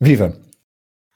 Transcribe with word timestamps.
Viva! 0.00 0.32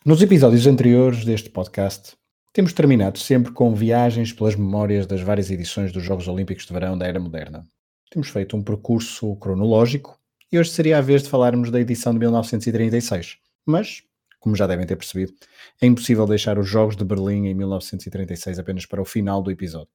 Nos 0.05 0.21
episódios 0.23 0.67
anteriores 0.67 1.25
deste 1.25 1.49
podcast, 1.49 2.17
temos 2.53 2.73
terminado 2.73 3.17
sempre 3.17 3.53
com 3.53 3.73
viagens 3.77 4.33
pelas 4.33 4.57
memórias 4.57 5.07
das 5.07 5.21
várias 5.21 5.53
edições 5.53 5.93
dos 5.93 6.03
Jogos 6.03 6.27
Olímpicos 6.27 6.67
de 6.67 6.73
Verão 6.73 6.99
da 6.99 7.07
Era 7.07 7.21
Moderna. 7.21 7.65
Temos 8.11 8.29
feito 8.29 8.57
um 8.57 8.63
percurso 8.63 9.37
cronológico 9.37 10.19
e 10.51 10.59
hoje 10.59 10.71
seria 10.71 10.99
a 10.99 11.01
vez 11.01 11.23
de 11.23 11.29
falarmos 11.29 11.71
da 11.71 11.81
edição 11.81 12.13
de 12.13 12.19
1936. 12.19 13.39
Mas, 13.65 14.03
como 14.41 14.57
já 14.57 14.67
devem 14.67 14.85
ter 14.85 14.97
percebido, 14.97 15.33
é 15.81 15.87
impossível 15.87 16.27
deixar 16.27 16.59
os 16.59 16.69
Jogos 16.69 16.97
de 16.97 17.05
Berlim 17.05 17.47
em 17.47 17.55
1936 17.55 18.59
apenas 18.59 18.85
para 18.85 19.01
o 19.01 19.05
final 19.05 19.41
do 19.41 19.53
episódio. 19.53 19.95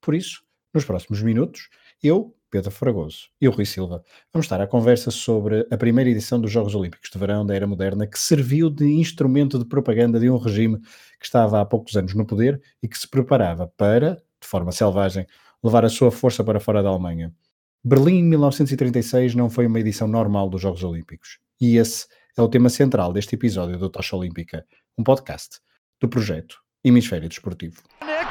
Por 0.00 0.12
isso, 0.12 0.42
nos 0.74 0.84
próximos 0.84 1.22
minutos, 1.22 1.68
eu, 2.02 2.34
Pedro 2.54 2.70
Fragoso 2.70 3.30
e 3.40 3.48
o 3.48 3.50
Rui 3.50 3.66
Silva. 3.66 4.00
Vamos 4.32 4.44
estar 4.44 4.60
à 4.60 4.66
conversa 4.68 5.10
sobre 5.10 5.66
a 5.72 5.76
primeira 5.76 6.08
edição 6.08 6.40
dos 6.40 6.52
Jogos 6.52 6.72
Olímpicos 6.76 7.10
de 7.10 7.18
Verão 7.18 7.44
da 7.44 7.52
Era 7.52 7.66
Moderna, 7.66 8.06
que 8.06 8.16
serviu 8.16 8.70
de 8.70 8.86
instrumento 8.86 9.58
de 9.58 9.64
propaganda 9.64 10.20
de 10.20 10.30
um 10.30 10.36
regime 10.36 10.78
que 11.18 11.24
estava 11.24 11.60
há 11.60 11.66
poucos 11.66 11.96
anos 11.96 12.14
no 12.14 12.24
poder 12.24 12.62
e 12.80 12.86
que 12.86 12.96
se 12.96 13.08
preparava 13.08 13.66
para, 13.76 14.22
de 14.40 14.46
forma 14.46 14.70
selvagem, 14.70 15.26
levar 15.64 15.84
a 15.84 15.88
sua 15.88 16.12
força 16.12 16.44
para 16.44 16.60
fora 16.60 16.80
da 16.80 16.90
Alemanha. 16.90 17.34
Berlim 17.82 18.22
1936 18.22 19.34
não 19.34 19.50
foi 19.50 19.66
uma 19.66 19.80
edição 19.80 20.06
normal 20.06 20.48
dos 20.48 20.62
Jogos 20.62 20.84
Olímpicos. 20.84 21.40
E 21.60 21.76
esse 21.76 22.06
é 22.38 22.40
o 22.40 22.46
tema 22.46 22.68
central 22.68 23.12
deste 23.12 23.34
episódio 23.34 23.76
do 23.76 23.90
Tocha 23.90 24.14
Olímpica, 24.14 24.64
um 24.96 25.02
podcast 25.02 25.58
do 26.00 26.08
projeto 26.08 26.58
Hemisfério 26.84 27.28
Desportivo. 27.28 27.82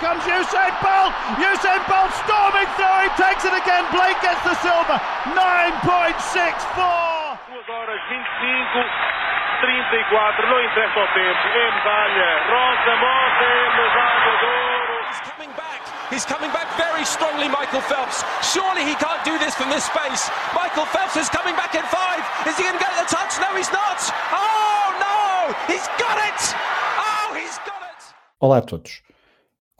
Here 0.04 0.12
comes 0.12 0.28
Usain 0.28 0.76
Bolt! 0.84 1.16
Usain 1.40 1.80
Bolt 1.88 2.12
storming 2.28 2.68
through, 2.76 3.08
he 3.08 3.12
takes 3.16 3.48
it 3.48 3.56
again, 3.56 3.88
Blake 3.96 4.20
gets 4.20 4.44
the 4.44 4.52
silver, 4.60 5.00
9.64! 5.32 7.40
2 7.48 7.56
horas 7.72 8.04
25, 8.12 8.84
34, 9.64 10.44
não 10.52 10.60
interessa 10.60 11.00
o 11.00 11.08
tempo, 11.08 11.44
é 11.56 11.72
medalha, 11.72 12.36
Rosa 12.52 13.00
Mota 13.00 13.48
é 13.48 13.64
medalha 13.80 14.28
de 14.28 14.44
ouro! 14.44 15.08
He's 15.08 15.24
coming 15.24 15.56
back, 15.56 15.80
he's 16.12 16.26
coming 16.26 16.52
back 16.52 16.68
very 16.76 17.06
strongly, 17.06 17.48
Michael 17.48 17.80
Phelps. 17.88 18.26
Surely 18.44 18.84
he 18.84 18.96
can't 19.00 19.24
do 19.24 19.40
this 19.40 19.56
from 19.56 19.70
this 19.70 19.86
space. 19.86 20.30
Michael 20.52 20.84
Phelps 20.92 21.16
is 21.16 21.30
coming 21.30 21.56
back 21.56 21.76
in 21.76 21.84
five. 21.88 22.20
Is 22.44 22.58
he 22.58 22.64
going 22.68 22.76
to 22.76 22.84
get 22.84 22.92
the 23.00 23.08
touch? 23.08 23.40
No, 23.40 23.56
he's 23.56 23.72
not. 23.72 24.04
Oh, 24.36 24.92
no! 25.00 25.56
He's 25.72 25.88
got 25.96 26.20
it! 26.28 26.56
Oh, 27.00 27.32
he's 27.40 27.56
got 27.64 27.88
it! 27.88 28.04
Olá 28.42 28.58
a 28.58 28.62
todos. 28.68 29.13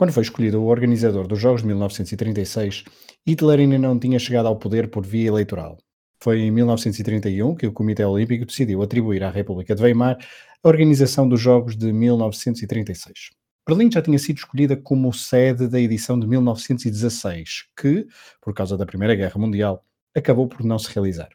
Quando 0.04 0.12
foi 0.12 0.24
escolhido 0.24 0.62
o 0.62 0.66
organizador 0.66 1.26
dos 1.26 1.40
Jogos 1.40 1.62
de 1.62 1.68
1936, 1.68 2.84
Hitler 3.26 3.62
ainda 3.62 3.78
não 3.78 3.98
tinha 3.98 4.20
chegado 4.20 4.48
ao 4.48 4.60
poder 4.60 4.92
por 4.92 5.06
via 5.06 5.30
eleitoral. 5.30 5.78
Foi 6.20 6.42
em 6.42 6.52
1931 6.52 7.56
que 7.56 7.68
o 7.68 7.72
Comitê 7.72 8.04
Olímpico 8.04 8.46
decidiu 8.46 8.82
atribuir 8.82 9.24
à 9.24 9.30
República 9.30 9.74
de 9.74 9.82
Weimar 9.82 10.18
a 10.62 10.68
organização 10.68 11.26
dos 11.26 11.40
Jogos 11.40 11.78
de 11.78 11.94
1936. 11.94 13.30
Berlim 13.66 13.90
já 13.90 14.02
tinha 14.02 14.20
sido 14.20 14.40
escolhida 14.40 14.76
como 14.76 15.14
sede 15.14 15.70
da 15.70 15.80
edição 15.80 16.20
de 16.20 16.28
1916, 16.28 17.68
que, 17.80 18.06
por 18.42 18.54
causa 18.54 18.78
da 18.78 18.86
Primeira 18.86 19.16
Guerra 19.16 19.40
Mundial, 19.40 19.86
acabou 20.14 20.50
por 20.50 20.66
não 20.66 20.78
se 20.78 20.94
realizar. 20.94 21.30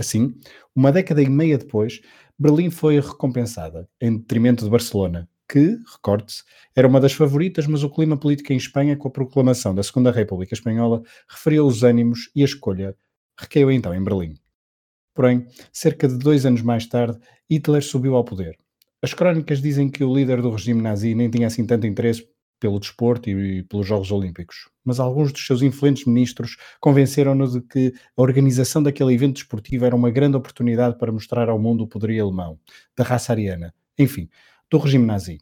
Assim, 0.00 0.34
uma 0.74 0.90
década 0.90 1.20
e 1.20 1.28
meia 1.28 1.58
depois, 1.58 2.00
Berlim 2.38 2.70
foi 2.70 2.98
recompensada, 2.98 3.86
em 4.00 4.16
detrimento 4.16 4.64
de 4.64 4.70
Barcelona, 4.70 5.28
que, 5.54 5.78
recorde-se, 5.86 6.42
era 6.74 6.88
uma 6.88 7.00
das 7.00 7.12
favoritas, 7.12 7.68
mas 7.68 7.84
o 7.84 7.88
clima 7.88 8.16
político 8.16 8.52
em 8.52 8.56
Espanha, 8.56 8.96
com 8.96 9.06
a 9.06 9.10
proclamação 9.10 9.72
da 9.72 9.84
Segunda 9.84 10.10
República 10.10 10.52
Espanhola, 10.52 11.00
referiu 11.28 11.64
os 11.64 11.84
ânimos 11.84 12.28
e 12.34 12.42
a 12.42 12.44
escolha 12.44 12.96
recaiu 13.38 13.70
então 13.70 13.94
em 13.94 14.02
Berlim. 14.02 14.34
Porém, 15.14 15.46
cerca 15.72 16.08
de 16.08 16.18
dois 16.18 16.44
anos 16.44 16.60
mais 16.60 16.86
tarde, 16.86 17.20
Hitler 17.48 17.84
subiu 17.84 18.16
ao 18.16 18.24
poder. 18.24 18.58
As 19.00 19.14
crónicas 19.14 19.62
dizem 19.62 19.88
que 19.88 20.02
o 20.02 20.12
líder 20.12 20.42
do 20.42 20.50
regime 20.50 20.82
nazi 20.82 21.14
nem 21.14 21.30
tinha 21.30 21.46
assim 21.46 21.64
tanto 21.64 21.86
interesse 21.86 22.28
pelo 22.58 22.80
desporto 22.80 23.30
e 23.30 23.62
pelos 23.62 23.86
Jogos 23.86 24.10
Olímpicos, 24.10 24.68
mas 24.84 24.98
alguns 24.98 25.32
dos 25.32 25.46
seus 25.46 25.62
influentes 25.62 26.04
ministros 26.04 26.56
convenceram-no 26.80 27.46
de 27.46 27.60
que 27.60 27.92
a 28.16 28.22
organização 28.22 28.82
daquele 28.82 29.14
evento 29.14 29.34
desportivo 29.34 29.84
era 29.84 29.94
uma 29.94 30.10
grande 30.10 30.36
oportunidade 30.36 30.98
para 30.98 31.12
mostrar 31.12 31.48
ao 31.48 31.60
mundo 31.60 31.84
o 31.84 31.86
poderio 31.86 32.24
alemão, 32.24 32.58
da 32.96 33.04
raça 33.04 33.32
ariana. 33.32 33.72
Enfim, 33.96 34.28
do 34.74 34.78
regime 34.78 35.06
nazi. 35.06 35.38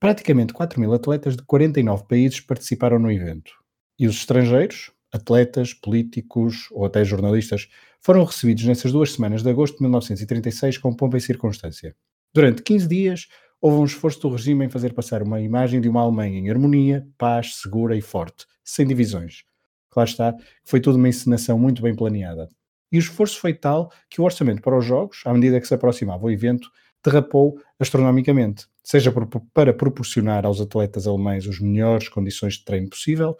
Praticamente 0.00 0.54
4 0.54 0.80
mil 0.80 0.94
atletas 0.94 1.36
de 1.36 1.42
49 1.42 2.04
países 2.08 2.40
participaram 2.40 2.98
no 2.98 3.12
evento. 3.12 3.52
E 3.98 4.06
os 4.06 4.16
estrangeiros, 4.16 4.90
atletas, 5.12 5.74
políticos 5.74 6.68
ou 6.72 6.86
até 6.86 7.04
jornalistas, 7.04 7.68
foram 8.00 8.24
recebidos 8.24 8.64
nessas 8.64 8.90
duas 8.90 9.12
semanas 9.12 9.42
de 9.42 9.50
agosto 9.50 9.76
de 9.76 9.82
1936 9.82 10.78
com 10.78 10.96
pompa 10.96 11.18
e 11.18 11.20
circunstância. 11.20 11.94
Durante 12.32 12.62
15 12.62 12.88
dias, 12.88 13.28
houve 13.60 13.76
um 13.76 13.84
esforço 13.84 14.18
do 14.20 14.30
regime 14.30 14.64
em 14.64 14.70
fazer 14.70 14.94
passar 14.94 15.22
uma 15.22 15.42
imagem 15.42 15.78
de 15.78 15.90
uma 15.90 16.00
Alemanha 16.00 16.38
em 16.38 16.48
harmonia, 16.48 17.06
paz, 17.18 17.56
segura 17.56 17.94
e 17.94 18.00
forte, 18.00 18.46
sem 18.64 18.86
divisões. 18.86 19.44
Claro 19.90 20.08
está, 20.08 20.34
foi 20.64 20.80
tudo 20.80 20.96
uma 20.96 21.10
encenação 21.10 21.58
muito 21.58 21.82
bem 21.82 21.94
planeada. 21.94 22.48
E 22.90 22.96
o 22.96 22.98
esforço 22.98 23.38
foi 23.38 23.52
tal 23.52 23.92
que 24.08 24.22
o 24.22 24.24
orçamento 24.24 24.62
para 24.62 24.78
os 24.78 24.86
Jogos, 24.86 25.20
à 25.26 25.34
medida 25.34 25.60
que 25.60 25.68
se 25.68 25.74
aproximava 25.74 26.24
o 26.24 26.30
evento, 26.30 26.70
derrapou 27.04 27.60
astronomicamente, 27.78 28.66
seja 28.82 29.12
por, 29.12 29.26
para 29.52 29.74
proporcionar 29.74 30.46
aos 30.46 30.60
atletas 30.60 31.06
alemães 31.06 31.46
as 31.46 31.60
melhores 31.60 32.08
condições 32.08 32.54
de 32.54 32.64
treino 32.64 32.88
possível, 32.88 33.36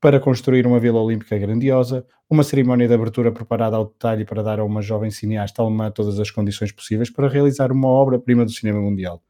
para 0.00 0.20
construir 0.20 0.66
uma 0.66 0.78
Vila 0.78 1.00
Olímpica 1.00 1.36
grandiosa, 1.36 2.06
uma 2.30 2.44
cerimónia 2.44 2.86
de 2.86 2.94
abertura 2.94 3.32
preparada 3.32 3.76
ao 3.76 3.86
detalhe 3.86 4.24
para 4.24 4.42
dar 4.42 4.60
a 4.60 4.64
uma 4.64 4.82
jovem 4.82 5.10
cineasta 5.10 5.62
alemã 5.62 5.90
todas 5.90 6.20
as 6.20 6.30
condições 6.30 6.70
possíveis 6.70 7.10
para 7.10 7.28
realizar 7.28 7.72
uma 7.72 7.88
obra-prima 7.88 8.44
do 8.44 8.50
cinema 8.52 8.80
mundial. 8.80 9.22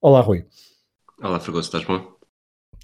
Olá, 0.00 0.20
Rui. 0.20 0.44
Olá, 1.20 1.40
Fregoso, 1.40 1.66
estás 1.66 1.84
bom? 1.84 2.14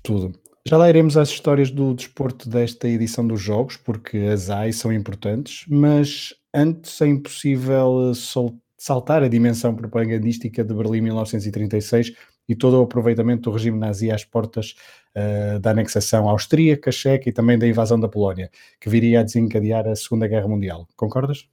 Tudo. 0.03 0.33
Já 0.67 0.77
lá 0.77 0.89
iremos 0.89 1.17
às 1.17 1.29
histórias 1.29 1.71
do 1.71 1.95
desporto 1.95 2.49
desta 2.49 2.89
edição 2.89 3.27
dos 3.27 3.41
Jogos, 3.41 3.77
porque 3.77 4.19
as 4.19 4.51
AI 4.51 4.73
são 4.73 4.93
importantes, 4.93 5.65
mas 5.69 6.35
antes 6.53 7.01
é 7.01 7.07
impossível 7.07 8.15
soltar 8.15 8.70
saltar 8.81 9.23
a 9.23 9.29
dimensão 9.29 9.75
propagandística 9.75 10.65
de 10.65 10.73
Berlim 10.73 11.03
1936 11.03 12.15
e 12.49 12.57
todo 12.57 12.81
o 12.81 12.83
aproveitamento 12.83 13.43
do 13.43 13.51
regime 13.51 13.79
nazi 13.79 14.11
às 14.11 14.25
portas 14.25 14.75
uh, 15.15 15.61
da 15.61 15.73
anexação 15.73 16.27
austríaca, 16.31 16.91
checa 16.91 17.29
e 17.29 17.33
também 17.33 17.59
da 17.59 17.69
invasão 17.69 18.01
da 18.01 18.09
Polónia, 18.09 18.51
que 18.81 18.89
viria 18.89 19.21
a 19.21 19.23
desencadear 19.23 19.87
a 19.87 19.95
Segunda 19.95 20.27
Guerra 20.27 20.49
Mundial. 20.49 20.89
Concordas? 20.97 21.47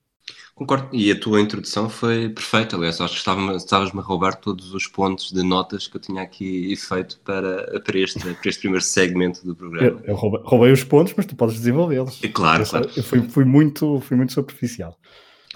Concordo, 0.56 0.88
e 0.94 1.12
a 1.12 1.20
tua 1.20 1.42
introdução 1.42 1.90
foi 1.90 2.30
perfeita, 2.30 2.78
aliás, 2.78 3.02
acho 3.02 3.22
que 3.22 3.58
estavas-me 3.58 4.00
a 4.00 4.04
roubar 4.04 4.36
todos 4.36 4.74
os 4.74 4.88
pontos 4.88 5.32
de 5.32 5.44
notas 5.44 5.86
que 5.86 5.98
eu 5.98 6.02
tinha 6.02 6.22
aqui 6.22 6.74
feito 6.78 7.20
para, 7.26 7.82
para, 7.82 8.00
este, 8.00 8.20
para 8.20 8.50
este 8.50 8.62
primeiro 8.62 8.84
segmento 8.84 9.46
do 9.46 9.54
programa. 9.54 10.00
Eu, 10.00 10.02
eu 10.06 10.16
roubei, 10.16 10.42
roubei, 10.46 10.72
os 10.72 10.84
pontos, 10.86 11.14
mas 11.16 11.26
tu 11.26 11.36
podes 11.36 11.58
desenvolvê-los. 11.58 12.22
Claro, 12.34 12.64
eu, 12.64 12.68
claro. 12.68 12.90
Eu 12.96 13.04
fui, 13.04 13.22
fui, 13.24 13.44
muito, 13.44 14.00
fui 14.00 14.16
muito 14.16 14.32
superficial. 14.32 14.98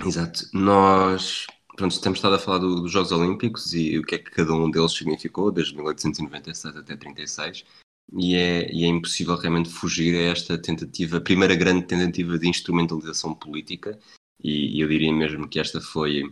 Exato. 0.06 0.46
Nós, 0.54 1.48
pronto, 1.82 2.00
temos 2.00 2.20
estado 2.20 2.36
a 2.36 2.40
falar 2.40 2.60
do, 2.60 2.82
dos 2.82 2.92
Jogos 2.92 3.12
Olímpicos 3.12 3.74
e 3.74 3.98
o 3.98 4.04
que 4.04 4.14
é 4.14 4.18
que 4.20 4.30
cada 4.30 4.54
um 4.54 4.70
deles 4.70 4.92
significou, 4.92 5.52
desde 5.52 5.76
1897 5.76 6.78
até 6.78 6.96
36, 6.96 7.66
e 8.20 8.36
é, 8.36 8.72
e 8.72 8.84
é 8.84 8.88
impossível 8.88 9.36
realmente 9.36 9.68
fugir 9.70 10.16
a 10.16 10.32
esta 10.32 10.60
tentativa, 10.60 11.18
a 11.18 11.22
primeira 11.22 11.56
grande 11.56 11.88
tentativa 11.88 12.38
de 12.38 12.48
instrumentalização 12.48 13.34
política, 13.34 13.98
e, 14.44 14.78
e 14.78 14.82
eu 14.82 14.88
diria 14.88 15.12
mesmo 15.12 15.48
que 15.48 15.60
esta 15.60 15.82
foi, 15.82 16.32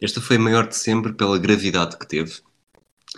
esta 0.00 0.22
foi 0.22 0.36
a 0.36 0.40
maior 0.40 0.66
de 0.66 0.76
sempre 0.76 1.12
pela 1.12 1.38
gravidade 1.38 1.98
que 1.98 2.08
teve. 2.08 2.40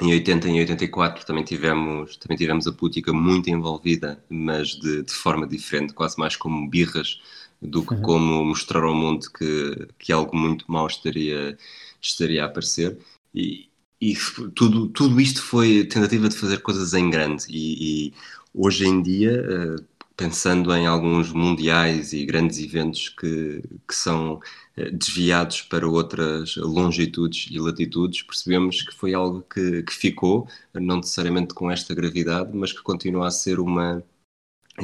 Em 0.00 0.10
80 0.12 0.48
e 0.48 0.60
84 0.60 1.24
também 1.24 1.44
tivemos, 1.44 2.16
também 2.16 2.36
tivemos 2.36 2.66
a 2.66 2.72
política 2.72 3.12
muito 3.12 3.48
envolvida, 3.48 4.24
mas 4.28 4.70
de, 4.70 5.04
de 5.04 5.12
forma 5.12 5.46
diferente, 5.46 5.92
quase 5.92 6.18
mais 6.18 6.34
como 6.34 6.68
birras 6.68 7.20
do 7.60 7.84
que 7.84 7.94
uhum. 7.94 8.02
como 8.02 8.44
mostrar 8.44 8.82
ao 8.82 8.94
mundo 8.94 9.30
que, 9.30 9.88
que 9.98 10.12
algo 10.12 10.36
muito 10.36 10.64
mau 10.70 10.86
estaria, 10.86 11.56
estaria 12.00 12.42
a 12.42 12.46
aparecer. 12.46 12.98
E, 13.34 13.68
e 14.00 14.14
tudo, 14.54 14.88
tudo 14.88 15.20
isto 15.20 15.42
foi 15.42 15.84
tentativa 15.84 16.28
de 16.28 16.36
fazer 16.36 16.58
coisas 16.58 16.94
em 16.94 17.10
grande. 17.10 17.44
E, 17.48 18.08
e 18.08 18.14
hoje 18.54 18.86
em 18.86 19.02
dia, 19.02 19.44
uh, 19.78 19.84
pensando 20.16 20.74
em 20.74 20.86
alguns 20.86 21.32
mundiais 21.32 22.12
e 22.12 22.24
grandes 22.24 22.58
eventos 22.58 23.10
que, 23.10 23.62
que 23.86 23.94
são 23.94 24.34
uh, 24.34 24.90
desviados 24.92 25.62
para 25.62 25.86
outras 25.86 26.56
longitudes 26.56 27.48
e 27.50 27.58
latitudes, 27.58 28.22
percebemos 28.22 28.82
que 28.82 28.94
foi 28.94 29.12
algo 29.12 29.42
que, 29.42 29.82
que 29.82 29.92
ficou, 29.92 30.48
não 30.74 30.96
necessariamente 30.96 31.52
com 31.54 31.70
esta 31.70 31.94
gravidade, 31.94 32.50
mas 32.54 32.72
que 32.72 32.82
continua 32.82 33.28
a 33.28 33.30
ser 33.30 33.60
uma 33.60 34.02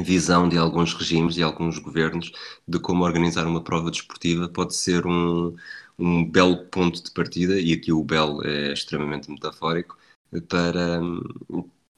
visão 0.03 0.47
de 0.47 0.57
alguns 0.57 0.93
regimes 0.93 1.37
e 1.37 1.43
alguns 1.43 1.79
governos 1.79 2.31
de 2.67 2.79
como 2.79 3.03
organizar 3.03 3.45
uma 3.47 3.63
prova 3.63 3.91
desportiva 3.91 4.49
pode 4.49 4.75
ser 4.75 5.05
um, 5.05 5.55
um 5.97 6.23
belo 6.29 6.65
ponto 6.65 7.03
de 7.03 7.11
partida, 7.11 7.59
e 7.59 7.73
aqui 7.73 7.91
o 7.91 8.03
belo 8.03 8.45
é 8.45 8.73
extremamente 8.73 9.29
metafórico, 9.29 9.97
para, 10.49 10.99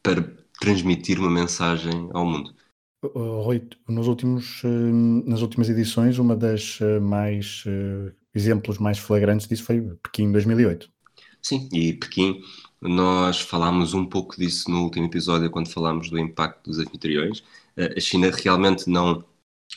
para 0.03 0.21
transmitir 0.59 1.19
uma 1.19 1.29
mensagem 1.29 2.09
ao 2.13 2.25
mundo. 2.25 2.53
Rui, 3.01 3.67
nos 3.87 4.07
últimos, 4.07 4.61
eh, 4.63 4.67
nas 4.67 5.41
últimas 5.41 5.69
edições, 5.69 6.19
uma 6.19 6.35
das 6.35 6.79
eh, 6.81 6.99
mais 6.99 7.63
eh, 7.65 8.13
exemplos 8.33 8.77
mais 8.77 8.97
flagrantes 8.97 9.47
disso 9.47 9.63
foi 9.63 9.81
Pequim 10.03 10.31
2008. 10.31 10.91
Sim, 11.41 11.69
e 11.71 11.93
Pequim, 11.93 12.43
nós 12.81 13.41
falámos 13.41 13.93
um 13.93 14.05
pouco 14.05 14.37
disso 14.37 14.69
no 14.69 14.83
último 14.83 15.05
episódio, 15.05 15.49
quando 15.49 15.69
falámos 15.69 16.09
do 16.09 16.19
impacto 16.19 16.69
dos 16.69 16.79
anfitriões. 16.79 17.39
Uh, 17.77 17.97
a 17.97 17.99
China 17.99 18.29
realmente 18.31 18.89
não, 18.89 19.23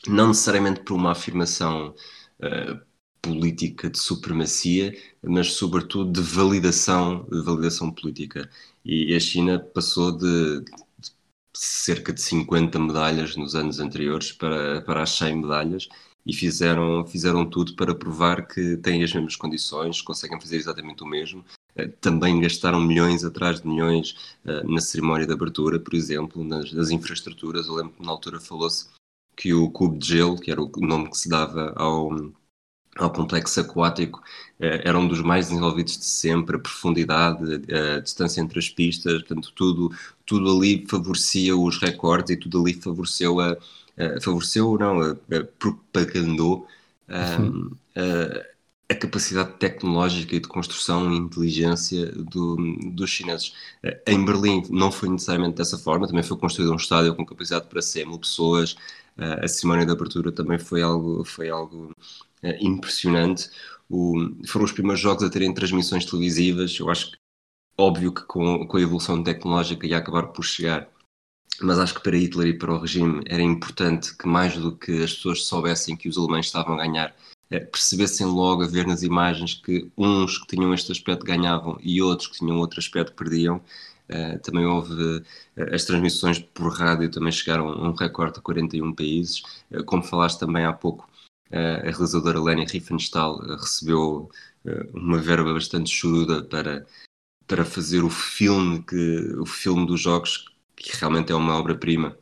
não 0.06 0.29
necessariamente 0.29 0.81
por 0.81 0.94
uma 0.94 1.12
afirmação 1.12 1.94
uh, 2.41 2.81
política 3.20 3.88
de 3.91 3.99
supremacia, 3.99 4.97
mas 5.23 5.53
sobretudo 5.53 6.12
de 6.12 6.20
validação, 6.20 7.26
de 7.31 7.41
validação 7.43 7.91
política. 7.93 8.50
E 8.85 9.14
a 9.14 9.20
China 9.20 9.59
passou 9.61 10.12
de, 10.12 10.61
de 10.62 11.12
cerca 11.55 12.12
de 12.12 12.20
50 12.20 12.79
medalhas 12.79 13.37
nos 13.37 13.55
anos 13.55 13.79
anteriores 13.79 14.32
para, 14.32 14.82
para 14.82 15.03
as 15.03 15.11
100 15.11 15.37
medalhas 15.37 15.88
e 16.24 16.32
fizeram, 16.32 17.04
fizeram 17.06 17.44
tudo 17.44 17.74
para 17.74 17.94
provar 17.94 18.46
que 18.46 18.76
têm 18.76 19.02
as 19.02 19.12
mesmas 19.12 19.36
condições, 19.36 20.00
conseguem 20.00 20.40
fazer 20.40 20.56
exatamente 20.56 21.02
o 21.02 21.06
mesmo. 21.06 21.44
Eh, 21.74 21.88
também 22.00 22.40
gastaram 22.40 22.80
milhões 22.80 23.24
atrás 23.24 23.60
de 23.60 23.66
milhões 23.66 24.36
uh, 24.44 24.70
na 24.70 24.80
cerimónia 24.80 25.26
de 25.26 25.32
abertura, 25.32 25.80
por 25.80 25.94
exemplo, 25.94 26.44
nas, 26.44 26.72
nas 26.72 26.90
infraestruturas. 26.90 27.66
Eu 27.66 27.74
lembro 27.74 27.92
que 27.92 28.04
na 28.04 28.12
altura 28.12 28.38
falou-se 28.40 28.88
que 29.36 29.52
o 29.52 29.70
cubo 29.70 29.98
de 29.98 30.08
gelo, 30.08 30.38
que 30.38 30.50
era 30.50 30.62
o 30.62 30.70
nome 30.76 31.10
que 31.10 31.16
se 31.19 31.28
dava 31.28 31.72
ao, 31.76 32.10
ao 32.96 33.12
complexo 33.12 33.60
aquático 33.60 34.22
eh, 34.60 34.82
era 34.84 34.98
um 34.98 35.08
dos 35.08 35.20
mais 35.20 35.48
desenvolvidos 35.48 35.98
de 35.98 36.04
sempre, 36.04 36.56
a 36.56 36.60
profundidade, 36.60 37.42
a, 37.75 38.00
distância 38.00 38.40
entre 38.40 38.58
as 38.58 38.68
pistas, 38.68 39.22
portanto 39.22 39.52
tudo, 39.54 39.90
tudo 40.26 40.56
ali 40.56 40.86
favorecia 40.86 41.56
os 41.56 41.78
recordes 41.80 42.30
e 42.30 42.36
tudo 42.36 42.60
ali 42.60 42.75
favoreceu 42.75 43.40
a, 43.40 43.56
a 43.96 44.20
favoreceu 44.20 44.76
não, 44.78 45.00
a, 45.00 45.10
a 45.10 45.44
propagandou 45.58 46.66
uhum. 47.08 47.70
a, 47.96 48.92
a, 48.92 48.94
capacidade 48.94 49.52
tecnológica 49.58 50.36
e 50.36 50.40
de 50.40 50.48
construção 50.48 51.12
e 51.12 51.16
inteligência 51.16 52.06
do, 52.12 52.56
dos 52.92 53.10
chineses. 53.10 53.54
Eh, 53.82 54.02
em 54.06 54.24
Berlim 54.24 54.62
não 54.70 54.90
foi 54.92 55.08
necessariamente 55.08 55.56
dessa 55.56 55.78
forma, 55.78 56.06
também 56.06 56.22
foi 56.22 56.36
construído 56.36 56.72
um 56.72 56.76
estádio 56.76 57.14
com 57.14 57.24
capacidade 57.24 57.66
para 57.66 57.82
100 57.82 58.06
mil 58.06 58.18
pessoas, 58.18 58.76
a 59.16 59.46
cerimónia 59.46 59.84
de 59.84 59.92
abertura 59.92 60.32
também 60.32 60.58
foi 60.58 60.82
algo, 60.82 61.24
foi 61.24 61.50
algo 61.50 61.94
impressionante. 62.60 63.50
O, 63.88 64.14
foram 64.46 64.64
os 64.64 64.72
primeiros 64.72 65.00
jogos 65.00 65.22
a 65.22 65.30
terem 65.30 65.52
transmissões 65.52 66.04
televisivas. 66.06 66.78
Eu 66.78 66.90
acho 66.90 67.12
que, 67.12 67.18
óbvio 67.76 68.12
que 68.12 68.22
com, 68.22 68.66
com 68.66 68.76
a 68.76 68.80
evolução 68.80 69.22
tecnológica 69.22 69.86
ia 69.86 69.98
acabar 69.98 70.28
por 70.28 70.44
chegar, 70.44 70.88
mas 71.60 71.78
acho 71.78 71.94
que 71.94 72.02
para 72.02 72.16
Hitler 72.16 72.49
e 72.49 72.58
para 72.58 72.72
o 72.75 72.78
regime 72.78 73.22
era 73.26 73.43
importante 73.43 74.16
que, 74.16 74.26
mais 74.26 74.56
do 74.56 74.76
que 74.76 75.02
as 75.02 75.14
pessoas 75.14 75.44
soubessem 75.44 75.96
que 75.96 76.08
os 76.08 76.16
alemães 76.16 76.46
estavam 76.46 76.75
a 76.75 76.78
ganhar, 76.78 77.14
é, 77.52 77.60
percebessem 77.60 78.26
logo 78.26 78.62
a 78.62 78.66
ver 78.66 78.87
nas 78.87 79.02
imagens 79.02 79.54
que 79.54 79.90
uns 79.96 80.38
que 80.38 80.46
tinham 80.46 80.72
este 80.72 80.90
aspecto 80.90 81.25
ganhavam 81.26 81.78
e 81.82 82.00
outros 82.00 82.28
que 82.28 82.38
tinham 82.38 82.56
outro 82.56 82.81
aspecto 82.81 83.14
perdiam. 83.14 83.60
Uh, 84.08 84.38
também 84.40 84.66
houve 84.66 84.94
uh, 84.94 85.22
as 85.75 85.84
transmissões 85.84 86.38
por 86.38 86.72
rádio 86.72 87.10
também 87.10 87.31
chegaram 87.31 87.69
a 87.69 87.88
um 87.88 87.93
recorde 87.94 88.37
de 88.37 88.40
41 88.40 88.94
países. 88.94 89.43
Uh, 89.70 89.84
como 89.84 90.02
falaste 90.02 90.40
também 90.40 90.64
há 90.64 90.72
pouco, 90.72 91.08
a 91.50 91.90
realizadora 91.90 92.40
Leni 92.40 92.64
Riefenstahl 92.64 93.38
recebeu 93.58 94.31
uma 94.94 95.19
verba 95.19 95.52
bastante 95.52 95.90
choruda 95.90 96.43
para, 96.43 96.87
para 97.46 97.62
fazer 97.62 98.02
o 98.02 98.08
filme, 98.08 98.82
que, 98.82 99.34
o 99.38 99.44
filme 99.44 99.87
dos 99.87 100.00
jogos, 100.00 100.46
que 100.82 100.96
realmente 100.96 101.32
é 101.32 101.34
uma 101.34 101.56
obra-prima, 101.56 102.17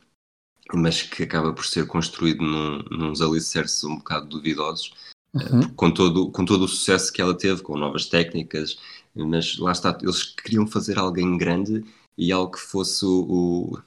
mas 0.73 1.01
que 1.01 1.23
acaba 1.23 1.51
por 1.51 1.65
ser 1.65 1.87
construído 1.87 2.43
num, 2.43 2.83
nos 2.91 3.21
alicerces 3.21 3.83
um 3.83 3.97
bocado 3.97 4.27
duvidosos, 4.27 4.93
uhum. 5.33 5.73
com, 5.75 5.91
todo, 5.91 6.31
com 6.31 6.45
todo 6.45 6.65
o 6.65 6.67
sucesso 6.67 7.11
que 7.11 7.21
ela 7.21 7.35
teve, 7.35 7.61
com 7.61 7.77
novas 7.77 8.05
técnicas, 8.05 8.77
mas 9.15 9.57
lá 9.57 9.71
está, 9.71 9.97
eles 10.01 10.23
queriam 10.23 10.67
fazer 10.67 10.97
alguém 10.97 11.37
grande 11.37 11.83
e 12.17 12.31
algo 12.31 12.51
que 12.51 12.59
fosse 12.59 13.03
o, 13.05 13.73
o 13.73 13.81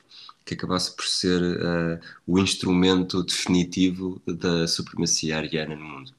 que 0.45 0.55
acabasse 0.55 0.95
por 0.95 1.07
ser 1.07 1.41
uh, 1.41 2.01
o 2.27 2.39
instrumento 2.39 3.23
definitivo 3.23 4.21
da 4.27 4.67
supremacia 4.67 5.39
ariana 5.39 5.75
no 5.75 5.85
mundo. 5.85 6.13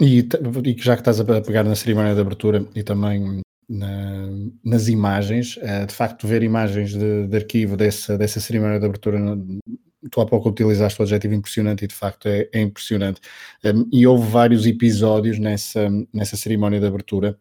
E, 0.00 0.20
e 0.20 0.76
já 0.78 0.96
que 0.96 1.02
estás 1.02 1.20
a 1.20 1.24
pegar 1.24 1.64
na 1.64 1.76
cerimónia 1.76 2.14
de 2.14 2.20
abertura 2.20 2.66
e 2.74 2.82
também 2.82 3.42
na, 3.68 4.28
nas 4.64 4.88
imagens, 4.88 5.56
uh, 5.56 5.86
de 5.86 5.94
facto, 5.94 6.26
ver 6.26 6.42
imagens 6.42 6.92
de, 6.92 7.26
de, 7.26 7.36
arquivo 7.36 7.76
dessa, 7.76 8.18
dessa 8.18 8.40
cerimónia 8.40 8.78
de 8.78 8.86
abertura, 8.86 9.18
tu 10.10 10.20
há 10.20 10.26
pouco 10.26 10.48
utilizaste 10.48 11.00
o 11.00 11.04
adjetivo 11.04 11.34
impressionante 11.34 11.84
e 11.84 11.88
de 11.88 11.94
facto 11.94 12.28
é, 12.28 12.48
é 12.52 12.60
impressionante. 12.60 13.20
Um, 13.64 13.88
e 13.92 14.06
houve 14.06 14.28
vários 14.28 14.66
episódios 14.66 15.38
nessa, 15.38 15.88
nessa 16.12 16.36
cerimónia 16.36 16.80
de 16.80 16.86
abertura 16.86 17.38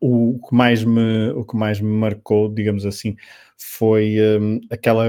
o 0.00 0.40
que 0.48 0.54
mais 0.54 0.82
me 0.84 1.30
o 1.30 1.44
que 1.44 1.56
mais 1.56 1.80
me 1.80 1.88
marcou 1.88 2.52
digamos 2.52 2.86
assim 2.86 3.16
foi 3.56 4.16
um, 4.40 4.60
aquela 4.70 5.06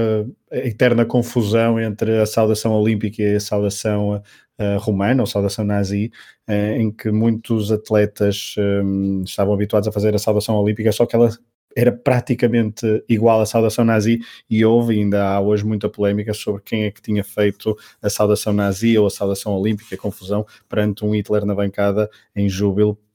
eterna 0.52 1.04
confusão 1.04 1.80
entre 1.80 2.20
a 2.20 2.26
saudação 2.26 2.72
olímpica 2.72 3.22
e 3.22 3.34
a 3.34 3.40
saudação 3.40 4.22
uh, 4.58 4.78
romana 4.78 5.22
ou 5.22 5.26
saudação 5.26 5.64
nazi 5.64 6.10
uh, 6.48 6.80
em 6.80 6.90
que 6.90 7.10
muitos 7.10 7.72
atletas 7.72 8.54
um, 8.58 9.22
estavam 9.24 9.54
habituados 9.54 9.88
a 9.88 9.92
fazer 9.92 10.14
a 10.14 10.18
saudação 10.18 10.56
olímpica 10.56 10.92
só 10.92 11.06
que 11.06 11.16
ela 11.16 11.30
era 11.76 11.92
praticamente 11.92 13.04
igual 13.06 13.40
à 13.40 13.46
saudação 13.46 13.84
nazi 13.84 14.18
e 14.48 14.64
houve 14.64 14.98
ainda 14.98 15.28
há 15.28 15.40
hoje 15.40 15.64
muita 15.64 15.90
polémica 15.90 16.32
sobre 16.32 16.62
quem 16.62 16.84
é 16.84 16.90
que 16.90 17.02
tinha 17.02 17.22
feito 17.22 17.76
a 18.00 18.08
saudação 18.08 18.54
nazi 18.54 18.96
ou 18.96 19.06
a 19.06 19.10
saudação 19.10 19.52
olímpica, 19.52 19.94
confusão 19.98 20.46
perante 20.66 21.04
um 21.04 21.14
Hitler 21.14 21.44
na 21.44 21.54
bancada 21.54 22.08
em 22.34 22.48
júbilo 22.48 22.98
eh, 22.98 23.05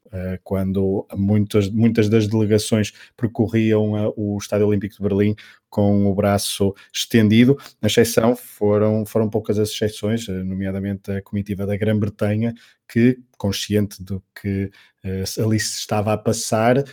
quando 0.43 1.07
muitas, 1.15 1.69
muitas 1.69 2.09
das 2.09 2.27
delegações 2.27 2.91
percorriam 3.15 3.97
eh, 3.97 4.13
o 4.15 4.37
Estádio 4.37 4.67
Olímpico 4.67 4.95
de 4.95 5.01
Berlim 5.01 5.35
com 5.69 6.05
o 6.07 6.15
braço 6.15 6.73
estendido. 6.93 7.57
Na 7.81 7.87
exceção 7.87 8.35
foram, 8.35 9.05
foram 9.05 9.29
poucas 9.29 9.57
as 9.57 9.69
exceções, 9.69 10.27
eh, 10.27 10.43
nomeadamente 10.43 11.11
a 11.11 11.21
comitiva 11.21 11.65
da 11.65 11.77
Grã-Bretanha, 11.77 12.53
que, 12.87 13.19
consciente 13.37 14.03
do 14.03 14.21
que 14.39 14.69
ali 15.39 15.59
se 15.59 15.79
estava 15.79 16.13
a 16.13 16.17
passar, 16.17 16.83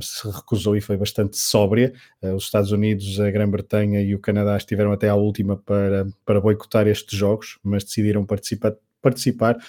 se 0.00 0.28
recusou 0.30 0.76
e 0.76 0.80
foi 0.80 0.96
bastante 0.96 1.38
sóbria. 1.38 1.92
os 2.36 2.44
Estados 2.44 2.70
Unidos, 2.70 3.18
a 3.18 3.30
Grã-Bretanha 3.30 4.02
e 4.02 4.14
o 4.14 4.20
Canadá 4.20 4.56
estiveram 4.56 4.92
até 4.92 5.08
à 5.08 5.14
última 5.14 5.56
para, 5.56 6.06
para 6.24 6.40
boicotar 6.40 6.86
estes 6.86 7.18
jogos, 7.18 7.58
mas 7.64 7.82
decidiram 7.84 8.26
participar, 8.26 8.74
participar 9.02 9.56
eh, 9.56 9.62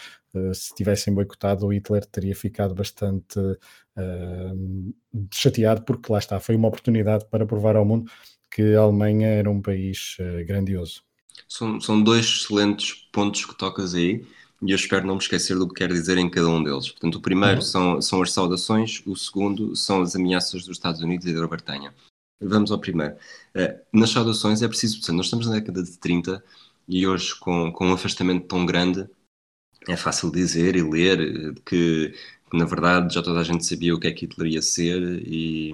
se 0.54 0.74
tivessem 0.74 1.14
boicotado, 1.14 1.66
o 1.66 1.74
Hitler 1.74 2.06
teria 2.06 2.36
ficado 2.36 2.74
bastante 2.74 3.40
uh, 3.40 4.94
chateado, 5.32 5.84
porque 5.84 6.12
lá 6.12 6.20
está, 6.20 6.40
foi 6.40 6.56
uma 6.56 6.68
oportunidade 6.68 7.26
para 7.30 7.46
provar 7.46 7.76
ao 7.76 7.86
mundo 7.86 8.12
que 8.50 8.76
a 8.76 8.82
Alemanha 8.82 9.28
era 9.28 9.50
um 9.50 9.62
país 9.62 10.18
uh, 10.20 10.46
grandioso. 10.46 11.04
São, 11.48 11.80
são 11.80 12.02
dois 12.02 12.26
excelentes 12.26 13.08
pontos 13.12 13.46
que 13.46 13.56
tocas 13.58 13.94
aí 13.94 14.26
e 14.62 14.72
eu 14.72 14.76
espero 14.76 15.06
não 15.06 15.16
me 15.16 15.22
esquecer 15.22 15.58
do 15.58 15.68
que 15.68 15.76
quer 15.76 15.92
dizer 15.92 16.18
em 16.18 16.30
cada 16.30 16.48
um 16.48 16.64
deles. 16.64 16.90
Portanto, 16.90 17.16
o 17.16 17.22
primeiro 17.22 17.58
uhum. 17.58 17.62
são, 17.62 18.02
são 18.02 18.22
as 18.22 18.32
saudações, 18.32 19.04
o 19.06 19.16
segundo 19.16 19.76
são 19.76 20.02
as 20.02 20.16
ameaças 20.16 20.66
dos 20.66 20.78
Estados 20.78 21.02
Unidos 21.02 21.26
e 21.26 21.34
da 21.34 21.40
Grã-Bretanha. 21.40 21.94
Vamos 22.40 22.72
ao 22.72 22.80
primeiro. 22.80 23.16
Nas 23.92 24.10
saudações 24.10 24.62
é 24.62 24.68
preciso, 24.68 24.98
portanto, 24.98 25.18
nós 25.18 25.26
estamos 25.26 25.48
na 25.48 25.54
década 25.54 25.84
de 25.84 25.98
30 25.98 26.44
e 26.88 27.08
hoje, 27.08 27.36
com, 27.40 27.72
com 27.72 27.88
um 27.88 27.94
afastamento 27.94 28.48
tão 28.48 28.66
grande, 28.66 29.08
é 29.88 29.98
fácil 29.98 30.32
dizer 30.32 30.76
e 30.76 30.82
ler 30.82 31.54
que, 31.66 32.14
que, 32.50 32.58
na 32.58 32.66
verdade 32.66 33.14
já 33.16 33.22
toda 33.24 33.40
a 33.40 33.44
gente 33.44 33.66
sabia 33.66 33.96
o 33.96 34.00
que 34.00 34.08
é 34.08 34.12
que 34.12 34.26
Hitler 34.26 34.54
ia 34.54 34.62
ser 34.62 35.02
e, 35.28 35.74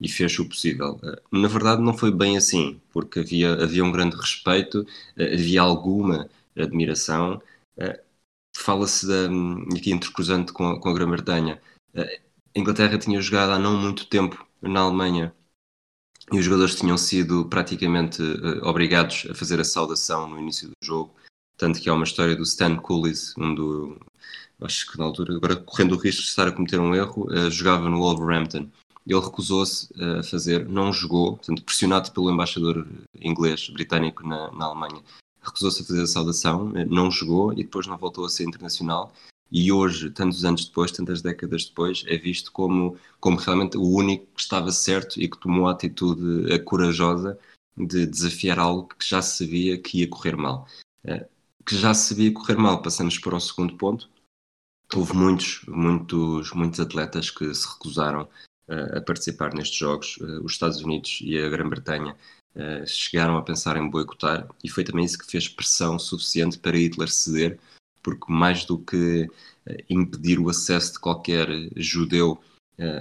e 0.00 0.08
fez 0.08 0.38
o 0.38 0.48
possível. 0.48 1.00
Na 1.32 1.48
verdade 1.48 1.82
não 1.82 1.96
foi 1.96 2.10
bem 2.12 2.36
assim, 2.36 2.80
porque 2.92 3.20
havia, 3.20 3.54
havia 3.54 3.84
um 3.84 3.92
grande 3.92 4.16
respeito, 4.16 4.86
havia 5.16 5.62
alguma 5.62 6.28
admiração. 6.56 7.40
Fala-se, 8.56 9.06
aqui 9.76 9.92
intercruzando 9.92 10.52
com 10.52 10.68
a, 10.70 10.80
com 10.80 10.88
a 10.88 10.92
Grã-Bretanha, 10.92 11.60
a 11.96 12.58
Inglaterra 12.58 12.98
tinha 12.98 13.20
jogado 13.20 13.52
há 13.52 13.58
não 13.58 13.76
muito 13.76 14.06
tempo 14.06 14.46
na 14.60 14.80
Alemanha 14.80 15.32
e 16.32 16.38
os 16.38 16.44
jogadores 16.44 16.74
tinham 16.74 16.98
sido 16.98 17.46
praticamente 17.46 18.22
obrigados 18.62 19.26
a 19.30 19.34
fazer 19.34 19.60
a 19.60 19.64
saudação 19.64 20.28
no 20.28 20.38
início 20.38 20.68
do 20.68 20.74
jogo 20.82 21.14
tanto 21.58 21.80
que 21.80 21.90
há 21.90 21.92
uma 21.92 22.04
história 22.04 22.36
do 22.36 22.44
Stan 22.44 22.76
Coolies, 22.76 23.34
um 23.36 23.54
do. 23.54 24.00
Acho 24.62 24.90
que 24.90 24.98
na 24.98 25.04
altura, 25.04 25.36
agora 25.36 25.56
correndo 25.56 25.94
o 25.94 25.98
risco 25.98 26.22
de 26.22 26.28
estar 26.28 26.48
a 26.48 26.52
cometer 26.52 26.80
um 26.80 26.94
erro, 26.94 27.28
uh, 27.30 27.50
jogava 27.50 27.88
no 27.88 27.98
Wolverhampton. 27.98 28.68
Ele 29.06 29.20
recusou-se 29.20 29.88
a 30.02 30.22
fazer, 30.22 30.68
não 30.68 30.92
jogou, 30.92 31.36
portanto, 31.36 31.64
pressionado 31.64 32.12
pelo 32.12 32.30
embaixador 32.30 32.86
inglês, 33.20 33.68
britânico 33.70 34.26
na, 34.26 34.52
na 34.52 34.66
Alemanha, 34.66 35.02
recusou-se 35.40 35.82
a 35.82 35.84
fazer 35.86 36.02
a 36.02 36.06
saudação, 36.06 36.76
eh, 36.76 36.84
não 36.84 37.10
jogou 37.10 37.52
e 37.52 37.64
depois 37.64 37.86
não 37.86 37.96
voltou 37.96 38.26
a 38.26 38.28
ser 38.28 38.44
internacional. 38.44 39.12
E 39.50 39.72
hoje, 39.72 40.10
tantos 40.10 40.44
anos 40.44 40.66
depois, 40.66 40.92
tantas 40.92 41.22
décadas 41.22 41.64
depois, 41.64 42.04
é 42.06 42.18
visto 42.18 42.52
como, 42.52 42.98
como 43.18 43.38
realmente 43.38 43.78
o 43.78 43.88
único 43.88 44.26
que 44.36 44.42
estava 44.42 44.70
certo 44.70 45.18
e 45.18 45.26
que 45.26 45.38
tomou 45.38 45.68
a 45.68 45.72
atitude 45.72 46.52
eh, 46.52 46.58
corajosa 46.58 47.38
de 47.74 48.04
desafiar 48.06 48.58
algo 48.58 48.88
que 48.88 49.08
já 49.08 49.22
sabia 49.22 49.78
que 49.78 50.00
ia 50.00 50.08
correr 50.08 50.36
mal 50.36 50.66
que 51.68 51.76
já 51.76 51.92
sabia 51.92 52.32
correr 52.32 52.56
mal. 52.56 52.80
Passamos 52.80 53.18
para 53.18 53.36
o 53.36 53.40
segundo 53.40 53.76
ponto, 53.76 54.08
houve 54.94 55.14
muitos, 55.14 55.60
muitos, 55.68 56.50
muitos 56.52 56.80
atletas 56.80 57.30
que 57.30 57.54
se 57.54 57.68
recusaram 57.68 58.22
uh, 58.22 58.96
a 58.96 59.00
participar 59.02 59.52
nestes 59.52 59.76
jogos. 59.76 60.16
Uh, 60.16 60.42
os 60.42 60.52
Estados 60.52 60.80
Unidos 60.80 61.18
e 61.20 61.36
a 61.38 61.46
Grã-Bretanha 61.50 62.16
uh, 62.56 62.86
chegaram 62.86 63.36
a 63.36 63.42
pensar 63.42 63.76
em 63.76 63.86
boicotar 63.86 64.48
e 64.64 64.70
foi 64.70 64.82
também 64.82 65.04
isso 65.04 65.18
que 65.18 65.30
fez 65.30 65.46
pressão 65.46 65.98
suficiente 65.98 66.58
para 66.58 66.78
Hitler 66.78 67.10
ceder, 67.10 67.58
porque 68.02 68.32
mais 68.32 68.64
do 68.64 68.78
que 68.78 69.28
impedir 69.90 70.38
o 70.38 70.48
acesso 70.48 70.94
de 70.94 71.00
qualquer 71.00 71.46
judeu 71.76 72.40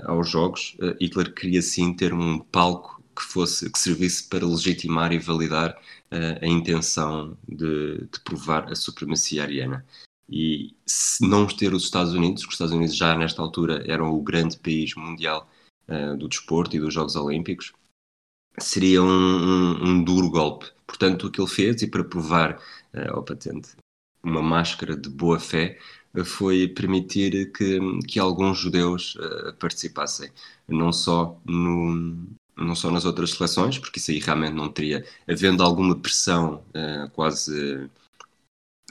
aos 0.05 0.27
jogos, 0.27 0.75
Hitler 1.00 1.33
queria 1.33 1.62
sim 1.62 1.93
ter 1.93 2.12
um 2.12 2.39
palco 2.39 2.96
que 3.17 3.24
fosse 3.24 3.69
que 3.69 3.79
servisse 3.79 4.24
para 4.27 4.45
legitimar 4.45 5.12
e 5.12 5.19
validar 5.19 5.77
a 6.41 6.47
intenção 6.47 7.38
de, 7.47 7.97
de 7.97 8.19
provar 8.24 8.71
a 8.71 8.75
supremacia 8.75 9.43
ariana. 9.43 9.86
E 10.29 10.75
se 10.86 11.25
não 11.25 11.47
ter 11.47 11.74
os 11.74 11.83
Estados 11.83 12.13
Unidos, 12.13 12.43
que 12.43 12.50
os 12.50 12.55
Estados 12.55 12.74
Unidos 12.74 12.95
já 12.95 13.15
nesta 13.15 13.41
altura 13.41 13.83
eram 13.89 14.13
o 14.13 14.21
grande 14.21 14.57
país 14.57 14.93
mundial 14.95 15.50
uh, 15.88 16.17
do 16.17 16.27
desporto 16.27 16.75
e 16.75 16.79
dos 16.79 16.93
Jogos 16.93 17.15
Olímpicos, 17.15 17.71
seria 18.59 19.01
um, 19.01 19.07
um, 19.07 19.86
um, 19.86 20.03
duro 20.03 20.29
golpe. 20.29 20.65
Portanto, 20.86 21.27
o 21.27 21.31
que 21.31 21.39
ele 21.39 21.50
fez, 21.50 21.81
e 21.81 21.88
para 21.88 22.03
provar 22.03 22.57
uh, 22.93 23.15
ao 23.15 23.24
patente 23.24 23.69
uma 24.21 24.41
máscara 24.41 24.97
de 24.97 25.09
boa 25.09 25.39
fé, 25.39 25.79
uh, 26.13 26.25
foi 26.25 26.67
permitir 26.67 27.51
que, 27.53 27.79
que 28.07 28.19
alguns 28.19 28.59
judeus 28.59 29.15
uh, 29.15 29.53
participassem, 29.53 30.29
não 30.67 30.91
só 30.91 31.39
no, 31.45 32.27
não 32.57 32.75
só 32.75 32.89
nas 32.91 33.05
outras 33.05 33.31
seleções, 33.31 33.77
porque 33.77 33.99
isso 33.99 34.11
aí 34.11 34.19
realmente 34.19 34.53
não 34.53 34.69
teria, 34.69 35.05
havendo 35.27 35.63
alguma 35.63 35.95
pressão 35.95 36.63
uh, 36.69 37.09
quase 37.11 37.89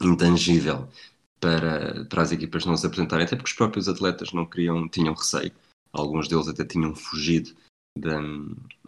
intangível 0.00 0.88
para, 1.40 2.04
para 2.06 2.22
as 2.22 2.32
equipas 2.32 2.64
não 2.64 2.76
se 2.76 2.86
apresentarem, 2.86 3.24
até 3.24 3.36
porque 3.36 3.50
os 3.50 3.56
próprios 3.56 3.88
atletas 3.88 4.32
não 4.32 4.46
queriam, 4.46 4.88
tinham 4.88 5.14
receio. 5.14 5.52
Alguns 5.92 6.28
deles 6.28 6.48
até 6.48 6.64
tinham 6.64 6.94
fugido 6.94 7.50
da, 7.96 8.20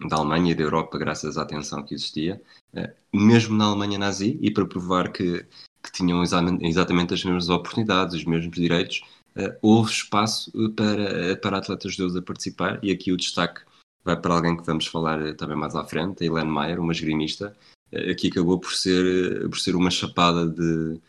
da 0.08 0.16
Alemanha 0.16 0.52
e 0.52 0.54
da 0.54 0.62
Europa 0.62 0.99
graças 0.99 1.38
à 1.38 1.44
tensão 1.44 1.82
que 1.82 1.94
existia, 1.94 2.40
eh, 2.75 2.94
mesmo 3.12 3.56
na 3.56 3.64
Alemanha 3.64 3.99
nazi, 3.99 4.38
e 4.40 4.50
para 4.50 4.66
provar 4.66 5.11
que, 5.11 5.47
que 5.82 5.92
tinham 5.92 6.23
exatamente 6.23 7.14
as 7.14 7.25
mesmas 7.25 7.49
oportunidades, 7.49 8.14
os 8.16 8.25
mesmos 8.25 8.54
direitos, 8.54 9.02
eh, 9.37 9.56
houve 9.62 9.90
espaço 9.90 10.52
para, 10.70 11.37
para 11.37 11.58
atletas 11.58 11.94
judeus 11.94 12.16
a 12.16 12.23
participar, 12.23 12.78
e 12.82 12.90
aqui 12.90 13.12
o 13.12 13.16
destaque 13.16 13.62
vai 14.05 14.21
para 14.21 14.35
alguém 14.35 14.57
que 14.57 14.64
vamos 14.64 14.87
falar 14.87 15.35
também 15.35 15.57
mais 15.57 15.75
à 15.75 15.85
frente, 15.85 16.23
a 16.23 16.26
Helene 16.26 16.50
Mayer, 16.50 16.81
uma 16.81 16.93
esgrimista, 16.93 17.57
eh, 17.93 18.14
que 18.14 18.28
acabou 18.28 18.59
por 18.59 18.73
ser, 18.73 19.49
por 19.49 19.59
ser 19.59 19.75
uma 19.75 19.90
chapada 19.90 20.47
de, 20.47 21.00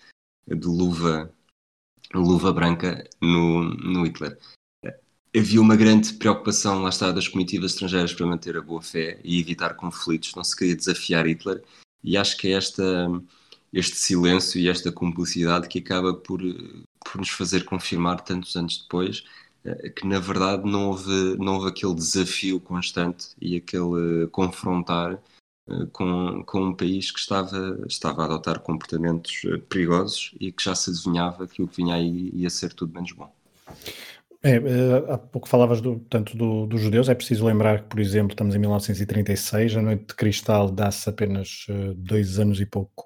de 0.48 0.68
luva, 0.68 1.32
luva 2.14 2.54
branca 2.54 3.08
no, 3.22 3.64
no 3.64 4.06
Hitler. 4.06 4.38
Havia 5.36 5.62
uma 5.62 5.76
grande 5.76 6.14
preocupação, 6.14 6.82
lá 6.82 6.90
está, 6.90 7.12
das 7.12 7.28
comitivas 7.28 7.72
estrangeiras 7.72 8.14
para 8.14 8.26
manter 8.26 8.58
a 8.58 8.62
boa 8.62 8.82
fé 8.82 9.20
e 9.24 9.40
evitar 9.40 9.76
conflitos, 9.76 10.34
não 10.36 10.44
se 10.44 10.56
queria 10.56 10.76
desafiar 10.76 11.28
Hitler, 11.28 11.64
e 12.04 12.18
acho 12.18 12.36
que 12.38 12.48
é 12.48 12.52
esta, 12.54 13.08
este 13.72 13.96
silêncio 13.96 14.60
e 14.60 14.68
esta 14.68 14.92
cumplicidade 14.92 15.68
que 15.68 15.80
acaba 15.80 16.14
por, 16.14 16.42
por 16.42 17.18
nos 17.18 17.30
fazer 17.30 17.64
confirmar, 17.66 18.22
tantos 18.22 18.56
anos 18.56 18.82
depois, 18.82 19.24
eh, 19.24 19.49
que 19.96 20.08
na 20.08 20.20
verdade 20.20 20.70
não 20.70 20.90
houve, 20.90 21.38
não 21.38 21.56
houve 21.56 21.70
aquele 21.70 21.94
desafio 21.94 22.60
constante 22.60 23.30
e 23.42 23.58
aquele 23.58 24.28
confrontar 24.32 25.20
eh, 25.70 25.88
com, 25.94 26.44
com 26.46 26.62
um 26.62 26.74
país 26.74 27.12
que 27.12 27.20
estava, 27.20 27.80
estava 27.88 28.24
a 28.24 28.26
adotar 28.26 28.60
comportamentos 28.60 29.42
eh, 29.46 29.58
perigosos 29.70 30.34
e 30.40 30.52
que 30.52 30.64
já 30.64 30.74
se 30.74 30.90
adivinhava 30.90 31.48
que 31.48 31.62
o 31.62 31.68
que 31.68 31.78
vinha 31.78 31.96
aí 31.96 32.32
ia 32.34 32.50
ser 32.50 32.74
tudo 32.74 32.94
menos 32.94 33.12
bom. 33.12 33.32
É, 34.42 34.56
eh, 34.56 35.06
há 35.10 35.18
pouco 35.18 35.48
falavas 35.48 35.80
do, 35.80 36.00
tanto 36.10 36.36
do, 36.36 36.66
dos 36.66 36.82
judeus, 36.82 37.08
é 37.08 37.14
preciso 37.14 37.46
lembrar 37.46 37.84
que, 37.84 37.90
por 37.90 38.00
exemplo, 38.00 38.32
estamos 38.32 38.56
em 38.56 38.60
1936, 38.60 39.78
a 39.78 39.82
Noite 39.82 40.08
de 40.08 40.16
Cristal 40.16 40.72
dá-se 40.72 41.08
apenas 41.10 41.68
dois 41.96 42.40
anos 42.40 42.60
e 42.60 42.66
pouco 42.66 43.06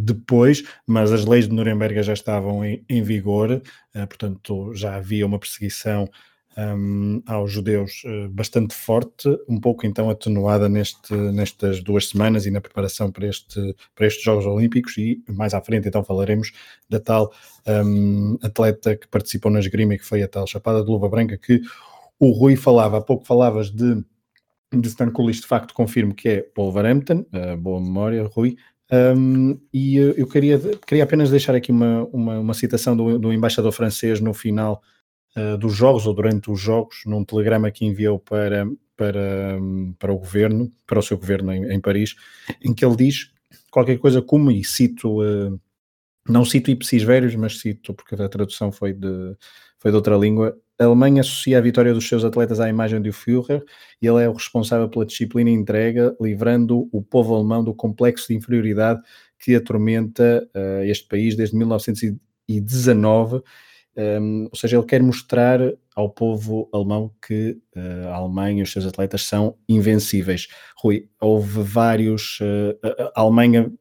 depois, 0.00 0.64
mas 0.86 1.12
as 1.12 1.24
leis 1.26 1.46
de 1.46 1.54
Nuremberg 1.54 2.02
já 2.02 2.12
estavam 2.12 2.64
em, 2.64 2.84
em 2.88 3.02
vigor, 3.02 3.60
portanto 3.92 4.72
já 4.74 4.96
havia 4.96 5.26
uma 5.26 5.38
perseguição 5.38 6.08
um, 6.56 7.22
aos 7.26 7.52
judeus 7.52 8.02
uh, 8.04 8.28
bastante 8.30 8.74
forte, 8.74 9.28
um 9.46 9.60
pouco 9.60 9.86
então 9.86 10.08
atenuada 10.08 10.68
neste, 10.68 11.14
nestas 11.14 11.82
duas 11.82 12.08
semanas 12.08 12.46
e 12.46 12.50
na 12.50 12.60
preparação 12.60 13.12
para, 13.12 13.26
este, 13.26 13.74
para 13.94 14.06
estes 14.06 14.24
Jogos 14.24 14.46
Olímpicos 14.46 14.96
e 14.96 15.22
mais 15.28 15.52
à 15.52 15.60
frente 15.60 15.86
então 15.88 16.02
falaremos 16.02 16.52
da 16.88 16.98
tal 16.98 17.32
um, 17.66 18.38
atleta 18.42 18.96
que 18.96 19.06
participou 19.08 19.50
na 19.50 19.58
esgrima 19.58 19.94
e 19.94 19.98
que 19.98 20.06
foi 20.06 20.22
a 20.22 20.28
tal 20.28 20.46
Chapada 20.46 20.82
de 20.82 20.90
Luva 20.90 21.08
Branca 21.08 21.36
que 21.36 21.60
o 22.18 22.30
Rui 22.30 22.56
falava, 22.56 22.96
há 22.96 23.00
pouco 23.02 23.26
falavas 23.26 23.70
de, 23.70 24.02
de 24.72 24.88
Stan 24.88 25.10
Coolidge, 25.10 25.42
de 25.42 25.46
facto 25.46 25.74
confirmo 25.74 26.14
que 26.14 26.28
é 26.28 26.40
Paul 26.40 26.70
uh, 26.70 27.56
boa 27.58 27.80
memória 27.80 28.24
Rui, 28.24 28.56
um, 28.92 29.58
e 29.72 29.96
eu 29.96 30.26
queria, 30.28 30.58
queria 30.86 31.04
apenas 31.04 31.30
deixar 31.30 31.54
aqui 31.54 31.72
uma, 31.72 32.04
uma, 32.12 32.38
uma 32.38 32.54
citação 32.54 32.96
do, 32.96 33.18
do 33.18 33.32
embaixador 33.32 33.72
francês 33.72 34.20
no 34.20 34.32
final 34.32 34.80
uh, 35.36 35.58
dos 35.58 35.74
jogos 35.74 36.06
ou 36.06 36.14
durante 36.14 36.50
os 36.50 36.60
jogos, 36.60 37.02
num 37.04 37.24
telegrama 37.24 37.70
que 37.70 37.84
enviou 37.84 38.18
para, 38.18 38.64
para, 38.96 39.58
para 39.98 40.12
o 40.12 40.18
governo, 40.18 40.72
para 40.86 41.00
o 41.00 41.02
seu 41.02 41.18
governo 41.18 41.52
em, 41.52 41.72
em 41.72 41.80
Paris, 41.80 42.14
em 42.62 42.72
que 42.72 42.84
ele 42.84 42.96
diz 42.96 43.32
qualquer 43.70 43.98
coisa 43.98 44.22
como, 44.22 44.52
e 44.52 44.64
cito, 44.64 45.20
uh, 45.20 45.60
não 46.28 46.44
cito 46.44 46.70
ipsis 46.70 47.02
verius, 47.02 47.34
mas 47.34 47.58
cito, 47.58 47.92
porque 47.92 48.14
a 48.14 48.28
tradução 48.28 48.70
foi 48.70 48.92
de, 48.92 49.36
foi 49.78 49.90
de 49.90 49.96
outra 49.96 50.16
língua, 50.16 50.56
a 50.78 50.84
Alemanha 50.84 51.20
associa 51.20 51.58
a 51.58 51.60
vitória 51.60 51.92
dos 51.94 52.08
seus 52.08 52.24
atletas 52.24 52.60
à 52.60 52.68
imagem 52.68 53.00
do 53.00 53.12
Führer 53.12 53.64
e 54.00 54.06
ele 54.06 54.22
é 54.22 54.28
o 54.28 54.32
responsável 54.32 54.88
pela 54.88 55.06
disciplina 55.06 55.50
e 55.50 55.54
entrega, 55.54 56.14
livrando 56.20 56.88
o 56.92 57.02
povo 57.02 57.34
alemão 57.34 57.64
do 57.64 57.74
complexo 57.74 58.28
de 58.28 58.34
inferioridade 58.34 59.00
que 59.38 59.54
atormenta 59.54 60.46
uh, 60.54 60.84
este 60.84 61.08
país 61.08 61.36
desde 61.36 61.56
1919 61.56 63.42
um, 63.96 64.44
ou 64.44 64.54
seja, 64.54 64.76
ele 64.76 64.84
quer 64.84 65.02
mostrar 65.02 65.58
ao 65.94 66.10
povo 66.10 66.68
alemão 66.72 67.10
que 67.26 67.58
uh, 67.74 68.08
a 68.08 68.16
Alemanha 68.16 68.60
e 68.60 68.62
os 68.62 68.70
seus 68.70 68.84
atletas 68.84 69.22
são 69.22 69.56
invencíveis. 69.66 70.48
Rui, 70.76 71.08
houve 71.18 71.62
vários. 71.62 72.38
Uh, 72.40 72.76
a 73.14 73.22
Alemanha 73.22 73.72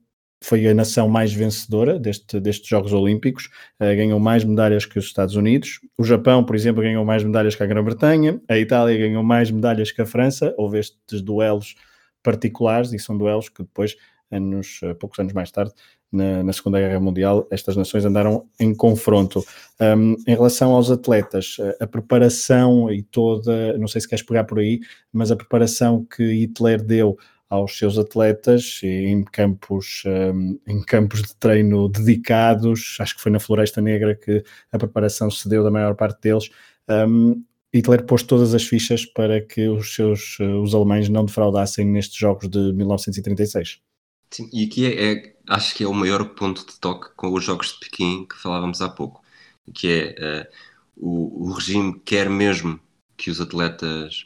foi 0.45 0.67
a 0.67 0.75
nação 0.75 1.09
mais 1.09 1.33
vencedora 1.33 1.97
deste, 1.97 2.39
destes 2.39 2.67
Jogos 2.67 2.93
Olímpicos, 2.93 3.49
uh, 3.79 3.85
ganhou 3.85 4.19
mais 4.19 4.43
medalhas 4.43 4.85
que 4.85 4.99
os 4.99 5.05
Estados 5.05 5.35
Unidos. 5.35 5.79
O 5.97 6.03
Japão, 6.03 6.43
por 6.43 6.55
exemplo, 6.55 6.83
ganhou 6.83 7.03
mais 7.03 7.23
medalhas 7.23 7.55
que 7.55 7.63
a 7.63 7.65
Grã-Bretanha. 7.65 8.39
A 8.47 8.55
Itália 8.55 8.95
ganhou 8.95 9.23
mais 9.23 9.49
medalhas 9.49 9.91
que 9.91 10.03
a 10.03 10.05
França. 10.05 10.53
Houve 10.55 10.77
estes 10.77 11.21
duelos 11.23 11.75
particulares 12.21 12.93
e 12.93 12.99
são 12.99 13.17
duelos 13.17 13.49
que 13.49 13.63
depois, 13.63 13.95
anos, 14.29 14.81
poucos 14.99 15.17
anos 15.17 15.33
mais 15.33 15.49
tarde, 15.49 15.73
na, 16.11 16.43
na, 16.43 16.53
Segunda 16.53 16.79
Guerra 16.79 16.99
Mundial, 16.99 17.47
estas 17.49 17.75
nações 17.75 18.05
andaram 18.05 18.45
em 18.59 18.73
confronto. 18.73 19.43
Um, 19.81 20.15
em 20.27 20.35
relação 20.35 20.73
aos 20.73 20.91
atletas, 20.91 21.57
a 21.79 21.87
preparação 21.87 22.91
e 22.91 23.01
toda, 23.01 23.75
não 23.79 23.87
sei 23.87 23.99
se 23.99 24.07
queres 24.07 24.23
pegar 24.23 24.43
por 24.43 24.59
aí, 24.59 24.79
mas 25.11 25.31
a 25.31 25.35
preparação 25.35 26.05
que 26.05 26.23
Hitler 26.23 26.83
deu 26.83 27.17
aos 27.49 27.77
seus 27.77 27.97
atletas 27.97 28.81
em 28.83 29.23
campos, 29.23 30.03
um, 30.05 30.59
em 30.67 30.81
campos 30.83 31.21
de 31.21 31.35
treino 31.35 31.87
dedicados, 31.89 32.97
acho 32.99 33.15
que 33.15 33.21
foi 33.21 33.31
na 33.31 33.39
Floresta 33.39 33.81
Negra 33.81 34.15
que 34.15 34.43
a 34.71 34.77
preparação 34.77 35.29
se 35.29 35.47
deu 35.47 35.63
da 35.63 35.71
maior 35.71 35.95
parte 35.95 36.21
deles. 36.21 36.49
Hitler 37.73 38.05
pôs 38.05 38.23
todas 38.23 38.53
as 38.53 38.63
fichas 38.63 39.05
para 39.05 39.41
que 39.41 39.67
os 39.67 39.93
seus 39.93 40.39
os 40.39 40.73
alemães 40.73 41.09
não 41.09 41.25
defraudassem 41.25 41.85
nestes 41.85 42.17
jogos 42.17 42.49
de 42.49 42.71
1936. 42.73 43.81
Sim, 44.31 44.49
e 44.51 44.65
aqui 44.65 44.85
é, 44.85 45.13
é, 45.13 45.35
acho 45.47 45.75
que 45.75 45.83
é 45.83 45.87
o 45.87 45.93
maior 45.93 46.23
ponto 46.35 46.65
de 46.65 46.79
toque 46.79 47.09
com 47.15 47.33
os 47.33 47.43
Jogos 47.43 47.73
de 47.73 47.79
Pequim 47.79 48.25
que 48.25 48.35
falávamos 48.35 48.81
há 48.81 48.89
pouco, 48.89 49.21
que 49.73 49.87
é 49.87 50.47
uh, 50.47 50.53
o, 50.97 51.47
o 51.49 51.53
regime 51.53 51.99
quer 52.03 52.29
mesmo 52.29 52.79
que 53.17 53.29
os 53.29 53.39
atletas 53.39 54.25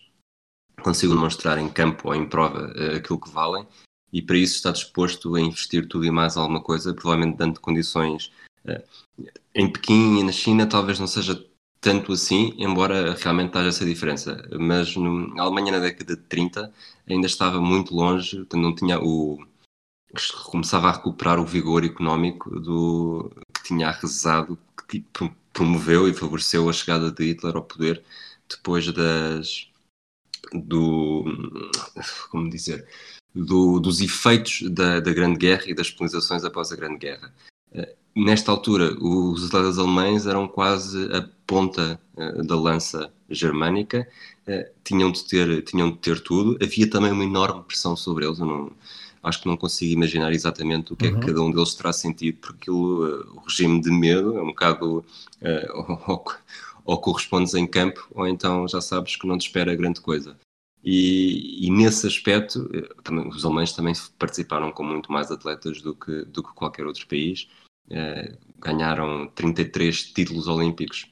consigam 0.80 1.16
demonstrar 1.16 1.58
em 1.58 1.70
campo 1.70 2.10
ou 2.10 2.16
em 2.16 2.28
prova 2.28 2.72
uh, 2.76 2.98
aquilo 2.98 3.20
que 3.20 3.30
valem, 3.30 3.68
e 4.12 4.22
para 4.22 4.38
isso 4.38 4.56
está 4.56 4.72
disposto 4.72 5.36
a 5.36 5.42
investir 5.42 5.88
tudo 5.88 6.06
e 6.06 6.12
mais 6.12 6.38
alguma 6.38 6.62
coisa, 6.62 6.94
provavelmente 6.94 7.38
dando 7.38 7.60
condições 7.60 8.32
uh, 8.66 8.84
em 9.54 9.72
Pequim 9.72 10.20
e 10.20 10.24
na 10.24 10.32
China 10.32 10.66
talvez 10.66 11.00
não 11.00 11.08
seja 11.08 11.44
tanto 11.82 12.12
assim, 12.12 12.54
embora 12.58 13.16
realmente 13.16 13.58
haja 13.58 13.70
essa 13.70 13.86
diferença. 13.86 14.48
Mas 14.60 14.96
no, 14.96 15.34
na 15.34 15.44
Alemanha 15.44 15.72
na 15.72 15.80
década 15.80 16.16
de 16.16 16.22
30 16.24 16.74
ainda 17.08 17.28
estava 17.28 17.62
muito 17.62 17.96
longe, 17.96 18.46
não 18.54 18.76
tinha 18.76 19.00
o, 19.00 19.40
começava 20.46 20.90
a 20.90 20.92
recuperar 20.94 21.40
o 21.40 21.46
vigor 21.46 21.84
económico 21.84 22.60
do 22.60 23.32
que 23.54 23.64
tinha 23.64 23.90
arrasado, 23.90 24.58
que 24.88 25.06
promoveu 25.54 26.08
e 26.08 26.14
favoreceu 26.14 26.70
a 26.70 26.74
chegada 26.74 27.12
de 27.12 27.26
Hitler 27.26 27.56
ao 27.56 27.64
poder 27.64 28.04
depois 28.50 28.92
das 28.92 29.70
do 30.54 31.26
como 32.30 32.50
dizer 32.50 32.86
do, 33.34 33.80
dos 33.80 34.02
efeitos 34.02 34.64
da, 34.70 35.00
da 35.00 35.14
Grande 35.14 35.38
Guerra 35.38 35.64
e 35.68 35.74
das 35.74 35.92
penalizações 35.92 36.44
após 36.44 36.72
a 36.72 36.76
Grande 36.76 36.98
Guerra. 36.98 37.34
Eh, 37.72 37.96
nesta 38.16 38.52
altura, 38.52 38.96
os 39.00 39.46
atletas 39.46 39.78
alemães 39.78 40.26
eram 40.26 40.48
quase 40.48 41.06
a 41.14 41.28
ponta 41.46 42.00
uh, 42.16 42.44
da 42.46 42.56
lança 42.56 43.12
germânica, 43.30 44.08
uh, 44.48 44.70
tinham, 44.84 45.12
de 45.12 45.24
ter, 45.26 45.62
tinham 45.64 45.92
de 45.92 45.98
ter 45.98 46.20
tudo. 46.22 46.58
Havia 46.64 46.90
também 46.90 47.12
uma 47.12 47.24
enorme 47.24 47.64
pressão 47.64 47.96
sobre 47.96 48.26
eles. 48.26 48.40
Eu 48.40 48.46
não, 48.46 48.72
acho 49.24 49.42
que 49.42 49.48
não 49.48 49.58
consigo 49.58 49.94
imaginar 49.94 50.32
exatamente 50.34 50.94
o 50.94 50.96
que 50.96 51.08
uhum. 51.08 51.12
é 51.12 51.14
que 51.14 51.26
uhum. 51.26 51.28
cada 51.28 51.42
um 51.44 51.52
deles 51.52 51.76
terá 51.76 51.94
sentido, 51.94 52.38
porque 52.42 52.64
aquilo, 52.64 53.06
uh, 53.06 53.38
o 53.38 53.40
regime 53.42 53.82
de 53.82 53.92
medo 53.92 54.38
é 54.38 54.42
um 54.42 54.48
bocado. 54.48 55.06
ou, 56.08 56.26
ou 56.90 57.00
correspondes 57.00 57.54
em 57.54 57.68
campo, 57.68 58.08
ou 58.16 58.28
então 58.28 58.68
já 58.68 58.82
sabes 58.82 59.16
que 59.16 59.28
não 59.28 59.38
te 59.38 59.46
espera 59.46 59.76
grande 59.76 60.02
coisa. 60.02 60.36
E, 60.84 61.68
e, 61.68 61.70
nesse 61.70 62.08
aspecto, 62.08 62.68
também, 63.04 63.28
os 63.28 63.46
alemães 63.46 63.74
também 63.74 63.94
participaram 64.18 64.72
com 64.72 64.84
muito 64.84 65.12
mais 65.12 65.30
atletas 65.30 65.84
do 65.84 65.94
que, 65.94 66.26
do 66.26 66.42
que 66.42 66.52
qualquer 66.54 66.88
outro 66.88 67.06
país. 67.08 67.48
Eh, 67.92 68.36
ganharam 68.58 69.28
33 69.36 70.06
títulos 70.14 70.48
olímpicos. 70.48 71.06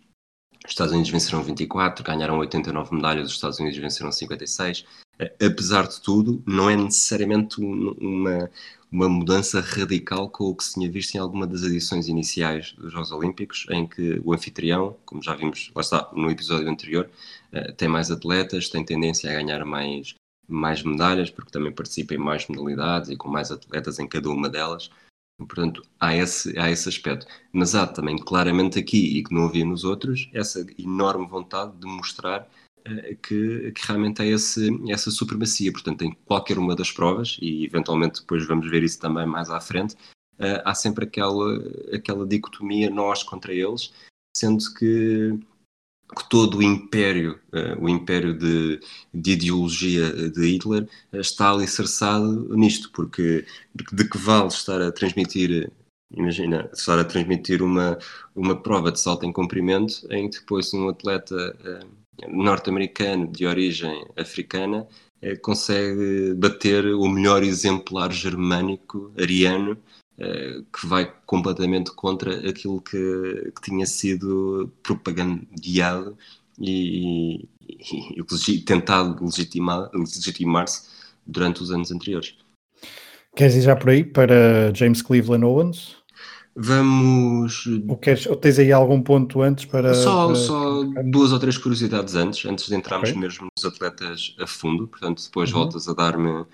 Os 0.66 0.72
Estados 0.72 0.94
Unidos 0.94 1.12
venceram 1.12 1.44
24, 1.44 2.04
ganharam 2.04 2.40
89 2.40 2.96
medalhas, 2.96 3.28
os 3.28 3.36
Estados 3.36 3.60
Unidos 3.60 3.78
venceram 3.78 4.12
56. 4.12 4.84
Apesar 5.44 5.88
de 5.88 6.00
tudo, 6.02 6.44
não 6.46 6.70
é 6.70 6.76
necessariamente 6.76 7.60
uma, 7.60 8.50
uma 8.92 9.10
mudança 9.10 9.60
radical 9.60 10.30
com 10.30 10.46
o 10.46 10.56
que 10.56 10.64
se 10.64 10.76
tinha 10.76 10.90
visto 10.90 11.16
em 11.16 11.18
alguma 11.18 11.48
das 11.48 11.64
edições 11.64 12.08
iniciais 12.08 12.74
dos 12.74 12.92
Jogos 12.92 13.12
Olímpicos, 13.12 13.66
em 13.70 13.88
que 13.88 14.22
o 14.24 14.34
anfitrião, 14.34 14.96
como 15.06 15.22
já 15.22 15.36
vimos, 15.36 15.72
lá 15.76 15.82
está, 15.82 16.10
no 16.14 16.30
episódio 16.30 16.70
anterior, 16.70 17.10
eh, 17.52 17.72
tem 17.74 17.88
mais 17.88 18.12
atletas, 18.12 18.70
tem 18.70 18.86
tendência 18.86 19.30
a 19.30 19.34
ganhar 19.34 19.66
mais, 19.66 20.16
mais 20.48 20.84
medalhas, 20.84 21.30
porque 21.30 21.52
também 21.52 21.72
participa 21.72 22.14
em 22.14 22.18
mais 22.18 22.48
modalidades 22.48 23.10
e 23.10 23.18
com 23.18 23.28
mais 23.28 23.52
atletas 23.52 24.00
em 24.00 24.08
cada 24.08 24.30
uma 24.30 24.50
delas. 24.50 24.90
Portanto, 25.40 25.84
há 26.00 26.16
esse, 26.16 26.58
há 26.58 26.70
esse 26.72 26.90
aspecto. 26.90 27.28
Mas 27.52 27.76
há 27.76 27.86
também 27.86 28.18
claramente 28.18 28.80
aqui, 28.80 29.18
e 29.18 29.24
que 29.24 29.34
não 29.34 29.46
havia 29.46 29.66
nos 29.66 29.84
outros, 29.84 30.30
essa 30.34 30.66
enorme 30.80 31.28
vontade 31.28 31.78
de 31.78 31.86
mostrar 31.88 32.48
que, 33.22 33.72
que, 33.72 33.88
realmente 33.88 34.22
há 34.22 34.26
esse, 34.26 34.70
essa 34.90 35.12
supremacia. 35.12 35.72
Portanto, 35.72 36.04
em 36.04 36.12
qualquer 36.26 36.58
uma 36.58 36.76
das 36.76 36.92
provas, 36.92 37.38
e 37.42 37.66
eventualmente 37.66 38.22
depois 38.22 38.46
vamos 38.48 38.70
ver 38.70 38.84
isso 38.84 39.00
também 39.00 39.26
mais 39.26 39.50
à 39.50 39.60
frente, 39.60 39.96
uh, 40.40 40.62
há 40.66 40.74
sempre 40.74 41.06
aquela, 41.06 41.64
aquela 41.94 42.26
dicotomia 42.26 42.90
nós 42.90 43.24
contra 43.24 43.54
eles, 43.54 43.94
sendo 44.36 44.64
que 44.74 45.38
que 46.16 46.30
todo 46.30 46.60
o 46.60 46.64
império, 46.64 47.38
uh, 47.52 47.84
o 47.84 47.90
império 47.90 48.34
de, 48.38 48.80
de, 49.14 49.32
ideologia 49.32 50.30
de 50.30 50.42
Hitler, 50.48 50.88
está 51.12 51.52
alicerçado 51.52 52.56
nisto, 52.56 52.90
porque 52.94 53.46
de 53.76 54.10
que 54.10 54.18
vale 54.18 54.48
estar 54.48 54.82
a 54.82 54.90
transmitir, 54.90 55.70
imagina, 56.10 56.70
estar 56.74 56.98
a 56.98 57.04
transmitir 57.04 57.62
uma, 57.62 57.98
uma 58.34 58.56
prova 58.56 58.90
de 58.90 59.02
salto 59.02 59.26
em 59.26 59.34
comprimento 59.34 60.08
em 60.10 60.30
que 60.30 60.40
depois 60.40 60.74
um 60.74 60.88
atleta 60.88 61.36
norte-americano 62.28 63.28
de 63.28 63.46
origem 63.46 64.06
africana 64.16 64.88
consegue 65.42 66.34
bater 66.36 66.86
o 66.86 67.08
melhor 67.08 67.44
exemplar 67.44 68.12
germânico, 68.12 69.12
ariano, 69.20 69.78
eh, 70.20 70.62
que 70.74 70.88
vai 70.88 71.14
completamente 71.28 71.92
contra 71.92 72.50
aquilo 72.50 72.82
que, 72.82 73.52
que 73.56 73.62
tinha 73.62 73.86
sido 73.86 74.72
propagandeado 74.82 76.18
e, 76.60 77.48
e, 77.62 78.20
e 78.20 78.62
tentado 78.62 79.24
legitimar, 79.24 79.92
legitimar-se 79.94 80.90
durante 81.26 81.62
os 81.62 81.70
anos 81.72 81.92
anteriores. 81.92 82.36
Queres 83.36 83.56
ir 83.56 83.62
já 83.62 83.76
por 83.76 83.92
aí 83.92 84.04
para 84.04 84.74
James 84.74 85.04
Cleveland 85.04 85.46
Owens? 85.46 85.97
Vamos. 86.60 87.68
Ou, 87.88 87.96
queres, 87.96 88.26
ou 88.26 88.36
tens 88.36 88.58
aí 88.58 88.72
algum 88.72 89.00
ponto 89.00 89.44
antes 89.44 89.66
para. 89.66 89.94
Só, 89.94 90.26
para... 90.26 90.36
só 90.36 90.84
duas 91.04 91.32
ou 91.32 91.38
três 91.38 91.56
curiosidades 91.56 92.16
antes, 92.16 92.44
antes 92.46 92.66
de 92.66 92.76
entrarmos 92.76 93.10
okay. 93.10 93.22
mesmo 93.22 93.48
nos 93.56 93.64
atletas 93.64 94.36
a 94.40 94.48
fundo, 94.48 94.88
portanto, 94.88 95.24
depois 95.24 95.52
uhum. 95.52 95.60
voltas 95.60 95.88
a 95.88 95.94
dar-me. 95.94 96.46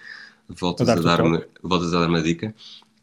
Voltas 0.49 0.89
a, 0.89 0.95
dar 0.95 1.23
me 1.23 1.41
voltas 1.63 1.93
a 1.93 2.01
dar-me 2.01 2.19
a 2.19 2.21
dica. 2.21 2.53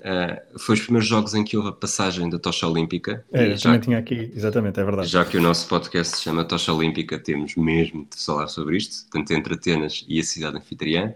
Uh, 0.01 0.59
foi 0.59 0.75
os 0.75 0.83
primeiros 0.83 1.09
jogos 1.09 1.35
em 1.35 1.43
que 1.43 1.57
houve 1.57 1.71
a 1.71 1.73
passagem 1.73 2.29
da 2.29 2.39
tocha 2.39 2.67
olímpica. 2.67 3.25
É, 3.33 3.57
já 3.57 3.63
também 3.63 3.81
tinha 3.81 3.99
aqui, 3.99 4.31
exatamente, 4.37 4.79
é 4.79 4.85
verdade. 4.85 5.09
Já 5.09 5.25
que 5.25 5.39
o 5.39 5.41
nosso 5.41 5.67
podcast 5.69 6.19
se 6.19 6.23
chama 6.23 6.45
Tocha 6.45 6.73
Olímpica, 6.73 7.19
temos 7.19 7.57
mesmo 7.57 8.07
de 8.11 8.23
falar 8.23 8.49
sobre 8.49 8.77
isto, 8.77 9.07
tanto 9.11 9.33
entre 9.33 9.55
Atenas 9.55 10.05
e 10.07 10.21
a 10.21 10.23
cidade 10.23 10.59
anfitriã. 10.59 11.15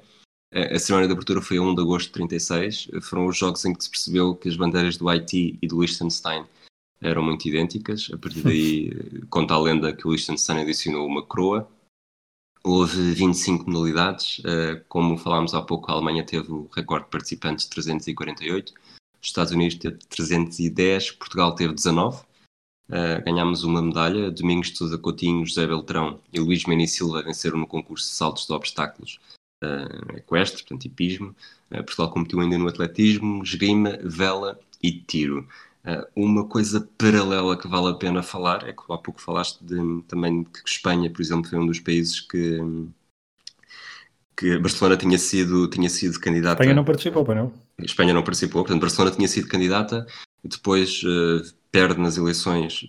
A 0.54 0.78
cerimónia 0.78 1.08
de 1.08 1.12
abertura 1.12 1.42
foi 1.42 1.56
a 1.58 1.62
1 1.62 1.74
de 1.74 1.80
agosto 1.82 2.06
de 2.06 2.12
36. 2.12 2.88
Foram 3.02 3.26
os 3.26 3.36
jogos 3.36 3.64
em 3.64 3.74
que 3.74 3.82
se 3.82 3.90
percebeu 3.90 4.36
que 4.36 4.48
as 4.48 4.56
bandeiras 4.56 4.96
do 4.96 5.08
Haiti 5.08 5.58
e 5.60 5.66
do 5.66 5.80
Liechtenstein 5.80 6.44
eram 7.00 7.22
muito 7.22 7.46
idênticas. 7.48 8.08
A 8.12 8.16
partir 8.16 8.40
daí, 8.42 8.92
conta 9.28 9.54
a 9.54 9.60
lenda 9.60 9.92
que 9.92 10.06
o 10.06 10.12
Liechtenstein 10.12 10.60
adicionou 10.60 11.06
uma 11.06 11.22
coroa 11.22 11.68
Houve 12.66 13.12
25 13.12 13.68
modalidades, 13.68 14.40
como 14.88 15.18
falámos 15.18 15.52
há 15.52 15.60
pouco, 15.60 15.90
a 15.90 15.94
Alemanha 15.94 16.24
teve 16.24 16.50
o 16.50 16.66
recorde 16.74 17.04
de 17.04 17.10
participantes 17.10 17.66
de 17.66 17.70
348, 17.72 18.72
os 18.72 19.28
Estados 19.28 19.52
Unidos 19.52 19.74
teve 19.74 19.98
310, 20.08 21.10
Portugal 21.10 21.54
teve 21.54 21.74
19. 21.74 22.16
Uh, 22.16 22.94
eh, 22.94 23.20
ganhámos 23.20 23.64
uma 23.64 23.82
medalha, 23.82 24.30
Domingos 24.30 24.70
de 24.70 24.78
Sousa 24.78 24.96
Coutinho, 24.96 25.44
José 25.44 25.66
Beltrão 25.66 26.20
e 26.32 26.40
Luís 26.40 26.64
Meni 26.64 26.88
Silva 26.88 27.22
venceram 27.22 27.58
no 27.58 27.66
concurso 27.66 28.08
de 28.08 28.14
saltos 28.14 28.46
de 28.46 28.52
obstáculos 28.54 29.18
uh, 29.64 30.16
equestre, 30.16 30.62
portanto 30.62 30.84
hipismo. 30.84 31.34
Uh, 31.70 31.82
Portugal 31.84 32.10
competiu 32.10 32.40
ainda 32.40 32.58
no 32.58 32.68
atletismo, 32.68 33.42
esgrima, 33.42 33.98
vela 34.02 34.58
e 34.82 34.92
tiro. 34.92 35.48
Uh, 35.84 36.06
uma 36.16 36.46
coisa 36.46 36.88
paralela 36.96 37.56
que 37.56 37.68
vale 37.68 37.88
a 37.88 37.94
pena 37.94 38.22
falar 38.22 38.68
é 38.68 38.72
que 38.72 38.82
há 38.88 38.98
pouco 38.98 39.20
falaste 39.20 39.62
de, 39.62 40.02
também 40.08 40.44
que 40.44 40.60
Espanha, 40.66 41.10
por 41.10 41.20
exemplo, 41.20 41.48
foi 41.48 41.58
um 41.58 41.66
dos 41.66 41.80
países 41.80 42.20
que, 42.20 42.58
que 44.36 44.58
Barcelona 44.58 44.96
tinha 44.96 45.18
sido, 45.18 45.68
tinha 45.68 45.90
sido 45.90 46.18
candidata. 46.20 46.62
Espanha 46.62 46.74
não 46.74 46.84
participou, 46.84 47.34
não? 47.34 47.52
Espanha 47.78 48.14
não 48.14 48.22
participou, 48.22 48.62
portanto, 48.62 48.80
Barcelona 48.80 49.14
tinha 49.14 49.28
sido 49.28 49.48
candidata, 49.48 50.06
depois 50.42 51.02
uh, 51.02 51.54
perde 51.70 52.00
nas 52.00 52.16
eleições, 52.16 52.86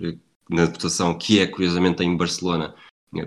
na 0.50 0.66
votação, 0.66 1.18
que 1.18 1.40
é 1.40 1.48
curiosamente 1.48 2.04
em 2.04 2.16
Barcelona, 2.16 2.74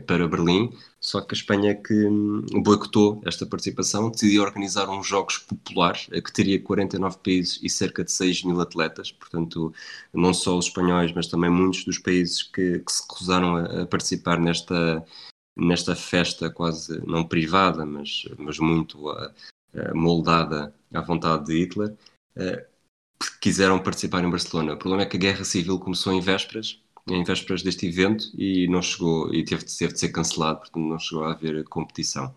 para 0.06 0.28
Berlim, 0.28 0.72
só 1.08 1.22
que 1.22 1.34
a 1.34 1.38
Espanha 1.38 1.74
que 1.74 2.06
hum, 2.06 2.44
boicotou 2.62 3.22
esta 3.24 3.46
participação 3.46 4.10
decidiu 4.10 4.42
organizar 4.42 4.90
uns 4.90 5.06
jogos 5.06 5.38
populares 5.38 6.06
que 6.06 6.32
teria 6.32 6.62
49 6.62 7.18
países 7.24 7.58
e 7.62 7.70
cerca 7.70 8.04
de 8.04 8.12
6 8.12 8.44
mil 8.44 8.60
atletas, 8.60 9.10
portanto 9.10 9.72
não 10.12 10.34
só 10.34 10.58
os 10.58 10.66
espanhóis, 10.66 11.10
mas 11.12 11.26
também 11.26 11.48
muitos 11.48 11.84
dos 11.84 11.98
países 11.98 12.42
que, 12.42 12.80
que 12.80 12.92
se 12.92 13.02
recusaram 13.02 13.56
a, 13.56 13.82
a, 13.82 13.86
participar 13.86 14.38
nesta, 14.38 15.02
nesta 15.56 15.96
festa 15.96 16.50
quase 16.50 17.00
não 17.06 17.24
privada, 17.24 17.86
mas, 17.86 18.24
mas 18.36 18.58
muito 18.58 19.08
a, 19.08 19.32
a 19.74 19.94
moldada 19.94 20.74
à 20.92 21.00
vontade 21.00 21.46
de 21.46 21.62
Hitler, 21.62 21.96
uh, 22.36 22.78
quiseram 23.40 23.78
participar 23.78 24.22
em 24.22 24.30
Barcelona. 24.30 24.74
O 24.74 24.76
problema 24.76 25.04
é 25.04 25.06
que 25.06 25.16
a 25.16 25.20
guerra 25.20 25.44
civil 25.44 25.78
começou 25.78 26.12
em 26.12 26.20
vésperas 26.20 26.82
em 27.14 27.24
vésperas 27.24 27.62
deste 27.62 27.86
evento 27.86 28.30
e 28.36 28.68
não 28.68 28.82
chegou 28.82 29.32
e 29.34 29.44
teve, 29.44 29.64
teve 29.64 29.92
de 29.92 30.00
ser 30.00 30.10
cancelado, 30.10 30.60
portanto 30.60 30.84
não 30.84 30.98
chegou 30.98 31.24
a 31.24 31.32
haver 31.32 31.64
competição. 31.64 32.34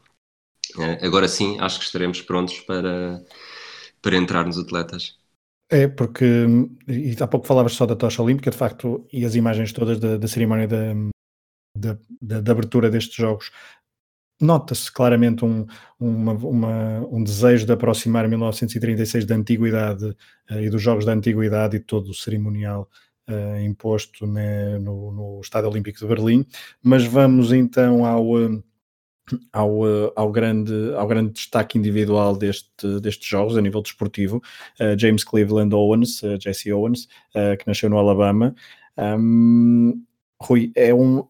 Uh, 0.75 1.05
agora 1.05 1.27
sim, 1.27 1.59
acho 1.59 1.79
que 1.79 1.85
estaremos 1.85 2.21
prontos 2.21 2.59
para, 2.61 3.23
para 4.01 4.15
entrar 4.15 4.45
nos 4.45 4.57
atletas. 4.57 5.17
É, 5.69 5.87
porque 5.87 6.45
e 6.87 7.15
há 7.19 7.27
pouco 7.27 7.47
falavas 7.47 7.73
só 7.73 7.85
da 7.85 7.95
tocha 7.95 8.21
olímpica, 8.21 8.51
de 8.51 8.57
facto, 8.57 9.07
e 9.11 9.23
as 9.23 9.35
imagens 9.35 9.71
todas 9.71 9.99
da, 9.99 10.17
da 10.17 10.27
cerimónia 10.27 10.67
da, 10.67 10.93
da, 11.77 11.97
da, 12.21 12.41
da, 12.41 12.51
abertura 12.51 12.89
destes 12.89 13.15
jogos, 13.15 13.51
nota-se 14.41 14.91
claramente 14.91 15.45
um, 15.45 15.65
uma, 15.97 16.33
uma, 16.33 17.07
um 17.09 17.23
desejo 17.23 17.65
de 17.65 17.71
aproximar 17.71 18.27
1936 18.27 19.25
da 19.25 19.35
antiguidade 19.35 20.05
uh, 20.49 20.59
e 20.59 20.69
dos 20.69 20.81
jogos 20.81 21.05
da 21.05 21.13
antiguidade 21.13 21.77
e 21.77 21.79
todo 21.79 22.09
o 22.09 22.13
cerimonial 22.13 22.89
uh, 23.31 23.61
imposto 23.61 24.27
né, 24.27 24.77
no, 24.79 25.11
no 25.11 25.41
Estádio 25.41 25.69
Olímpico 25.69 25.99
de 25.99 26.05
Berlim. 26.05 26.45
Mas 26.83 27.05
vamos 27.05 27.51
então 27.51 28.05
ao, 28.05 28.39
eh, 28.39 28.61
ao, 29.51 29.87
eh, 29.87 30.11
ao, 30.15 30.31
grande, 30.31 30.73
ao 30.95 31.07
grande 31.07 31.31
destaque 31.33 31.77
individual 31.77 32.35
deste, 32.35 32.99
destes 32.99 33.27
jogos 33.27 33.57
a 33.57 33.61
nível 33.61 33.81
desportivo, 33.81 34.41
uh, 34.79 34.97
James 34.97 35.23
Cleveland 35.23 35.73
Owens, 35.73 36.21
uh, 36.23 36.39
Jesse 36.39 36.71
Owens, 36.71 37.07
uh, 37.35 37.57
que 37.57 37.67
nasceu 37.67 37.89
no 37.89 37.97
Alabama. 37.97 38.55
Um, 38.97 40.03
Rui, 40.41 40.71
é 40.75 40.93
um, 40.93 41.23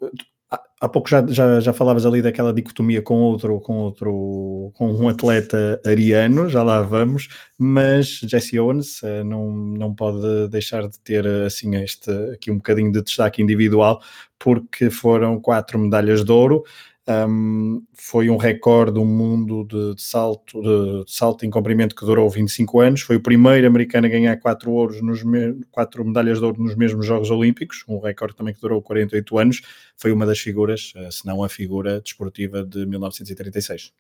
há 0.82 0.90
pouco 0.90 1.08
já, 1.08 1.24
já, 1.28 1.60
já 1.60 1.72
falavas 1.72 2.06
ali 2.06 2.22
daquela 2.24 2.52
dicotomia 2.52 3.02
com 3.04 3.20
outro, 3.22 3.60
com 3.62 3.78
outro, 3.78 4.72
com 4.74 4.92
um 4.92 5.08
atleta 5.08 5.80
ariano, 5.86 6.50
já 6.50 6.64
lá 6.64 6.82
vamos, 6.82 7.30
mas 7.58 8.20
Jesse 8.24 8.60
Owens 8.60 9.02
uh, 9.04 9.24
não, 9.24 9.52
não 9.52 9.94
pode 9.94 10.48
deixar 10.50 10.88
de 10.88 11.00
ter 11.00 11.26
assim 11.28 11.76
este 11.76 12.10
aqui 12.34 12.50
um 12.50 12.58
bocadinho 12.58 12.92
de 12.92 13.04
destaque 13.04 13.44
individual, 13.44 14.02
porque 14.40 14.90
foram 14.90 15.40
quatro 15.40 15.78
medalhas 15.78 16.26
de 16.26 16.32
ouro. 16.32 16.64
Um, 17.08 17.84
foi 17.96 18.30
um 18.30 18.38
recorde 18.38 18.94
do 18.94 19.04
mundo 19.04 19.66
de, 19.66 19.96
de 19.96 20.02
salto 20.02 20.62
de, 20.62 21.04
de, 21.04 21.12
salto 21.12 21.44
em 21.44 21.50
comprimento 21.50 21.96
que 21.96 22.06
durou 22.06 22.30
25 22.30 22.80
anos. 22.80 23.02
Foi 23.02 23.16
o 23.16 23.22
primeiro 23.22 23.66
americano 23.66 24.06
a 24.06 24.10
ganhar 24.10 24.38
quatro, 24.38 24.72
ouros 24.72 25.02
nos 25.02 25.22
quatro 25.72 26.06
medalhas 26.06 26.38
de 26.38 26.46
ouro 26.46 26.62
nos 26.62 26.76
mesmos 26.76 27.06
Jogos 27.06 27.32
Olímpicos, 27.32 27.84
um 27.88 28.00
recorde 28.00 28.36
também 28.36 28.54
que 28.54 28.62
durou 28.62 28.82
48 28.82 29.38
anos. 29.40 29.62
Foi 29.98 30.12
uma 30.12 30.26
das 30.28 30.40
figuras, 30.40 30.94
eh, 30.96 31.10
se 31.10 31.26
não 31.26 31.44
a 31.44 31.50
figura 31.50 32.00
desportiva 32.00 32.64
de 32.64 32.86
1936. 32.86 33.92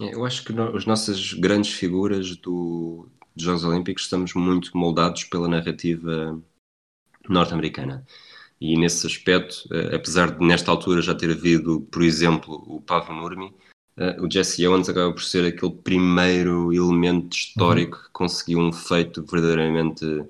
É, 0.00 0.14
eu 0.14 0.24
acho 0.24 0.44
que 0.44 0.52
no, 0.52 0.76
as 0.76 0.84
nossas 0.84 1.34
grandes 1.34 1.72
figuras 1.72 2.36
do, 2.36 3.08
dos 3.36 3.44
Jogos 3.44 3.64
Olímpicos 3.64 4.04
estamos 4.04 4.34
muito 4.34 4.76
moldados 4.76 5.24
pela 5.24 5.46
narrativa 5.46 6.40
norte-americana. 7.28 8.04
E 8.62 8.76
nesse 8.76 9.04
aspecto, 9.08 9.66
uh, 9.72 9.96
apesar 9.96 10.38
de 10.38 10.46
nesta 10.46 10.70
altura 10.70 11.02
já 11.02 11.12
ter 11.16 11.32
havido, 11.32 11.80
por 11.90 12.00
exemplo, 12.00 12.62
o 12.68 12.80
Pavo 12.80 13.12
Nurmi, 13.12 13.52
uh, 13.96 14.24
o 14.24 14.30
Jesse 14.30 14.64
Owens 14.64 14.88
acaba 14.88 15.12
por 15.12 15.20
ser 15.20 15.44
aquele 15.44 15.72
primeiro 15.72 16.72
elemento 16.72 17.34
histórico 17.34 17.96
uhum. 17.96 18.02
que 18.04 18.10
conseguiu 18.12 18.60
um 18.60 18.72
feito 18.72 19.24
verdadeiramente 19.28 20.04
uh, 20.04 20.28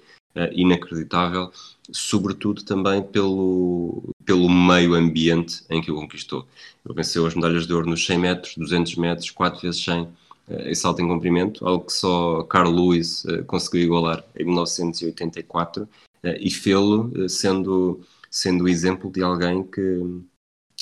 inacreditável, 0.50 1.52
sobretudo 1.90 2.64
também 2.64 3.02
pelo, 3.02 4.02
pelo 4.24 4.48
meio 4.48 4.94
ambiente 4.94 5.62
em 5.68 5.82
que 5.82 5.92
o 5.92 5.96
conquistou. 5.96 6.48
Ele 6.86 6.94
venceu 6.94 7.26
as 7.26 7.34
medalhas 7.34 7.66
de 7.66 7.74
ouro 7.74 7.90
nos 7.90 8.06
100 8.06 8.18
metros, 8.18 8.56
200 8.56 8.96
metros, 8.96 9.30
4 9.30 9.60
vezes 9.60 9.84
100 9.84 10.08
em 10.64 10.74
salto 10.74 11.02
em 11.02 11.08
comprimento, 11.08 11.66
algo 11.66 11.84
que 11.84 11.92
só 11.92 12.42
Carl 12.44 12.70
Lewis 12.70 13.24
conseguiu 13.46 13.82
igualar 13.82 14.24
em 14.36 14.44
1984 14.44 15.88
e 16.40 16.50
fê-lo 16.50 17.28
sendo 17.28 18.00
sendo 18.32 18.64
o 18.64 18.68
exemplo 18.68 19.12
de 19.12 19.22
alguém 19.22 19.62
que, 19.62 19.80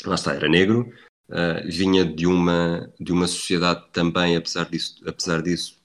lá 0.06 0.14
está, 0.14 0.32
era 0.32 0.48
negro, 0.48 0.92
uh, 1.28 1.68
vinha 1.68 2.04
de 2.04 2.26
uma, 2.26 2.88
de 2.98 3.12
uma 3.12 3.26
sociedade 3.26 3.84
também, 3.92 4.36
apesar 4.36 4.70
disso, 4.70 5.02
apesar 5.04 5.42
disso 5.42 5.80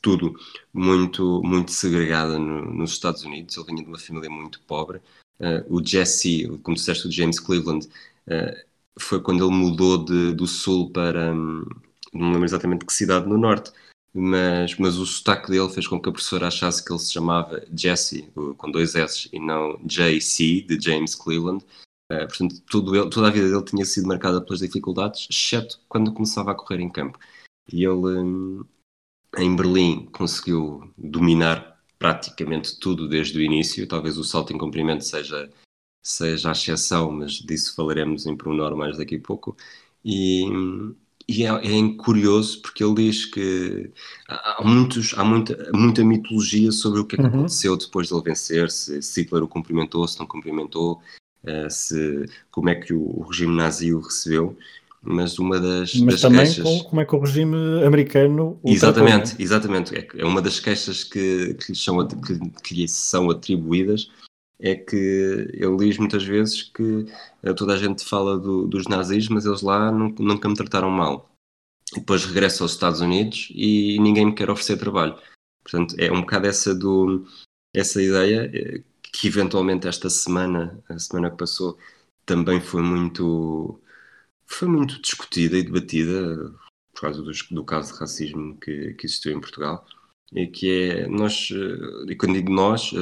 tudo, 0.00 0.34
muito, 0.72 1.42
muito 1.44 1.72
segregada 1.72 2.38
no, 2.38 2.72
nos 2.72 2.92
Estados 2.92 3.24
Unidos. 3.24 3.56
Ele 3.56 3.66
vinha 3.66 3.82
de 3.82 3.88
uma 3.88 3.98
família 3.98 4.30
muito 4.30 4.60
pobre. 4.62 4.98
Uh, 5.40 5.64
o 5.68 5.84
Jesse, 5.84 6.46
como 6.62 6.76
disseste, 6.76 7.08
o 7.08 7.12
James 7.12 7.40
Cleveland, 7.40 7.86
uh, 8.28 8.70
foi 8.98 9.20
quando 9.20 9.44
ele 9.44 9.54
mudou 9.54 10.04
de, 10.04 10.32
do 10.32 10.46
sul 10.46 10.90
para. 10.90 11.32
Um, 11.34 11.64
não 12.12 12.32
lembro 12.32 12.44
exatamente 12.44 12.84
que 12.84 12.92
cidade 12.92 13.28
no 13.28 13.38
norte, 13.38 13.72
mas, 14.12 14.76
mas 14.76 14.96
o 14.98 15.06
sotaque 15.06 15.50
dele 15.50 15.68
fez 15.70 15.86
com 15.86 16.00
que 16.00 16.08
a 16.08 16.12
professora 16.12 16.48
achasse 16.48 16.84
que 16.84 16.92
ele 16.92 16.98
se 16.98 17.12
chamava 17.12 17.64
Jesse, 17.72 18.22
com 18.56 18.70
dois 18.70 18.94
S, 18.94 19.28
e 19.32 19.38
não 19.38 19.78
JC, 19.84 20.62
de 20.62 20.80
James 20.80 21.14
Cleveland. 21.14 21.64
Uh, 22.10 22.26
portanto, 22.26 22.60
tudo 22.68 22.96
ele, 22.96 23.08
toda 23.08 23.28
a 23.28 23.30
vida 23.30 23.48
dele 23.48 23.64
tinha 23.64 23.84
sido 23.84 24.08
marcada 24.08 24.40
pelas 24.40 24.60
dificuldades, 24.60 25.28
exceto 25.30 25.80
quando 25.88 26.12
começava 26.12 26.50
a 26.50 26.54
correr 26.54 26.80
em 26.80 26.90
campo. 26.90 27.18
E 27.72 27.84
ele, 27.84 28.18
um, 28.18 28.64
em 29.38 29.54
Berlim, 29.54 30.06
conseguiu 30.06 30.92
dominar 30.98 31.80
praticamente 31.98 32.80
tudo 32.80 33.08
desde 33.08 33.38
o 33.38 33.42
início. 33.42 33.86
Talvez 33.86 34.18
o 34.18 34.24
salto 34.24 34.52
em 34.52 34.58
comprimento 34.58 35.04
seja, 35.04 35.48
seja 36.02 36.48
a 36.48 36.52
exceção, 36.52 37.12
mas 37.12 37.34
disso 37.34 37.76
falaremos 37.76 38.26
em 38.26 38.36
pormenor 38.36 38.76
mais 38.76 38.98
daqui 38.98 39.16
a 39.16 39.20
pouco. 39.20 39.56
E, 40.04 40.44
e 41.30 41.46
é, 41.46 41.48
é, 41.48 41.94
curioso 41.96 42.60
porque 42.60 42.82
ele 42.82 42.94
diz 42.94 43.24
que 43.24 43.88
há, 44.26 44.60
muitos, 44.64 45.14
há 45.16 45.22
muita, 45.22 45.70
muita 45.72 46.04
mitologia 46.04 46.72
sobre 46.72 46.98
o 46.98 47.04
que 47.04 47.14
é 47.14 47.18
que 47.18 47.22
uhum. 47.22 47.28
aconteceu 47.28 47.76
depois 47.76 48.08
de 48.08 48.14
ele 48.14 48.22
vencer, 48.24 48.68
se, 48.68 49.00
se 49.00 49.20
Hitler 49.20 49.44
o 49.44 49.48
cumprimentou, 49.48 50.08
se 50.08 50.18
não 50.18 50.26
cumprimentou, 50.26 51.00
uh, 51.44 51.70
se, 51.70 52.26
como 52.50 52.68
é 52.68 52.74
que 52.74 52.92
o, 52.92 53.00
o, 53.00 53.22
regime 53.22 53.54
nazi 53.54 53.94
o 53.94 54.00
recebeu. 54.00 54.58
Mas 55.00 55.38
uma 55.38 55.60
das, 55.60 55.94
mas 55.94 56.14
das 56.14 56.20
também 56.20 56.40
queixas... 56.40 56.64
com, 56.64 56.80
como 56.80 57.00
é 57.00 57.04
que 57.04 57.14
o 57.14 57.20
regime 57.20 57.56
americano 57.86 58.58
o 58.60 58.68
Exatamente, 58.68 59.28
tratou, 59.28 59.44
exatamente. 59.44 59.94
É, 59.94 60.08
é 60.18 60.24
uma 60.26 60.42
das 60.42 60.58
queixas 60.58 61.04
que, 61.04 61.54
que, 61.54 61.70
lhe 61.70 61.78
são, 61.78 62.06
que, 62.08 62.38
que 62.62 62.74
lhe 62.74 62.88
são 62.88 63.30
atribuídas 63.30 64.10
é 64.60 64.74
que 64.74 64.96
ele 65.54 65.76
diz 65.78 65.98
muitas 65.98 66.22
vezes 66.22 66.62
que 66.62 67.06
eh, 67.42 67.54
toda 67.54 67.74
a 67.74 67.76
gente 67.78 68.04
fala 68.04 68.38
do, 68.38 68.66
dos 68.66 68.86
nazis, 68.86 69.28
mas 69.28 69.46
eles 69.46 69.62
lá 69.62 69.90
nunca, 69.90 70.22
nunca 70.22 70.48
me 70.48 70.54
trataram 70.54 70.90
mal. 70.90 71.30
E 71.96 72.00
depois 72.00 72.24
regresso 72.24 72.62
aos 72.62 72.72
Estados 72.72 73.00
Unidos 73.00 73.48
e 73.52 73.98
ninguém 74.00 74.26
me 74.26 74.34
quer 74.34 74.50
oferecer 74.50 74.78
trabalho. 74.78 75.18
Portanto, 75.62 75.94
é 75.98 76.12
um 76.12 76.20
bocado 76.20 76.46
essa, 76.46 76.74
do, 76.74 77.26
essa 77.74 78.02
ideia 78.02 78.50
eh, 78.54 78.82
que 79.02 79.28
eventualmente 79.28 79.88
esta 79.88 80.10
semana, 80.10 80.82
a 80.88 80.98
semana 80.98 81.30
que 81.30 81.38
passou, 81.38 81.78
também 82.26 82.60
foi 82.60 82.82
muito, 82.82 83.80
foi 84.46 84.68
muito 84.68 85.00
discutida 85.00 85.56
e 85.58 85.62
debatida 85.62 86.54
por 86.94 87.02
causa 87.02 87.22
do, 87.22 87.32
do 87.50 87.64
caso 87.64 87.92
de 87.92 87.98
racismo 87.98 88.58
que, 88.58 88.94
que 88.94 89.06
existiu 89.06 89.32
em 89.32 89.40
Portugal. 89.40 89.86
E 90.32 90.46
que 90.46 90.70
é, 90.70 91.08
nós, 91.08 91.48
eh, 91.50 92.12
e 92.12 92.16
quando 92.16 92.34
digo 92.34 92.52
nós, 92.52 92.92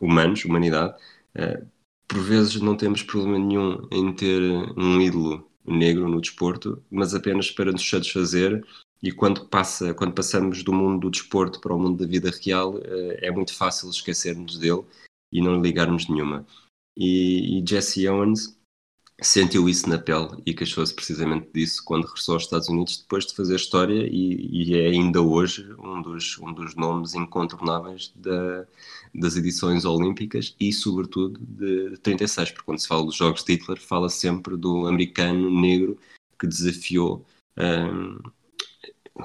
humanos, 0.00 0.44
humanidade, 0.44 0.94
uh, 1.36 1.66
por 2.06 2.20
vezes 2.20 2.60
não 2.60 2.76
temos 2.76 3.02
problema 3.02 3.38
nenhum 3.38 3.86
em 3.90 4.12
ter 4.12 4.40
um 4.76 5.00
ídolo 5.00 5.46
negro 5.66 6.08
no 6.08 6.20
desporto, 6.20 6.82
mas 6.90 7.14
apenas 7.14 7.50
para 7.50 7.70
nos 7.70 7.88
satisfazer 7.88 8.64
e 9.02 9.12
quando, 9.12 9.46
passa, 9.46 9.94
quando 9.94 10.12
passamos 10.12 10.62
do 10.62 10.72
mundo 10.72 11.02
do 11.02 11.10
desporto 11.10 11.60
para 11.60 11.74
o 11.74 11.78
mundo 11.78 11.98
da 11.98 12.10
vida 12.10 12.30
real, 12.42 12.74
uh, 12.76 12.82
é 13.18 13.30
muito 13.30 13.54
fácil 13.54 13.88
esquecermos 13.90 14.58
dele 14.58 14.82
e 15.32 15.40
não 15.40 15.60
ligarmos 15.60 16.08
nenhuma. 16.08 16.46
E, 16.96 17.60
e 17.60 17.64
Jesse 17.66 18.08
Owens 18.08 18.57
sentiu 19.20 19.68
isso 19.68 19.88
na 19.88 19.98
pele 19.98 20.40
e 20.46 20.54
queixou-se 20.54 20.94
precisamente 20.94 21.48
disso 21.52 21.82
quando 21.84 22.04
regressou 22.06 22.34
aos 22.34 22.44
Estados 22.44 22.68
Unidos 22.68 22.98
depois 22.98 23.26
de 23.26 23.34
fazer 23.34 23.56
história 23.56 24.06
e, 24.08 24.48
e 24.70 24.76
é 24.76 24.88
ainda 24.88 25.20
hoje 25.20 25.68
um 25.78 26.00
dos, 26.00 26.38
um 26.38 26.52
dos 26.52 26.76
nomes 26.76 27.14
incontornáveis 27.14 28.12
da, 28.14 28.64
das 29.12 29.36
edições 29.36 29.84
olímpicas 29.84 30.54
e 30.60 30.72
sobretudo 30.72 31.40
de 31.40 31.96
36, 31.98 32.52
porque 32.52 32.64
quando 32.64 32.78
se 32.78 32.86
fala 32.86 33.04
dos 33.04 33.16
Jogos 33.16 33.42
de 33.42 33.54
Hitler 33.54 33.80
fala 33.80 34.08
sempre 34.08 34.56
do 34.56 34.86
americano 34.86 35.50
negro 35.50 35.98
que 36.38 36.46
desafiou 36.46 37.26
um, 37.58 38.18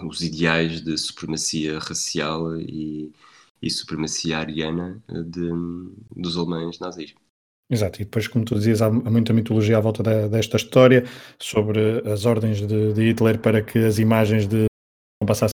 os 0.08 0.22
ideais 0.22 0.82
de 0.82 0.98
supremacia 0.98 1.78
racial 1.78 2.58
e, 2.58 3.14
e 3.62 3.70
supremacia 3.70 4.40
ariana 4.40 5.04
de, 5.08 5.50
dos 6.16 6.36
alemães 6.36 6.80
nazis. 6.80 7.14
Exato, 7.74 8.00
e 8.00 8.06
depois, 8.06 8.28
como 8.28 8.46
tu 8.46 8.54
dizias, 8.54 8.84
há 8.84 8.90
muita 8.92 9.34
mitologia 9.34 9.78
à 9.78 9.80
volta 9.82 10.04
da, 10.04 10.28
desta 10.28 10.58
história 10.58 11.06
sobre 11.40 12.04
as 12.08 12.24
ordens 12.24 12.60
de, 12.62 12.94
de, 12.94 13.02
Hitler 13.02 13.40
para 13.40 13.64
que 13.64 13.80
as 13.80 13.98
imagens 13.98 14.48
de 14.48 14.66
não 15.20 15.26
passassem 15.26 15.54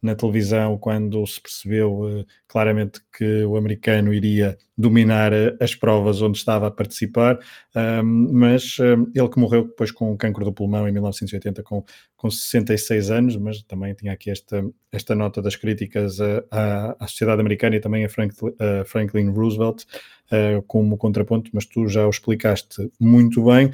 na 0.00 0.14
televisão 0.14 0.78
quando 0.78 1.26
se 1.26 1.40
percebeu 1.40 2.02
uh, 2.02 2.26
claramente 2.46 3.00
que 3.12 3.42
o 3.42 3.56
americano 3.56 4.14
iria 4.14 4.56
dominar 4.76 5.32
uh, 5.32 5.56
as 5.60 5.74
provas 5.74 6.22
onde 6.22 6.38
estava 6.38 6.68
a 6.68 6.70
participar, 6.70 7.40
um, 7.74 8.32
mas 8.32 8.78
um, 8.78 9.10
ele 9.12 9.28
que 9.28 9.40
morreu 9.40 9.64
depois 9.64 9.90
com 9.90 10.16
cancro 10.16 10.44
do 10.44 10.52
pulmão 10.52 10.88
em 10.88 10.92
1980 10.92 11.64
com, 11.64 11.84
com 12.16 12.30
66 12.30 13.10
anos, 13.10 13.36
mas 13.36 13.64
também 13.64 13.94
tinha 13.94 14.12
aqui 14.12 14.30
esta, 14.30 14.64
esta 14.92 15.16
nota 15.16 15.42
das 15.42 15.56
críticas 15.56 16.20
à, 16.20 16.94
à 17.00 17.08
sociedade 17.08 17.40
americana 17.40 17.74
e 17.74 17.80
também 17.80 18.04
a, 18.04 18.08
Frank, 18.08 18.32
a 18.60 18.84
Franklin 18.84 19.30
Roosevelt, 19.30 19.84
uh, 20.32 20.62
como 20.66 20.96
contraponto, 20.96 21.50
mas 21.52 21.66
tu 21.66 21.88
já 21.88 22.06
o 22.06 22.10
explicaste 22.10 22.90
muito 22.98 23.44
bem. 23.44 23.70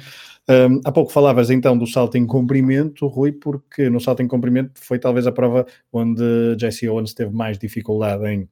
Um, 0.47 0.79
há 0.85 0.91
pouco 0.91 1.11
falavas 1.11 1.49
então 1.49 1.77
do 1.77 1.87
salto 1.87 2.17
em 2.17 2.25
comprimento, 2.25 3.07
Rui, 3.07 3.31
porque 3.31 3.89
no 3.89 3.99
salto 3.99 4.21
em 4.21 4.27
comprimento 4.27 4.73
foi 4.75 4.99
talvez 4.99 5.25
a 5.25 5.31
prova 5.31 5.65
onde 5.91 6.23
Jesse 6.59 6.87
Owens 6.87 7.13
teve 7.13 7.33
mais 7.33 7.57
dificuldade 7.57 8.25
em, 8.27 8.49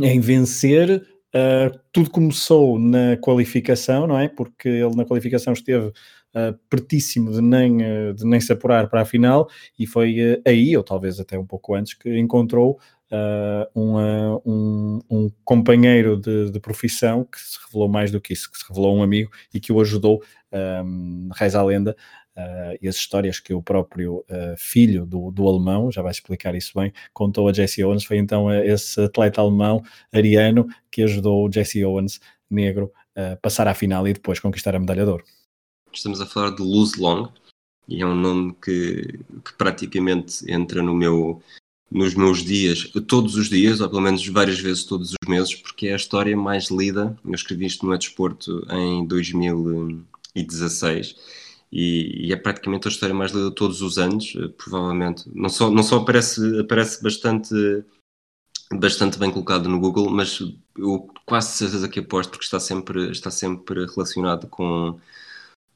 em 0.00 0.20
vencer. 0.20 1.02
Uh, 1.34 1.76
tudo 1.90 2.10
começou 2.10 2.78
na 2.78 3.16
qualificação, 3.16 4.06
não 4.06 4.18
é? 4.18 4.28
Porque 4.28 4.68
ele 4.68 4.94
na 4.94 5.04
qualificação 5.04 5.52
esteve 5.52 5.88
uh, 5.88 6.58
pertíssimo 6.68 7.32
de 7.32 7.40
nem, 7.40 7.78
uh, 7.78 8.14
de 8.14 8.24
nem 8.24 8.40
se 8.40 8.52
apurar 8.52 8.88
para 8.88 9.00
a 9.00 9.04
final 9.04 9.48
e 9.78 9.86
foi 9.86 10.40
aí, 10.46 10.76
ou 10.76 10.84
talvez 10.84 11.18
até 11.18 11.38
um 11.38 11.46
pouco 11.46 11.74
antes, 11.74 11.94
que 11.94 12.16
encontrou 12.18 12.78
uh, 13.10 13.80
um, 14.44 15.00
um, 15.10 15.30
companheiro 15.44 16.16
de, 16.16 16.50
de, 16.50 16.60
profissão 16.60 17.24
que 17.24 17.38
se 17.38 17.58
revelou 17.66 17.88
mais 17.88 18.10
do 18.10 18.20
que 18.20 18.32
isso, 18.32 18.50
que 18.50 18.58
se 18.58 18.64
revelou 18.68 18.96
um 18.96 19.02
amigo 19.02 19.30
e 19.52 19.60
que 19.60 19.72
o 19.72 19.80
ajudou, 19.80 20.22
um, 20.52 21.28
reza 21.34 21.60
a 21.60 21.64
lenda, 21.64 21.96
uh, 22.36 22.78
e 22.80 22.88
as 22.88 22.96
histórias 22.96 23.40
que 23.40 23.52
o 23.52 23.62
próprio 23.62 24.18
uh, 24.30 24.56
filho 24.56 25.04
do, 25.06 25.30
do 25.30 25.48
alemão, 25.48 25.90
já 25.90 26.02
vai 26.02 26.12
explicar 26.12 26.54
isso 26.54 26.72
bem, 26.74 26.92
contou 27.12 27.48
a 27.48 27.52
Jesse 27.52 27.82
Owens, 27.84 28.04
foi 28.04 28.18
então 28.18 28.52
esse 28.52 29.00
atleta 29.00 29.40
alemão, 29.40 29.82
ariano, 30.12 30.66
que 30.90 31.02
ajudou 31.02 31.46
o 31.46 31.52
Jesse 31.52 31.84
Owens, 31.84 32.20
negro, 32.50 32.92
a 33.16 33.36
passar 33.36 33.66
à 33.68 33.74
final 33.74 34.06
e 34.06 34.12
depois 34.12 34.40
conquistar 34.40 34.74
a 34.74 34.80
medalha 34.80 35.04
de 35.04 35.10
ouro. 35.10 35.24
Estamos 35.92 36.20
a 36.20 36.26
falar 36.26 36.50
de 36.50 36.62
Luz 36.62 36.96
Long, 36.96 37.28
e 37.88 38.02
é 38.02 38.06
um 38.06 38.14
nome 38.14 38.54
que, 38.62 39.02
que 39.44 39.52
praticamente 39.56 40.50
entra 40.50 40.82
no 40.82 40.94
meu 40.94 41.40
nos 41.90 42.14
meus 42.14 42.42
dias, 42.42 42.90
todos 43.06 43.36
os 43.36 43.48
dias, 43.48 43.80
ou 43.80 43.88
pelo 43.88 44.02
menos 44.02 44.26
várias 44.28 44.58
vezes 44.58 44.84
todos 44.84 45.10
os 45.10 45.28
meses, 45.28 45.54
porque 45.54 45.88
é 45.88 45.92
a 45.92 45.96
história 45.96 46.36
mais 46.36 46.70
lida. 46.70 47.16
Eu 47.24 47.34
escrevi 47.34 47.66
isto 47.66 47.86
no 47.86 47.94
É 47.94 47.98
Desporto 47.98 48.66
em 48.70 49.06
2016 49.06 51.16
e, 51.72 52.28
e, 52.28 52.32
é 52.32 52.36
praticamente 52.36 52.88
a 52.88 52.90
história 52.90 53.14
mais 53.14 53.32
lida 53.32 53.50
todos 53.50 53.82
os 53.82 53.98
anos, 53.98 54.34
eh, 54.36 54.48
provavelmente. 54.56 55.24
Não 55.34 55.48
só, 55.48 55.70
não 55.70 55.82
só 55.82 55.96
aparece, 55.98 56.60
aparece 56.60 57.02
bastante, 57.02 57.54
bastante 58.72 59.18
bem 59.18 59.30
colocado 59.30 59.68
no 59.68 59.80
Google, 59.80 60.10
mas 60.10 60.40
eu 60.78 61.08
quase 61.26 61.56
certeza 61.56 61.88
que 61.88 62.00
aposto 62.00 62.30
porque 62.30 62.44
está 62.44 62.60
sempre, 62.60 63.10
está 63.10 63.30
sempre 63.30 63.86
relacionado 63.86 64.46
com 64.48 64.98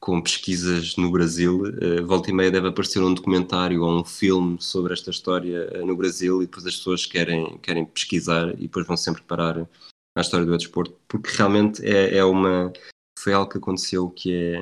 com 0.01 0.21
pesquisas 0.21 0.97
no 0.97 1.11
Brasil. 1.11 1.63
Uh, 1.63 2.07
volta 2.07 2.31
e 2.31 2.33
meia 2.33 2.51
deve 2.51 2.69
aparecer 2.69 3.03
um 3.03 3.13
documentário 3.13 3.83
ou 3.83 4.01
um 4.01 4.05
filme 4.05 4.61
sobre 4.61 4.93
esta 4.93 5.11
história 5.11 5.71
uh, 5.75 5.87
no 5.87 5.97
Brasil 5.97 6.43
e 6.43 6.47
depois 6.47 6.67
as 6.67 6.77
pessoas 6.77 7.07
querem, 7.07 7.59
querem 7.59 7.85
pesquisar 7.85 8.51
e 8.55 8.63
depois 8.63 8.87
vão 8.87 8.97
sempre 8.97 9.23
parar 9.23 9.69
à 10.17 10.21
história 10.21 10.47
do 10.47 10.57
desporto, 10.57 10.97
porque 11.07 11.31
realmente 11.37 11.85
é, 11.85 12.17
é 12.17 12.25
uma. 12.25 12.73
Foi 13.19 13.33
algo 13.33 13.51
que 13.51 13.59
aconteceu 13.59 14.09
que 14.11 14.33
é, 14.33 14.61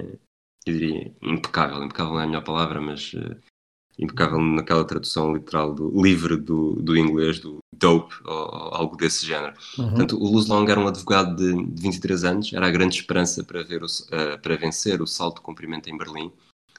eu 0.66 0.72
diria, 0.72 1.12
impecável. 1.22 1.82
Impecável 1.82 2.14
não 2.14 2.20
é 2.20 2.24
a 2.24 2.26
melhor 2.26 2.44
palavra, 2.44 2.80
mas 2.80 3.12
uh, 3.14 3.36
impecável 3.98 4.40
naquela 4.40 4.84
tradução 4.84 5.34
literal 5.34 5.74
do 5.74 5.90
livre 6.02 6.36
do, 6.36 6.74
do 6.74 6.96
inglês, 6.96 7.38
do 7.38 7.58
dope, 7.72 8.14
ou, 8.24 8.34
algo 8.74 8.96
desse 8.96 9.24
género. 9.24 9.54
Uhum. 9.78 9.88
Portanto, 9.88 10.16
o 10.18 10.30
Luz 10.30 10.46
Long 10.46 10.66
era 10.68 10.80
um 10.80 10.86
advogado 10.86 11.36
de, 11.36 11.64
de 11.72 11.82
23 11.82 12.24
anos, 12.24 12.52
era 12.52 12.66
a 12.66 12.70
grande 12.70 12.96
esperança 12.96 13.42
para, 13.42 13.62
ver 13.62 13.82
o, 13.82 13.86
uh, 13.86 14.40
para 14.40 14.56
vencer 14.56 15.00
o 15.00 15.06
salto 15.06 15.36
de 15.36 15.42
comprimento 15.42 15.88
em 15.88 15.96
Berlim, 15.96 16.30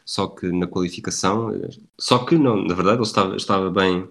só 0.06 0.27
que 0.27 0.51
na 0.51 0.67
qualificação, 0.67 1.53
eh, 1.53 1.69
só 1.99 2.19
que 2.19 2.38
não, 2.38 2.63
na 2.63 2.73
verdade 2.73 2.97
ele 2.97 3.03
estava, 3.03 3.36
estava 3.36 3.69
bem, 3.69 4.08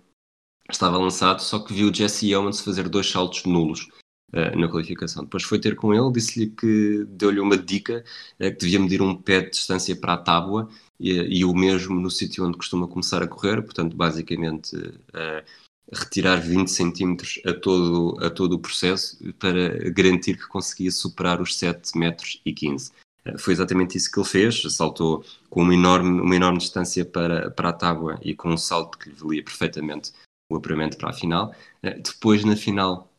estava 0.70 0.98
lançado, 0.98 1.40
só 1.40 1.58
que 1.58 1.72
viu 1.72 1.94
Jesse 1.94 2.34
Owens 2.34 2.60
fazer 2.60 2.88
dois 2.88 3.10
saltos 3.10 3.44
nulos. 3.44 3.88
Uh, 4.32 4.58
na 4.58 4.68
qualificação. 4.68 5.22
Depois 5.22 5.44
foi 5.44 5.56
ter 5.56 5.76
com 5.76 5.94
ele, 5.94 6.10
disse-lhe 6.10 6.48
que 6.48 7.06
deu-lhe 7.08 7.38
uma 7.38 7.56
dica 7.56 8.04
uh, 8.40 8.50
que 8.50 8.56
devia 8.56 8.80
medir 8.80 9.00
um 9.00 9.14
pé 9.14 9.40
de 9.40 9.50
distância 9.50 9.94
para 9.94 10.14
a 10.14 10.18
tábua 10.18 10.68
e, 10.98 11.38
e 11.38 11.44
o 11.44 11.54
mesmo 11.54 12.00
no 12.00 12.10
sítio 12.10 12.46
onde 12.46 12.56
costuma 12.56 12.88
começar 12.88 13.22
a 13.22 13.28
correr, 13.28 13.62
portanto, 13.62 13.96
basicamente 13.96 14.76
uh, 14.76 15.44
retirar 15.92 16.36
20 16.36 16.68
centímetros 16.68 17.40
a 17.44 17.52
todo, 17.52 18.24
a 18.24 18.30
todo 18.30 18.54
o 18.54 18.58
processo 18.58 19.18
para 19.34 19.90
garantir 19.90 20.36
que 20.36 20.48
conseguia 20.48 20.90
superar 20.90 21.40
os 21.40 21.56
7 21.56 21.96
metros 21.96 22.40
e 22.44 22.52
15. 22.52 22.90
Uh, 23.26 23.38
foi 23.38 23.52
exatamente 23.52 23.96
isso 23.96 24.10
que 24.10 24.18
ele 24.18 24.28
fez, 24.28 24.62
saltou 24.74 25.24
com 25.50 25.62
uma 25.62 25.74
enorme, 25.74 26.20
uma 26.20 26.36
enorme 26.36 26.58
distância 26.58 27.04
para, 27.04 27.50
para 27.50 27.68
a 27.68 27.72
tábua 27.72 28.18
e 28.22 28.34
com 28.34 28.50
um 28.50 28.56
salto 28.56 28.98
que 28.98 29.10
lhe 29.10 29.14
valia 29.14 29.44
perfeitamente 29.44 30.12
o 30.50 30.56
apuramento 30.56 30.96
para 30.96 31.10
a 31.10 31.12
final. 31.12 31.54
Uh, 31.82 32.00
depois, 32.02 32.44
na 32.44 32.56
final, 32.56 33.10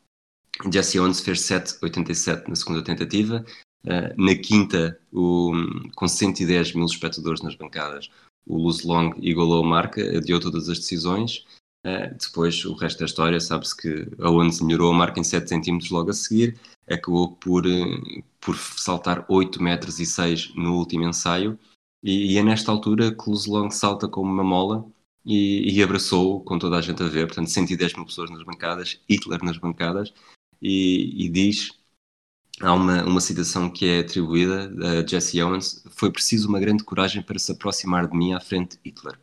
Jesse 0.72 0.98
Owens 0.98 1.20
fez 1.20 1.40
7,87 1.40 2.48
na 2.48 2.56
segunda 2.56 2.82
tentativa, 2.82 3.44
na 4.16 4.34
quinta, 4.34 4.98
o, 5.12 5.52
com 5.94 6.06
110 6.06 6.74
mil 6.74 6.84
espectadores 6.84 7.42
nas 7.42 7.54
bancadas, 7.54 8.10
o 8.48 8.56
Luz 8.56 8.82
Long 8.82 9.12
igualou 9.18 9.62
a 9.62 9.68
marca, 9.68 10.00
adiou 10.16 10.40
todas 10.40 10.68
as 10.68 10.78
decisões. 10.78 11.44
Uh, 11.86 12.16
depois, 12.18 12.64
o 12.64 12.74
resto 12.74 13.00
da 13.00 13.04
história, 13.04 13.38
sabe-se 13.38 13.76
que 13.76 14.08
a 14.20 14.30
Owens 14.30 14.60
melhorou 14.60 14.90
a 14.90 14.96
marca 14.96 15.20
em 15.20 15.24
7 15.24 15.48
centímetros 15.48 15.90
logo 15.90 16.10
a 16.10 16.14
seguir, 16.14 16.58
acabou 16.88 17.32
por, 17.36 17.66
uh, 17.66 18.24
por 18.40 18.56
saltar 18.56 19.24
8 19.28 19.62
metros 19.62 20.00
e 20.00 20.06
6 20.06 20.54
no 20.56 20.76
último 20.76 21.04
ensaio. 21.04 21.58
E, 22.02 22.32
e 22.32 22.38
é 22.38 22.42
nesta 22.42 22.72
altura 22.72 23.14
que 23.14 23.28
o 23.28 23.32
Luz 23.32 23.46
Long 23.46 23.70
salta 23.70 24.08
como 24.08 24.32
uma 24.32 24.44
mola 24.44 24.84
e, 25.24 25.76
e 25.76 25.82
abraçou, 25.82 26.40
com 26.42 26.58
toda 26.58 26.76
a 26.76 26.80
gente 26.80 27.02
a 27.02 27.08
ver, 27.08 27.26
portanto, 27.26 27.50
110 27.50 27.94
mil 27.94 28.06
pessoas 28.06 28.30
nas 28.30 28.42
bancadas, 28.44 28.98
Hitler 29.08 29.44
nas 29.44 29.58
bancadas, 29.58 30.12
e, 30.60 31.26
e 31.26 31.28
diz 31.28 31.77
há 32.60 32.72
uma, 32.72 33.04
uma 33.04 33.20
citação 33.20 33.70
que 33.70 33.86
é 33.86 34.00
atribuída 34.00 34.72
a 34.86 35.06
Jesse 35.06 35.42
Owens: 35.42 35.84
Foi 35.90 36.10
preciso 36.10 36.48
uma 36.48 36.60
grande 36.60 36.84
coragem 36.84 37.22
para 37.22 37.38
se 37.38 37.52
aproximar 37.52 38.08
de 38.08 38.16
mim 38.16 38.32
à 38.32 38.40
frente 38.40 38.76
de 38.76 38.90
Hitler. 38.90 39.18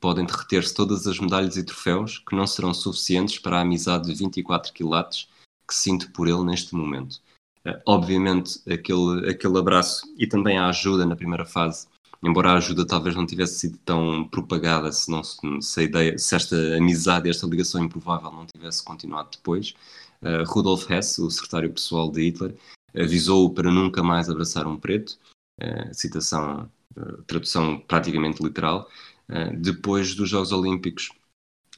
Podem 0.00 0.26
derreter-se 0.26 0.74
todas 0.74 1.06
as 1.06 1.18
medalhas 1.18 1.56
e 1.56 1.64
troféus 1.64 2.18
que 2.18 2.34
não 2.34 2.46
serão 2.46 2.74
suficientes 2.74 3.38
para 3.38 3.58
a 3.58 3.60
amizade 3.60 4.06
de 4.06 4.14
24 4.14 4.72
quilates 4.72 5.28
que 5.66 5.74
sinto 5.74 6.10
por 6.10 6.26
ele 6.26 6.44
neste 6.44 6.74
momento. 6.74 7.20
Uh, 7.64 7.80
obviamente, 7.86 8.60
aquele, 8.68 9.30
aquele 9.30 9.58
abraço 9.58 10.02
e 10.18 10.26
também 10.26 10.58
a 10.58 10.66
ajuda 10.66 11.06
na 11.06 11.14
primeira 11.14 11.44
fase, 11.44 11.86
embora 12.20 12.50
a 12.50 12.56
ajuda 12.56 12.84
talvez 12.84 13.14
não 13.14 13.24
tivesse 13.24 13.60
sido 13.60 13.78
tão 13.78 14.26
propagada 14.28 14.90
se, 14.90 15.08
não, 15.08 15.22
se, 15.22 15.80
a 15.80 15.82
ideia, 15.84 16.18
se 16.18 16.34
esta 16.34 16.56
amizade, 16.76 17.30
esta 17.30 17.46
ligação 17.46 17.84
improvável 17.84 18.32
não 18.32 18.46
tivesse 18.46 18.84
continuado 18.84 19.30
depois, 19.30 19.74
uh, 20.22 20.44
Rudolf 20.46 20.90
Hess, 20.90 21.18
o 21.18 21.30
secretário 21.30 21.72
pessoal 21.72 22.10
de 22.10 22.22
Hitler, 22.22 22.54
avisou-o 22.94 23.50
para 23.50 23.70
nunca 23.70 24.02
mais 24.02 24.28
abraçar 24.28 24.66
um 24.66 24.76
preto, 24.76 25.18
uh, 25.60 25.92
citação, 25.94 26.70
uh, 26.96 27.22
tradução 27.22 27.78
praticamente 27.78 28.42
literal. 28.42 28.88
Depois 29.56 30.14
dos 30.14 30.28
Jogos 30.28 30.52
Olímpicos, 30.52 31.08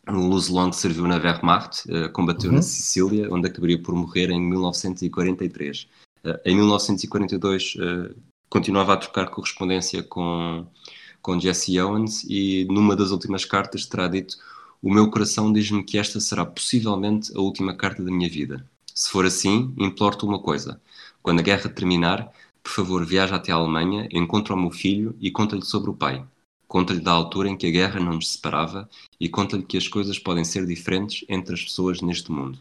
o 0.09 0.13
Luz 0.13 0.49
Long 0.49 0.73
serviu 0.73 1.07
na 1.07 1.19
Wehrmacht, 1.19 1.85
combateu 2.13 2.51
uhum. 2.51 2.57
na 2.57 2.63
Sicília, 2.63 3.33
onde 3.33 3.47
acabaria 3.47 3.81
por 3.81 3.95
morrer 3.95 4.31
em 4.31 4.41
1943. 4.41 5.87
em 6.45 6.57
1942, 6.57 7.77
continuava 8.49 8.95
a 8.95 8.97
trocar 8.97 9.31
correspondência 9.31 10.03
com, 10.03 10.67
com 11.23 11.39
Jesse 11.39 11.79
Owens 11.79 12.25
e 12.25 12.65
numa 12.65 12.97
das 12.97 13.13
últimas 13.13 13.45
cartas 13.45 13.87
terá 13.87 14.09
dito 14.09 14.37
o 14.85 14.92
meu 14.92 15.11
coração 15.11 15.51
diz-me 15.51 15.83
que 15.83 15.97
esta 15.97 16.20
será 16.20 16.44
possivelmente 16.44 17.35
a 17.35 17.40
última 17.40 17.75
carta 17.75 18.05
da 18.05 18.11
minha 18.11 18.29
vida. 18.29 18.68
Se 18.94 19.11
for 19.11 19.25
assim, 19.25 19.73
imploro-te 19.79 20.27
uma 20.27 20.38
coisa. 20.38 20.79
Quando 21.23 21.40
a 21.40 21.42
guerra 21.42 21.70
terminar, 21.70 22.31
por 22.62 22.70
favor, 22.70 23.03
viaja 23.03 23.37
até 23.37 23.51
a 23.51 23.55
Alemanha, 23.55 24.07
encontra 24.12 24.53
o 24.53 24.61
meu 24.61 24.70
filho 24.70 25.16
e 25.18 25.31
conta-lhe 25.31 25.64
sobre 25.64 25.88
o 25.88 25.94
pai. 25.94 26.23
Conta-lhe 26.68 27.01
da 27.01 27.12
altura 27.12 27.49
em 27.49 27.57
que 27.57 27.66
a 27.66 27.70
guerra 27.70 27.99
não 27.99 28.16
nos 28.16 28.33
separava 28.33 28.87
e 29.18 29.27
conta-lhe 29.27 29.62
que 29.62 29.79
as 29.79 29.88
coisas 29.88 30.18
podem 30.18 30.44
ser 30.44 30.66
diferentes 30.66 31.25
entre 31.31 31.55
as 31.55 31.62
pessoas 31.62 32.03
neste 32.03 32.31
mundo. 32.31 32.59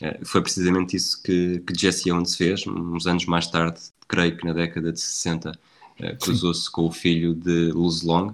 É, 0.00 0.24
foi 0.24 0.42
precisamente 0.42 0.94
isso 0.94 1.20
que, 1.20 1.64
que 1.66 1.76
Jesse 1.76 2.12
Owens 2.12 2.36
fez. 2.36 2.64
Uns 2.64 3.08
anos 3.08 3.26
mais 3.26 3.48
tarde, 3.48 3.80
creio 4.06 4.36
que 4.36 4.46
na 4.46 4.52
década 4.52 4.92
de 4.92 5.00
60, 5.00 5.50
é, 5.98 6.14
cruzou-se 6.14 6.70
com 6.70 6.86
o 6.86 6.92
filho 6.92 7.34
de 7.34 7.72
Luz 7.72 8.02
Long, 8.02 8.30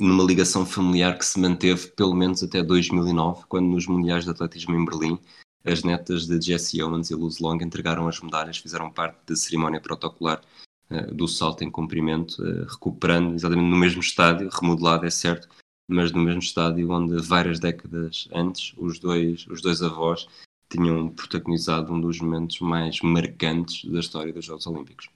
numa 0.00 0.24
ligação 0.24 0.66
familiar 0.66 1.18
que 1.18 1.24
se 1.24 1.38
manteve 1.38 1.88
pelo 1.88 2.14
menos 2.14 2.42
até 2.42 2.62
2009, 2.62 3.44
quando 3.48 3.66
nos 3.66 3.86
Mundiais 3.86 4.24
de 4.24 4.30
Atletismo 4.30 4.74
em 4.74 4.84
Berlim, 4.84 5.18
as 5.64 5.82
netas 5.82 6.26
de 6.26 6.40
Jesse 6.40 6.82
Owens 6.82 7.10
e 7.10 7.14
Luz 7.14 7.38
Long 7.38 7.56
entregaram 7.62 8.06
as 8.06 8.20
medalhas, 8.20 8.58
fizeram 8.58 8.90
parte 8.90 9.18
da 9.26 9.36
cerimónia 9.36 9.80
protocolar 9.80 10.42
uh, 10.90 11.14
do 11.14 11.26
salto 11.26 11.64
em 11.64 11.70
comprimento, 11.70 12.42
uh, 12.42 12.66
recuperando 12.66 13.34
exatamente 13.34 13.70
no 13.70 13.76
mesmo 13.76 14.00
estádio, 14.00 14.50
remodelado 14.50 15.06
é 15.06 15.10
certo, 15.10 15.48
mas 15.88 16.12
no 16.12 16.22
mesmo 16.22 16.40
estádio 16.40 16.90
onde 16.90 17.16
várias 17.22 17.58
décadas 17.58 18.28
antes 18.32 18.74
os 18.76 18.98
dois, 18.98 19.46
os 19.46 19.62
dois 19.62 19.82
avós 19.82 20.26
tinham 20.68 21.08
protagonizado 21.08 21.92
um 21.92 22.00
dos 22.00 22.20
momentos 22.20 22.60
mais 22.60 23.00
marcantes 23.00 23.90
da 23.90 24.00
história 24.00 24.32
dos 24.32 24.44
Jogos 24.44 24.66
Olímpicos. 24.66 25.08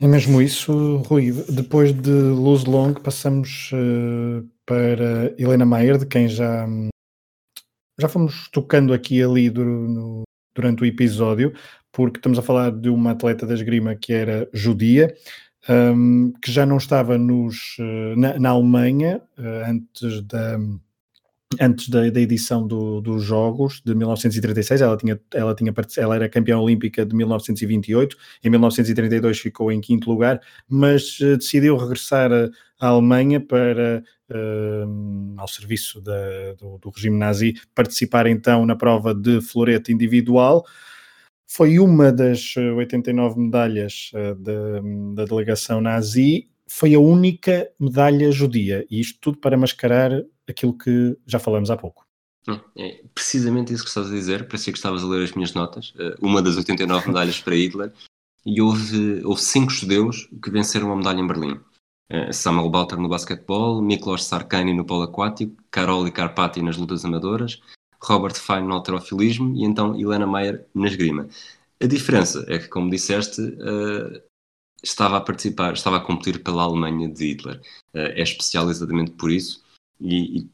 É 0.00 0.06
mesmo 0.06 0.40
isso, 0.40 0.98
Rui. 0.98 1.32
Depois 1.48 1.92
de 1.92 2.10
Luz 2.10 2.64
Long, 2.64 2.94
passamos 2.94 3.70
uh, 3.72 4.48
para 4.64 5.34
Helena 5.36 5.66
Maier, 5.66 5.98
de 5.98 6.06
quem 6.06 6.28
já, 6.28 6.68
já 7.98 8.08
fomos 8.08 8.48
tocando 8.52 8.92
aqui 8.92 9.16
e 9.16 9.22
ali 9.24 9.50
do, 9.50 9.64
no, 9.64 10.22
durante 10.54 10.84
o 10.84 10.86
episódio, 10.86 11.52
porque 11.90 12.18
estamos 12.18 12.38
a 12.38 12.42
falar 12.42 12.70
de 12.70 12.88
uma 12.88 13.10
atleta 13.10 13.44
da 13.44 13.54
esgrima 13.54 13.96
que 13.96 14.12
era 14.12 14.48
judia, 14.52 15.12
um, 15.68 16.32
que 16.40 16.52
já 16.52 16.64
não 16.64 16.76
estava 16.76 17.18
nos, 17.18 17.76
uh, 17.80 18.16
na, 18.16 18.38
na, 18.38 18.50
Alemanha 18.50 19.20
uh, 19.36 19.68
antes 19.68 20.22
da 20.22 20.60
antes 21.58 21.88
da, 21.88 22.08
da 22.10 22.20
edição 22.20 22.66
do, 22.66 23.00
dos 23.00 23.22
Jogos 23.24 23.80
de 23.84 23.94
1936, 23.94 24.80
ela, 24.80 24.96
tinha, 24.96 25.20
ela, 25.32 25.54
tinha, 25.54 25.72
ela 25.96 26.14
era 26.14 26.28
campeã 26.28 26.58
olímpica 26.58 27.06
de 27.06 27.14
1928, 27.14 28.16
em 28.44 28.50
1932 28.50 29.38
ficou 29.38 29.72
em 29.72 29.80
quinto 29.80 30.10
lugar, 30.10 30.40
mas 30.68 31.18
uh, 31.20 31.36
decidiu 31.38 31.76
regressar 31.76 32.30
à 32.78 32.86
Alemanha 32.86 33.40
para, 33.40 34.02
uh, 34.30 35.34
ao 35.38 35.48
serviço 35.48 36.00
da, 36.00 36.52
do, 36.58 36.78
do, 36.78 36.90
regime 36.90 37.16
nazi, 37.16 37.54
participar 37.74 38.26
então 38.26 38.66
na 38.66 38.76
prova 38.76 39.14
de 39.14 39.40
florete 39.40 39.92
individual. 39.92 40.64
Foi 41.46 41.78
uma 41.78 42.12
das 42.12 42.54
89 42.56 43.40
medalhas 43.40 44.10
uh, 44.12 44.34
de, 44.34 45.14
da 45.14 45.24
delegação 45.24 45.80
nazi, 45.80 46.46
foi 46.70 46.94
a 46.94 47.00
única 47.00 47.70
medalha 47.80 48.30
judia, 48.30 48.84
e 48.90 49.00
isto 49.00 49.18
tudo 49.18 49.38
para 49.38 49.56
mascarar 49.56 50.22
aquilo 50.48 50.76
que 50.76 51.16
já 51.26 51.38
falamos 51.38 51.70
há 51.70 51.76
pouco. 51.76 52.08
É 52.76 53.02
precisamente 53.14 53.72
isso 53.72 53.82
que 53.82 53.88
estavas 53.88 54.10
a 54.10 54.14
dizer, 54.14 54.46
parecia 54.46 54.72
que 54.72 54.78
estavas 54.78 55.02
a 55.02 55.06
ler 55.06 55.24
as 55.24 55.32
minhas 55.32 55.52
notas. 55.52 55.92
Eh, 55.98 56.16
uma 56.20 56.40
das 56.40 56.56
89 56.56 57.08
medalhas 57.08 57.40
para 57.40 57.54
Hitler, 57.54 57.92
e 58.46 58.60
houve, 58.62 59.22
houve 59.24 59.42
cinco 59.42 59.70
judeus 59.70 60.28
que 60.42 60.50
venceram 60.50 60.86
uma 60.86 60.96
medalha 60.96 61.20
em 61.20 61.26
Berlim. 61.26 61.60
uh, 62.10 62.32
Samuel 62.32 62.70
Balter 62.70 62.98
no 62.98 63.08
basquetebol, 63.08 63.82
Miklos 63.82 64.24
Sarkani 64.24 64.72
no 64.72 64.84
polo 64.86 65.02
aquático, 65.02 65.54
Caroli 65.70 66.10
Carpati 66.10 66.62
nas 66.62 66.78
lutas 66.78 67.04
amadoras, 67.04 67.60
Robert 68.02 68.36
Fine 68.36 68.62
no 68.62 68.74
alterofilismo 68.74 69.54
e 69.54 69.64
então 69.64 69.94
Helena 69.94 70.26
Mayer 70.26 70.66
na 70.74 70.86
esgrima. 70.86 71.28
A 71.80 71.86
diferença 71.86 72.44
é 72.48 72.58
que, 72.58 72.68
como 72.68 72.90
disseste, 72.90 73.42
uh, 73.42 74.22
estava 74.82 75.18
a 75.18 75.20
participar, 75.20 75.74
estava 75.74 75.98
a 75.98 76.00
competir 76.00 76.42
pela 76.42 76.62
Alemanha 76.62 77.08
de 77.08 77.26
Hitler. 77.26 77.60
É 77.92 78.22
especial 78.22 78.70
exatamente 78.70 79.10
por 79.10 79.30
isso 79.30 79.62
e, 80.00 80.40
e 80.40 80.50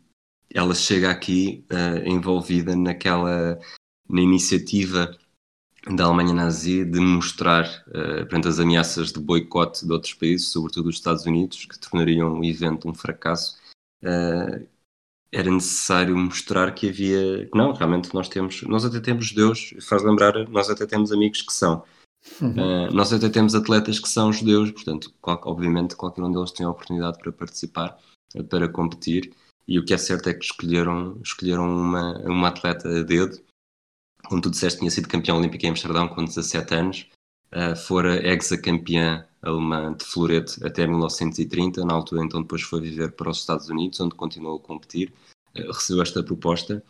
ela 0.54 0.74
chega 0.74 1.10
aqui 1.10 1.64
uh, 1.70 2.08
envolvida 2.08 2.76
naquela 2.76 3.58
na 4.08 4.20
iniciativa 4.20 5.16
da 5.92 6.04
Alemanha 6.04 6.32
nazi 6.32 6.84
de 6.84 7.00
mostrar 7.00 7.64
uh, 7.88 8.26
perante 8.26 8.48
as 8.48 8.58
ameaças 8.58 9.12
de 9.12 9.20
boicote 9.20 9.84
de 9.84 9.92
outros 9.92 10.14
países, 10.14 10.48
sobretudo 10.48 10.88
os 10.88 10.96
Estados 10.96 11.26
Unidos, 11.26 11.66
que 11.66 11.78
tornariam 11.78 12.38
o 12.38 12.44
evento 12.44 12.88
um 12.88 12.94
fracasso, 12.94 13.58
uh, 14.02 14.66
era 15.34 15.50
necessário 15.50 16.16
mostrar 16.16 16.72
que 16.72 16.88
havia 16.88 17.48
não 17.52 17.72
realmente 17.72 18.14
nós 18.14 18.28
temos 18.28 18.62
nós 18.62 18.84
até 18.84 19.00
temos 19.00 19.26
judeus 19.26 19.74
faz 19.82 20.04
lembrar 20.04 20.48
nós 20.48 20.70
até 20.70 20.86
temos 20.86 21.10
amigos 21.10 21.42
que 21.42 21.52
são 21.52 21.82
uhum. 22.40 22.50
uh, 22.50 22.94
nós 22.94 23.12
até 23.12 23.28
temos 23.28 23.52
atletas 23.52 23.98
que 23.98 24.08
são 24.08 24.32
judeus 24.32 24.70
portanto 24.70 25.12
qual, 25.20 25.40
obviamente 25.44 25.96
qualquer 25.96 26.22
um 26.22 26.30
deles 26.30 26.52
tem 26.52 26.64
a 26.64 26.70
oportunidade 26.70 27.18
para 27.18 27.32
participar 27.32 27.98
para 28.42 28.68
competir. 28.68 29.32
E 29.66 29.78
o 29.78 29.84
que 29.84 29.94
é 29.94 29.98
certo 29.98 30.28
é 30.28 30.34
que 30.34 30.44
escolheram 30.44 31.20
escolheram 31.24 31.64
uma 31.64 32.18
uma 32.20 32.48
atleta 32.48 32.88
a 32.88 33.02
dedo. 33.02 33.40
Como 34.26 34.40
tu 34.40 34.50
disseste, 34.50 34.78
tinha 34.78 34.90
sido 34.90 35.08
campeão 35.08 35.38
olímpico 35.38 35.66
em 35.66 35.70
Amsterdão 35.70 36.08
com 36.08 36.24
17 36.24 36.74
anos, 36.74 37.06
uh, 37.52 37.76
fora 37.76 38.26
ex-campeã 38.26 39.26
alemã 39.42 39.94
de 39.94 40.04
florete 40.04 40.64
até 40.64 40.86
1930, 40.86 41.84
na 41.84 41.92
altura 41.94 42.24
então 42.24 42.40
depois 42.40 42.62
foi 42.62 42.80
viver 42.80 43.12
para 43.12 43.30
os 43.30 43.38
Estados 43.40 43.68
Unidos, 43.68 44.00
onde 44.00 44.14
continuou 44.14 44.56
a 44.56 44.60
competir, 44.60 45.12
uh, 45.56 45.72
recebeu 45.72 46.02
esta 46.02 46.22
proposta. 46.22 46.82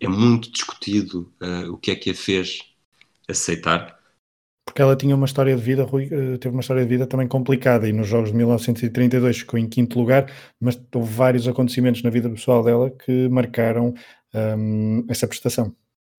É 0.00 0.08
muito 0.08 0.50
discutido 0.50 1.32
uh, 1.40 1.72
o 1.72 1.76
que 1.76 1.90
é 1.90 1.96
que 1.96 2.10
a 2.10 2.14
fez 2.14 2.60
aceitar. 3.28 4.01
Porque 4.64 4.80
ela 4.80 4.96
tinha 4.96 5.14
uma 5.14 5.26
história 5.26 5.54
de 5.54 5.60
vida, 5.60 5.84
Rui, 5.84 6.08
teve 6.38 6.50
uma 6.50 6.60
história 6.60 6.82
de 6.82 6.88
vida 6.88 7.06
também 7.06 7.26
complicada 7.26 7.88
e 7.88 7.92
nos 7.92 8.06
Jogos 8.06 8.30
de 8.30 8.36
1932 8.36 9.38
ficou 9.38 9.58
em 9.58 9.68
quinto 9.68 9.98
lugar, 9.98 10.32
mas 10.60 10.80
houve 10.94 11.12
vários 11.12 11.48
acontecimentos 11.48 12.02
na 12.02 12.10
vida 12.10 12.30
pessoal 12.30 12.62
dela 12.62 12.90
que 12.90 13.28
marcaram 13.28 13.92
um, 14.34 15.04
essa 15.08 15.26
prestação. 15.26 15.74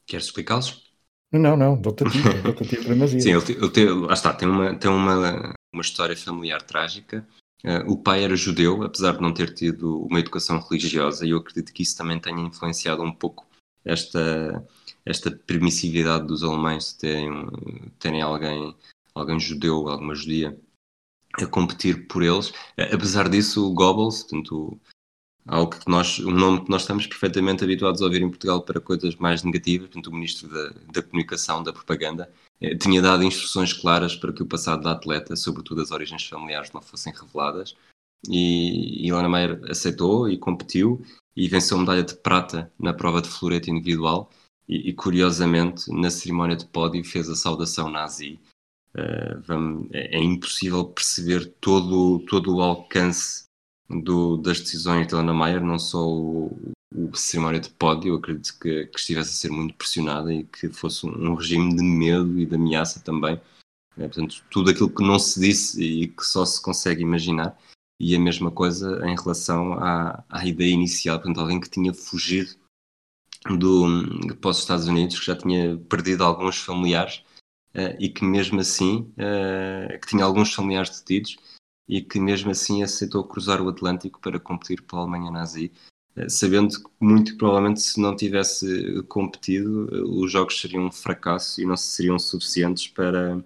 Queres 0.06 0.26
explicá-los? 0.26 0.84
Não, 1.32 1.58
não, 1.58 1.76
dou-te 1.76 2.04
a 2.04 2.10
ti, 2.10 2.20
dou-te 2.44 2.64
a 2.64 2.68
ti 2.68 2.78
primazia. 2.78 3.20
Sim, 3.20 3.32
ele, 3.32 3.58
ele 3.58 3.70
tem, 3.72 3.88
lá 3.88 4.14
está, 4.14 4.34
tem 4.34 4.48
uma, 4.48 4.76
tem 4.76 4.92
uma, 4.92 5.54
uma 5.74 5.82
história 5.82 6.16
familiar 6.16 6.62
trágica. 6.62 7.28
Uh, 7.66 7.92
o 7.92 7.98
pai 7.98 8.24
era 8.24 8.36
judeu, 8.36 8.84
apesar 8.84 9.14
de 9.14 9.22
não 9.22 9.34
ter 9.34 9.54
tido 9.54 10.04
uma 10.04 10.20
educação 10.20 10.60
religiosa, 10.60 11.26
e 11.26 11.32
eu 11.32 11.38
acredito 11.38 11.74
que 11.74 11.82
isso 11.82 11.98
também 11.98 12.20
tenha 12.20 12.42
influenciado 12.42 13.02
um 13.02 13.12
pouco 13.12 13.48
esta, 13.84 14.64
esta 15.06 15.32
permissividade 15.32 16.28
dos 16.28 16.44
alemães 16.44 16.94
de 16.94 16.98
terem, 17.00 17.48
terem 18.00 18.22
alguém, 18.22 18.76
alguém 19.14 19.40
judeu, 19.40 19.88
alguma 19.88 20.16
judia, 20.16 20.58
a 21.34 21.46
competir 21.46 22.08
por 22.08 22.24
eles. 22.24 22.54
Apesar 22.78 23.30
disso, 23.30 23.68
o 23.68 23.74
Goebbels, 23.74 24.24
portanto, 24.24 24.80
algo 25.46 25.72
que 25.72 25.90
nós, 25.90 26.20
um 26.20 26.32
nome 26.32 26.64
que 26.64 26.70
nós 26.70 26.84
estamos 26.84 27.08
perfeitamente 27.08 27.64
habituados 27.64 28.02
a 28.02 28.06
ouvir 28.06 28.22
em 28.22 28.30
Portugal 28.30 28.62
para 28.64 28.80
coisas 28.80 29.16
mais 29.16 29.44
negativas, 29.44 29.88
portanto, 29.90 30.08
o 30.08 30.14
Ministro 30.14 30.48
da, 30.48 30.70
da 30.94 31.02
Comunicação, 31.02 31.64
da 31.64 31.74
Propaganda, 31.74 32.32
eh, 32.62 32.76
tinha 32.76 33.02
dado 33.02 33.24
instruções 33.24 33.74
claras 33.74 34.16
para 34.16 34.32
que 34.32 34.44
o 34.44 34.46
passado 34.46 34.84
da 34.84 34.92
atleta, 34.92 35.36
sobretudo 35.36 35.82
as 35.82 35.92
origens 35.92 36.26
familiares, 36.26 36.72
não 36.72 36.82
fossem 36.82 37.14
reveladas. 37.14 37.76
E 38.30 39.06
Ilana 39.06 39.28
Meyer 39.28 39.60
aceitou 39.70 40.30
e 40.30 40.38
competiu 40.38 41.04
e 41.36 41.48
venceu 41.50 41.78
medalha 41.78 42.04
de 42.04 42.16
prata 42.16 42.72
na 42.80 42.94
prova 42.94 43.22
de 43.22 43.28
florete 43.28 43.70
individual. 43.70 44.30
E, 44.68 44.90
e 44.90 44.94
curiosamente, 44.94 45.92
na 45.92 46.10
cerimónia 46.10 46.56
de 46.56 46.66
pódio, 46.66 47.04
fez 47.04 47.30
a 47.30 47.36
saudação 47.36 47.90
nazi. 47.90 48.40
Uh, 48.96 49.42
vamos, 49.46 49.88
é, 49.92 50.18
é, 50.18 50.20
impossível 50.20 50.86
perceber 50.86 51.48
todo, 51.60 52.20
todo 52.28 52.56
o 52.56 52.62
alcance 52.62 53.46
do, 53.90 54.38
das 54.38 54.60
decisões 54.60 55.08
de 55.08 55.14
Helena 55.16 55.34
Mayer, 55.34 55.64
não 55.64 55.80
só 55.80 56.08
o, 56.08 56.56
o 56.94 57.16
cerimónia 57.16 57.60
de 57.60 57.70
pódio, 57.70 58.16
acredito 58.16 58.58
que, 58.60 58.86
que, 58.86 59.00
estivesse 59.00 59.32
a 59.32 59.34
ser 59.34 59.50
muito 59.50 59.74
pressionada 59.74 60.32
e 60.32 60.44
que 60.44 60.70
fosse 60.70 61.08
um, 61.08 61.32
um 61.32 61.36
regime 61.36 61.76
de 61.76 61.84
medo 61.84 62.40
e 62.40 62.46
de 62.46 62.56
ameaça 62.56 63.00
também. 63.00 63.42
É, 63.98 64.08
portanto, 64.08 64.44
tudo 64.50 64.70
aquilo 64.70 64.90
que 64.90 65.04
não 65.04 65.20
se 65.20 65.40
disse 65.40 65.82
e 65.84 66.08
que 66.08 66.24
só 66.24 66.46
se 66.46 66.62
consegue 66.62 67.02
imaginar. 67.02 67.58
E 68.00 68.16
a 68.16 68.20
mesma 68.20 68.52
coisa 68.52 69.02
em 69.08 69.16
relação 69.16 69.74
à, 69.74 70.24
à 70.30 70.46
ideia 70.46 70.72
inicial, 70.72 71.18
portanto, 71.18 71.40
alguém 71.40 71.60
que 71.60 71.70
tinha 71.70 71.94
fugido 71.94 72.56
do, 73.46 74.36
para 74.40 74.52
os 74.52 74.60
Estados 74.60 74.88
Unidos, 74.88 75.20
que 75.20 75.26
já 75.26 75.36
tinha 75.36 75.78
perdido 75.90 76.24
alguns 76.24 76.58
familiares 76.58 77.24
uh, 77.76 77.96
e 78.00 78.10
que 78.10 78.24
mesmo 78.24 78.60
assim, 78.60 79.12
uh, 79.18 80.00
que 80.00 80.08
tinha 80.08 80.24
alguns 80.24 80.54
familiares 80.54 81.00
detidos 81.00 81.38
e 81.88 82.02
que 82.02 82.20
mesmo 82.20 82.52
assim 82.52 82.84
aceitou 82.84 83.24
cruzar 83.24 83.62
o 83.62 83.70
Atlântico 83.70 84.20
para 84.22 84.40
competir 84.40 84.82
pela 84.84 85.02
Alemanha 85.02 85.32
nazi, 85.32 85.72
eh, 86.16 86.30
sabendo 86.30 86.82
que 86.82 86.90
muito 87.02 87.36
provavelmente 87.38 87.82
se 87.82 88.00
não 88.00 88.16
tivesse 88.16 89.04
competido 89.10 89.90
os 90.18 90.32
jogos 90.32 90.62
seriam 90.62 90.86
um 90.86 90.92
fracasso 90.92 91.62
e 91.62 91.66
não 91.66 91.76
seriam 91.76 92.18
suficientes 92.18 92.88
para 92.88 93.44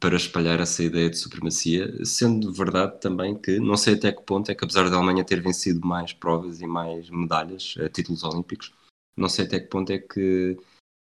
para 0.00 0.16
espalhar 0.16 0.58
essa 0.60 0.82
ideia 0.82 1.08
de 1.08 1.16
supremacia, 1.16 2.04
sendo 2.04 2.52
verdade 2.52 3.00
também 3.00 3.36
que 3.36 3.60
não 3.60 3.76
sei 3.76 3.94
até 3.94 4.10
que 4.10 4.22
ponto 4.22 4.50
é 4.50 4.54
que 4.54 4.64
apesar 4.64 4.90
da 4.90 4.96
Alemanha 4.96 5.24
ter 5.24 5.40
vencido 5.40 5.86
mais 5.86 6.12
provas 6.12 6.60
e 6.60 6.66
mais 6.66 7.08
medalhas, 7.10 7.74
títulos 7.92 8.24
olímpicos, 8.24 8.72
não 9.16 9.28
sei 9.28 9.44
até 9.44 9.60
que 9.60 9.66
ponto 9.66 9.92
é 9.92 9.98
que 9.98 10.56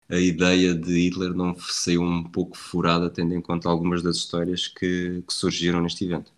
a 0.09 0.17
ideia 0.17 0.73
de 0.73 0.93
Hitler 0.93 1.33
não 1.33 1.55
saiu 1.59 2.01
um 2.01 2.23
pouco 2.23 2.57
furada, 2.57 3.09
tendo 3.09 3.33
em 3.33 3.41
conta 3.41 3.69
algumas 3.69 4.01
das 4.01 4.17
histórias 4.17 4.67
que, 4.67 5.21
que 5.27 5.33
surgiram 5.33 5.81
neste 5.81 6.05
evento. 6.05 6.31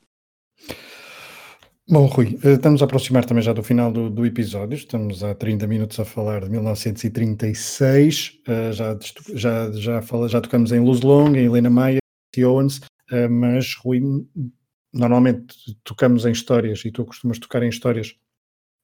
Bom, 1.87 2.05
Rui, 2.05 2.37
eh, 2.43 2.53
estamos 2.53 2.81
a 2.81 2.85
aproximar 2.85 3.25
também 3.25 3.43
já 3.43 3.51
do 3.51 3.63
final 3.63 3.91
do, 3.91 4.11
do 4.11 4.23
episódio, 4.23 4.75
estamos 4.75 5.23
há 5.23 5.33
30 5.33 5.65
minutos 5.65 5.99
a 5.99 6.05
falar 6.05 6.43
de 6.43 6.49
1936, 6.51 8.41
uh, 8.47 8.71
já, 8.71 8.99
já, 9.33 9.71
já, 9.71 10.01
fala, 10.01 10.29
já 10.29 10.39
tocamos 10.39 10.71
em 10.71 10.79
Luz 10.79 11.01
Long, 11.01 11.35
em 11.35 11.45
Helena 11.45 11.69
Maia, 11.69 11.97
e 12.37 12.45
Owens, 12.45 12.77
uh, 12.77 13.27
mas 13.29 13.75
Rui, 13.75 14.01
normalmente 14.93 15.55
tocamos 15.83 16.27
em 16.27 16.31
histórias 16.31 16.85
e 16.85 16.91
tu 16.91 17.03
costumas 17.05 17.39
tocar 17.39 17.63
em 17.63 17.69
histórias 17.69 18.15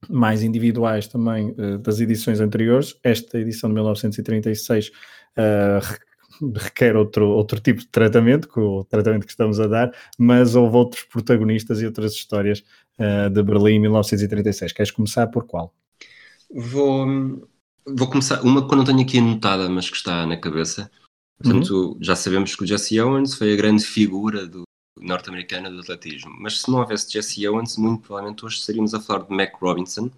mais 0.10 0.44
individuais 0.44 1.08
também 1.08 1.52
uh, 1.52 1.78
das 1.80 2.00
edições 2.00 2.40
anteriores. 2.40 2.96
Esta 3.04 3.40
edição 3.40 3.70
de 3.70 3.76
1936 3.76 4.92
requer 6.54 6.96
outro, 6.96 7.30
outro 7.30 7.60
tipo 7.60 7.82
de 7.82 7.88
tratamento, 7.88 8.48
que 8.48 8.60
o 8.60 8.84
tratamento 8.84 9.26
que 9.26 9.32
estamos 9.32 9.60
a 9.60 9.68
dar, 9.68 9.92
mas 10.18 10.56
houve 10.56 10.76
outros 10.76 11.04
protagonistas 11.04 11.82
e 11.82 11.86
outras 11.86 12.14
histórias 12.14 12.64
uh, 13.00 13.30
de 13.30 13.44
Berlim 13.44 13.76
em 13.76 13.80
1936. 13.80 14.74
Queres 14.74 14.92
começar 14.92 15.28
por 15.28 15.46
qual? 15.46 15.74
Vou, 16.54 17.06
vou 17.86 18.10
começar, 18.10 18.42
uma 18.42 18.68
que 18.68 18.74
eu 18.74 18.78
não 18.78 18.86
tenho 18.86 19.02
aqui 19.02 19.20
anotada, 19.20 19.70
mas 19.70 19.90
que 19.90 19.98
está 19.98 20.26
na 20.26 20.38
cabeça. 20.38 20.90
Portanto, 21.42 21.72
uhum. 21.72 21.98
já 22.02 22.16
sabemos 22.16 22.56
que 22.56 22.64
o 22.64 22.68
Jesse 22.68 23.00
Owens 23.00 23.36
foi 23.36 23.54
a 23.54 23.58
grande 23.58 23.84
figura 23.84 24.46
do 24.46 24.64
norte-americana 24.98 25.70
do 25.70 25.82
atletismo, 25.82 26.34
mas 26.40 26.62
se 26.62 26.72
não 26.72 26.80
houvesse 26.80 27.12
Jesse 27.12 27.48
Owens, 27.48 27.78
muito 27.78 28.04
provavelmente 28.04 28.46
hoje 28.46 28.60
estaríamos 28.60 28.94
a 28.94 29.00
falar 29.00 29.24
de 29.24 29.36
Mac 29.36 29.54
Robinson, 29.62 30.10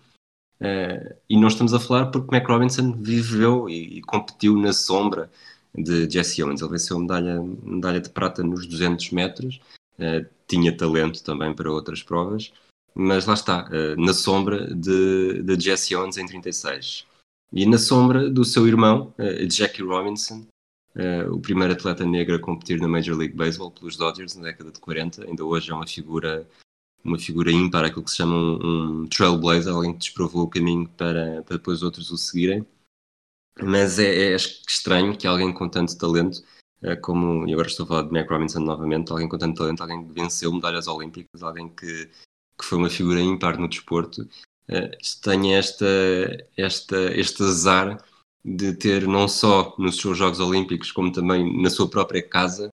Uh, 0.60 1.13
e 1.30 1.38
não 1.40 1.48
estamos 1.48 1.74
a 1.74 1.80
falar 1.80 2.08
porque 2.08 2.36
Mac 2.36 2.48
Robinson 2.48 2.92
viveu 2.94 3.70
e, 3.70 4.00
e, 4.00 4.02
competiu 4.02 4.58
na 4.58 4.74
sombra 4.74 5.30
de 5.76 6.10
Jesse 6.10 6.42
Owens. 6.42 6.62
Ele 6.62 6.72
venceu 6.72 6.98
medalha, 6.98 7.40
medalha 7.63 8.00
de 8.00 8.10
prata 8.10 8.44
nos 8.44 8.66
200 8.66 9.12
metros, 9.12 9.62
uh, 10.00 10.28
tinha 10.48 10.76
talento 10.76 11.24
também 11.24 11.54
para 11.54 11.72
outras 11.72 12.02
provas, 12.02 12.52
mas 12.96 13.28
lá 13.28 13.36
está, 13.36 13.70
uh, 13.70 14.02
na 14.02 14.13
sombra 14.13 14.74
de, 14.74 15.44
de 15.44 15.60
Jesse 15.60 15.96
Owens 15.96 16.18
em 16.18 16.26
36. 16.26 17.06
E 17.54 17.66
na 17.66 17.78
sombra 17.78 18.30
do 18.30 18.44
seu 18.44 18.68
irmão, 18.68 19.13
Jackie 19.50 19.82
Robinson, 19.82 20.46
o 21.32 21.40
primeiro 21.40 21.74
atleta 21.74 22.06
negro 22.06 22.36
a 22.36 22.40
competir 22.40 22.80
na 22.80 22.88
Major 22.88 23.16
League 23.16 23.36
Baseball 23.36 23.72
pelos 23.72 23.96
Dodgers 23.96 24.36
na 24.36 24.44
década 24.44 24.72
de 24.72 24.80
40, 24.80 25.26
ainda 25.26 25.44
hoje 25.44 25.72
é 25.72 25.74
uma 25.74 25.86
figura 25.86 26.48
uma 27.08 27.18
figura 27.18 27.52
ímpar, 27.52 27.86
aquilo 27.86 28.04
que 28.04 28.12
se 28.12 28.18
chama 28.18 28.36
um, 28.36 29.04
um 29.04 29.08
trailblazer, 29.08 29.74
alguém 29.74 29.94
que 29.94 30.00
desprovou 30.00 30.44
o 30.44 30.50
caminho 30.50 30.88
para, 30.90 31.42
para 31.44 31.58
depois 31.58 31.82
outros 31.82 32.12
o 32.12 32.18
seguirem. 32.18 32.66
Mas 33.62 33.98
é, 33.98 34.34
é 34.34 34.36
estranho 34.36 35.17
que 35.17 35.26
alguém 35.26 35.54
com 35.54 35.69
tanto 35.69 35.98
talento, 35.98 36.44
é, 36.82 36.96
como, 36.96 37.48
e 37.48 37.54
agora 37.54 37.67
estou 37.67 37.86
a 37.86 37.88
falar 37.88 38.02
de 38.04 38.12
Mac 38.12 38.30
Robinson 38.30 38.60
novamente, 38.60 39.12
alguém 39.12 39.28
com 39.28 39.38
tanto 39.38 39.58
talento, 39.58 39.82
alguém 39.82 40.06
que 40.06 40.13
venceu 40.13 40.52
medalhas 40.52 40.88
olímpicas, 40.88 41.42
alguém 41.42 41.69
que, 41.69 42.10
que 42.58 42.65
foi 42.65 42.78
uma 42.78 42.90
figura 42.90 43.21
ímpar 43.21 43.58
no 43.60 43.67
desporto, 43.67 44.28
é, 44.67 44.92
tenha 45.24 45.58
esta, 45.58 45.86
esta, 46.56 46.98
este 47.17 47.42
azar 47.42 48.04
de 48.48 48.73
ter 48.73 49.06
não 49.06 49.27
só 49.27 49.75
nos 49.77 49.98
seus 49.98 50.17
Jogos 50.17 50.39
Olímpicos, 50.39 50.91
como 50.91 51.12
também 51.12 51.62
na 51.62 51.69
sua 51.69 51.89
própria 51.89 52.23
casa, 52.23 52.69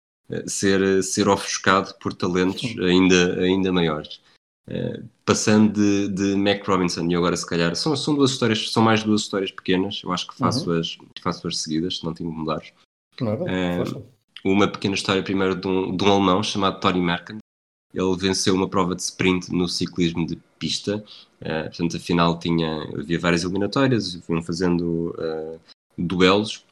ser, 0.47 1.03
ser 1.03 1.28
ofuscado 1.28 1.93
por 1.99 2.13
talentos 2.13 2.76
ainda, 2.80 3.39
ainda 3.39 3.72
maiores. 3.72 4.22
Uh, 4.67 5.03
passando 5.26 5.74
de, 5.74 6.09
de 6.09 6.36
Mac 6.36 6.63
Robinson 6.67 7.07
e 7.09 7.15
agora 7.15 7.36
se 7.36 7.45
calhar 7.45 7.76
são, 7.76 7.95
são 7.95 8.13
duas 8.13 8.32
histórias, 8.32 8.72
são 8.72 8.84
mais 8.84 9.03
duas 9.03 9.22
histórias 9.22 9.49
pequenas, 9.49 10.01
eu 10.03 10.11
acho 10.11 10.28
que 10.28 10.38
faço, 10.38 10.70
uhum. 10.70 10.80
as, 10.80 10.95
faço 11.22 11.47
as 11.47 11.57
seguidas, 11.57 11.97
se 11.97 12.05
não 12.05 12.13
te 12.13 12.22
incomodares. 12.22 12.72
Claro, 13.17 13.45
uh, 13.45 14.05
uma 14.45 14.67
pequena 14.67 14.93
história 14.93 15.24
primeiro 15.24 15.55
de 15.55 15.67
um, 15.67 15.95
de 15.95 16.03
um 16.03 16.11
alemão 16.11 16.43
chamado 16.43 16.80
Tony 16.80 17.01
Merkant. 17.01 17.39
Ele 17.94 18.16
venceu 18.18 18.54
uma 18.54 18.70
prova 18.70 18.96
de 18.96 19.02
sprint 19.02 19.52
no 19.52 19.68
ciclismo 19.68 20.26
de 20.26 20.36
pista. 20.58 21.04
Uh, 21.42 21.64
portanto, 21.70 21.98
afinal 21.98 22.38
tinha, 22.38 22.84
havia 22.98 23.20
várias 23.20 23.44
eliminatórias, 23.44 24.20
iam 24.30 24.44
fazendo 24.44 25.16
duelos. 25.98 26.66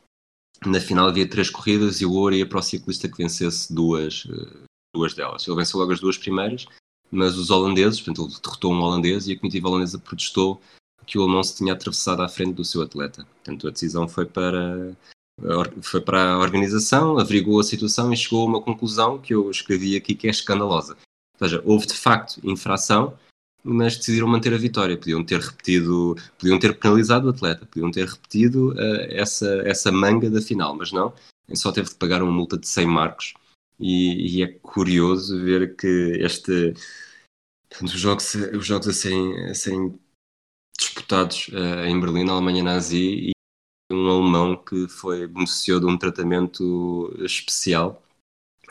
Na 0.66 0.80
final 0.80 1.08
havia 1.08 1.30
três 1.30 1.50
corridas 1.50 2.02
e 2.02 2.06
o 2.06 2.14
ouro 2.14 2.36
ia 2.36 2.46
para 2.46 2.60
o 2.60 2.64
ciclista 2.64 3.08
que 3.08 3.18
vencesse 3.18 3.74
duas, 3.74 4.28
duas 4.96 5.14
delas. 5.14 5.48
Ele 5.48 5.58
venceu 5.58 5.80
logo 5.80 5.92
as 5.92 6.00
duas 6.00 6.18
primeiras 6.18 6.66
mas 7.12 7.38
os 7.38 7.50
holandeses, 7.50 8.02
portanto, 8.02 8.28
ele 8.28 8.42
derrotou 8.42 8.74
um 8.74 8.82
holandês 8.82 9.28
e 9.28 9.34
a 9.34 9.40
comitiva 9.40 9.70
holandesa 9.70 10.00
protestou 10.00 10.62
que 11.06 11.18
o 11.18 11.24
alemão 11.24 11.44
se 11.44 11.56
tinha 11.56 11.74
atravessado 11.74 12.22
à 12.22 12.28
frente 12.28 12.54
do 12.54 12.66
seu 12.66 12.82
atleta. 12.82 13.26
Portanto, 13.36 13.68
a 13.68 13.72
decisão 13.72 14.08
foi 14.08 14.26
para, 14.26 14.94
foi 15.82 16.02
para 16.02 16.34
a 16.34 16.40
organização, 16.40 17.18
averiguou 17.18 17.62
a 17.62 17.64
situação 17.64 18.12
e 18.12 18.18
chegou 18.18 18.42
a 18.42 18.46
uma 18.46 18.62
conclusão 18.62 19.18
que 19.18 19.34
eu 19.34 19.50
escrevi 19.50 19.96
aqui 19.96 20.14
que 20.14 20.28
é 20.28 20.32
escandalosa. 20.32 20.98
Ou 21.40 21.48
seja, 21.48 21.62
houve 21.66 21.88
de 21.88 21.94
facto 21.94 22.40
infração, 22.44 23.18
mas 23.64 23.98
decidiram 23.98 24.28
manter 24.28 24.54
a 24.54 24.58
vitória. 24.58 24.98
Podiam 24.98 25.24
ter 25.24 25.40
repetido, 25.40 26.16
podiam 26.40 26.58
ter 26.60 26.78
penalizado 26.78 27.28
o 27.28 27.30
atleta, 27.30 27.66
podiam 27.66 27.92
ter 27.92 28.08
repetido 28.08 28.74
uh, 28.74 29.02
essa, 29.10 29.62
essa 29.66 29.92
manga 29.92 30.30
da 30.30 30.42
final, 30.42 30.76
mas 30.76 30.92
não. 30.92 31.14
Ele 31.48 31.58
só 31.58 31.72
teve 31.72 31.90
de 31.90 31.96
pagar 31.96 32.22
uma 32.22 32.32
multa 32.32 32.58
de 32.58 32.68
100 32.68 32.86
marcos 32.88 33.34
e, 33.80 34.40
e 34.40 34.44
é 34.44 34.48
curioso 34.48 35.42
ver 35.44 35.76
que 35.76 36.18
este 36.20 36.74
os 37.82 37.92
jogos, 37.92 38.34
os 38.34 38.66
jogos 38.66 38.88
a 38.88 38.94
serem, 38.94 40.00
disputados 40.78 41.50
uh, 41.50 41.86
em 41.86 42.00
Berlim, 42.00 42.24
na 42.24 42.34
Alemanha 42.34 42.64
nazi, 42.64 43.30
e 43.30 43.32
um 43.92 44.10
alemão 44.10 44.56
que 44.56 44.88
foi 44.88 45.28
beneficiou 45.28 45.80
de 45.80 45.86
um 45.86 45.98
tratamento 45.98 47.14
especial, 47.20 48.02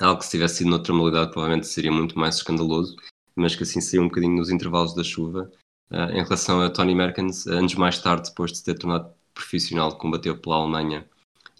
algo 0.01 0.19
que 0.19 0.25
se 0.25 0.33
tivesse 0.33 0.59
sido 0.59 0.71
noutra 0.71 0.93
modalidade 0.93 1.33
provavelmente 1.33 1.67
seria 1.67 1.93
muito 1.93 2.19
mais 2.19 2.37
escandaloso, 2.37 2.97
mas 3.35 3.55
que 3.55 3.63
assim 3.63 3.81
saiu 3.81 4.03
um 4.03 4.09
bocadinho 4.09 4.37
nos 4.37 4.51
intervalos 4.51 4.95
da 4.95 5.05
chuva. 5.05 5.51
Uh, 5.91 6.11
em 6.11 6.23
relação 6.23 6.61
a 6.61 6.71
Tony 6.71 6.95
Merkens, 6.95 7.47
anos 7.47 7.75
mais 7.75 7.99
tarde, 8.01 8.29
depois 8.29 8.51
de 8.51 8.59
se 8.59 8.65
ter 8.65 8.77
tornado 8.77 9.13
profissional, 9.33 9.97
combateu 9.97 10.37
pela 10.37 10.57
Alemanha 10.57 11.09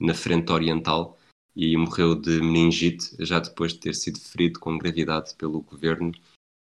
na 0.01 0.15
frente 0.15 0.51
oriental 0.51 1.17
e 1.55 1.77
morreu 1.77 2.15
de 2.15 2.41
meningite 2.41 3.15
já 3.21 3.39
depois 3.39 3.73
de 3.73 3.79
ter 3.79 3.95
sido 3.95 4.19
ferido 4.19 4.59
com 4.59 4.77
gravidade 4.77 5.35
pelo 5.37 5.61
governo, 5.63 6.13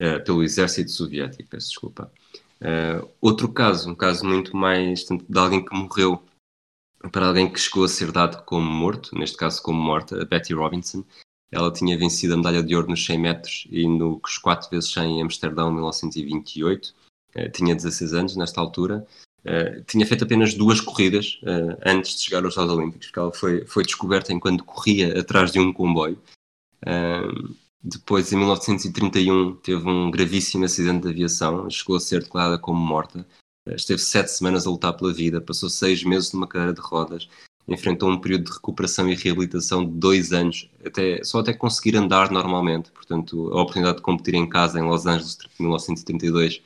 uh, 0.02 0.24
pelo 0.24 0.44
exército 0.44 0.92
soviético, 0.92 1.50
peço 1.50 1.70
desculpa. 1.70 2.12
Uh, 2.62 3.10
outro 3.20 3.52
caso, 3.52 3.90
um 3.90 3.96
caso 3.96 4.26
muito 4.26 4.56
mais 4.56 5.06
de 5.06 5.40
alguém 5.40 5.64
que 5.64 5.76
morreu 5.76 6.24
para 7.12 7.28
alguém 7.28 7.52
que 7.52 7.60
chegou 7.60 7.84
a 7.84 7.90
ser 7.90 8.12
dado 8.12 8.44
como 8.46 8.66
morto, 8.66 9.18
neste 9.18 9.38
caso 9.38 9.62
como 9.62 9.80
morta, 9.80 10.22
a 10.22 10.26
Betty 10.26 10.54
Robinson. 10.54 11.04
Ela 11.52 11.72
tinha 11.72 11.98
vencido 11.98 12.34
a 12.34 12.38
medalha 12.38 12.64
de 12.64 12.76
ouro 12.76 12.90
nos 12.90 13.06
100 13.06 13.20
metros 13.20 13.68
e 13.70 13.88
nos 13.88 14.38
4 14.38 14.70
vezes 14.70 14.92
100 14.92 15.20
em 15.20 15.22
Amsterdão, 15.22 15.72
1928. 15.72 16.94
Uh, 17.36 17.50
tinha 17.52 17.76
16 17.76 18.14
anos 18.14 18.36
nesta 18.36 18.62
altura 18.62 19.06
Uh, 19.46 19.84
tinha 19.84 20.08
feito 20.08 20.24
apenas 20.24 20.56
duas 20.56 20.82
corridas 20.82 21.40
uh, 21.44 21.78
antes 21.86 22.16
de 22.16 22.24
chegar 22.24 22.44
aos 22.44 22.56
Jogos 22.56 22.74
Olímpicos, 22.74 23.08
porque 23.08 23.20
ela 23.20 23.32
foi, 23.32 23.64
foi 23.68 23.84
descoberta 23.84 24.34
enquanto 24.34 24.64
corria 24.64 25.20
atrás 25.20 25.52
de 25.52 25.60
um 25.60 25.72
comboio. 25.72 26.20
Uh, 26.82 27.54
depois, 27.80 28.34
em 28.34 28.38
1931, 28.38 29.58
teve 29.58 29.88
um 29.88 30.10
gravíssimo 30.10 30.66
acidente 30.66 31.04
de 31.04 31.10
aviação, 31.10 31.70
chegou 31.70 31.96
a 31.96 32.00
ser 32.00 32.24
declarada 32.24 32.58
como 32.58 32.80
morta. 32.80 33.24
esteve 33.68 34.02
sete 34.02 34.32
semanas 34.32 34.66
a 34.66 34.72
lutar 34.72 34.98
pela 34.98 35.14
vida, 35.14 35.40
passou 35.40 35.70
seis 35.70 36.04
meses 36.04 36.34
numa 36.34 36.48
cadeira 36.48 36.74
de 36.74 36.82
rodas, 36.82 37.30
enfrentou 37.68 38.10
um 38.10 38.20
período 38.20 38.46
de 38.46 38.52
recuperação 38.52 39.10
e 39.10 39.16
reabilitação 39.16 39.84
de 39.84 39.92
dois 39.92 40.32
anos, 40.32 40.70
até, 40.86 41.24
só 41.24 41.40
até 41.40 41.54
conseguir 41.54 41.96
andar 41.98 42.32
normalmente. 42.32 42.92
Portanto, 42.92 43.50
a 43.52 43.62
oportunidade 43.62 43.98
de 43.98 44.04
competir 44.04 44.36
em 44.36 44.48
casa 44.48 44.80
em 44.80 44.84
Los 44.84 45.06
Angeles 45.06 45.38
em 45.60 45.64
1932 45.64 46.62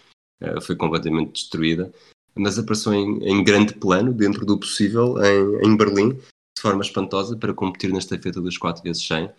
foi 0.62 0.76
completamente 0.76 1.34
destruída. 1.34 1.92
Mas 2.36 2.58
apareceu 2.58 2.94
em, 2.94 3.18
em, 3.24 3.44
grande 3.44 3.74
plano, 3.74 4.14
dentro 4.14 4.46
do 4.46 4.58
possível, 4.58 5.16
em, 5.24 5.68
em, 5.68 5.76
Berlim, 5.76 6.12
de 6.12 6.62
forma 6.62 6.82
espantosa, 6.82 7.36
para 7.36 7.54
competir 7.54 7.92
na 7.92 8.00
estafeta 8.00 8.40
dos 8.40 8.58
4 8.58 8.84
vezes 8.84 9.06
100 9.06 9.30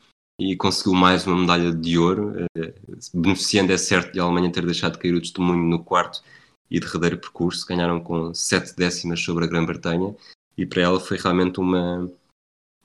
e 0.40 0.56
conseguiu 0.56 0.94
mais 0.94 1.26
uma 1.26 1.36
medalha 1.36 1.72
de 1.72 1.98
ouro, 1.98 2.32
eh, 2.56 2.74
beneficiando, 3.12 3.72
é 3.72 3.76
certo, 3.76 4.12
de 4.12 4.20
a 4.20 4.22
Alemanha 4.22 4.50
ter 4.50 4.64
deixado 4.64 4.94
de 4.94 4.98
cair 4.98 5.14
o 5.14 5.20
testemunho 5.20 5.62
no 5.64 5.84
quarto 5.84 6.22
e 6.70 6.80
derradeiro 6.80 7.18
percurso, 7.18 7.66
ganharam 7.66 8.00
com 8.00 8.32
7 8.32 8.74
décimas 8.74 9.20
sobre 9.20 9.44
a 9.44 9.46
Grã-Bretanha 9.46 10.14
e 10.56 10.66
para 10.66 10.82
ela 10.82 11.00
foi 11.00 11.16
realmente 11.16 11.60
uma 11.60 12.10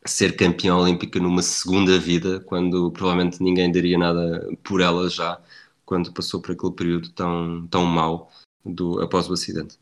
ser 0.06 0.36
campeã 0.36 0.76
olímpica 0.76 1.20
numa 1.20 1.42
segunda 1.42 1.98
vida, 2.00 2.40
quando 2.42 2.92
provavelmente 2.92 3.42
ninguém 3.42 3.72
daria 3.72 3.98
nada 3.98 4.48
por 4.64 4.82
ela 4.82 5.10
já, 5.10 5.42
quando 5.86 6.14
passou 6.14 6.42
por 6.42 6.52
aquele 6.52 6.74
período 6.74 7.10
tão, 7.12 7.68
tão 7.68 7.86
mau 7.86 8.30
do, 8.64 9.02
após 9.02 9.30
o 9.30 9.34
acidente. 9.34 9.78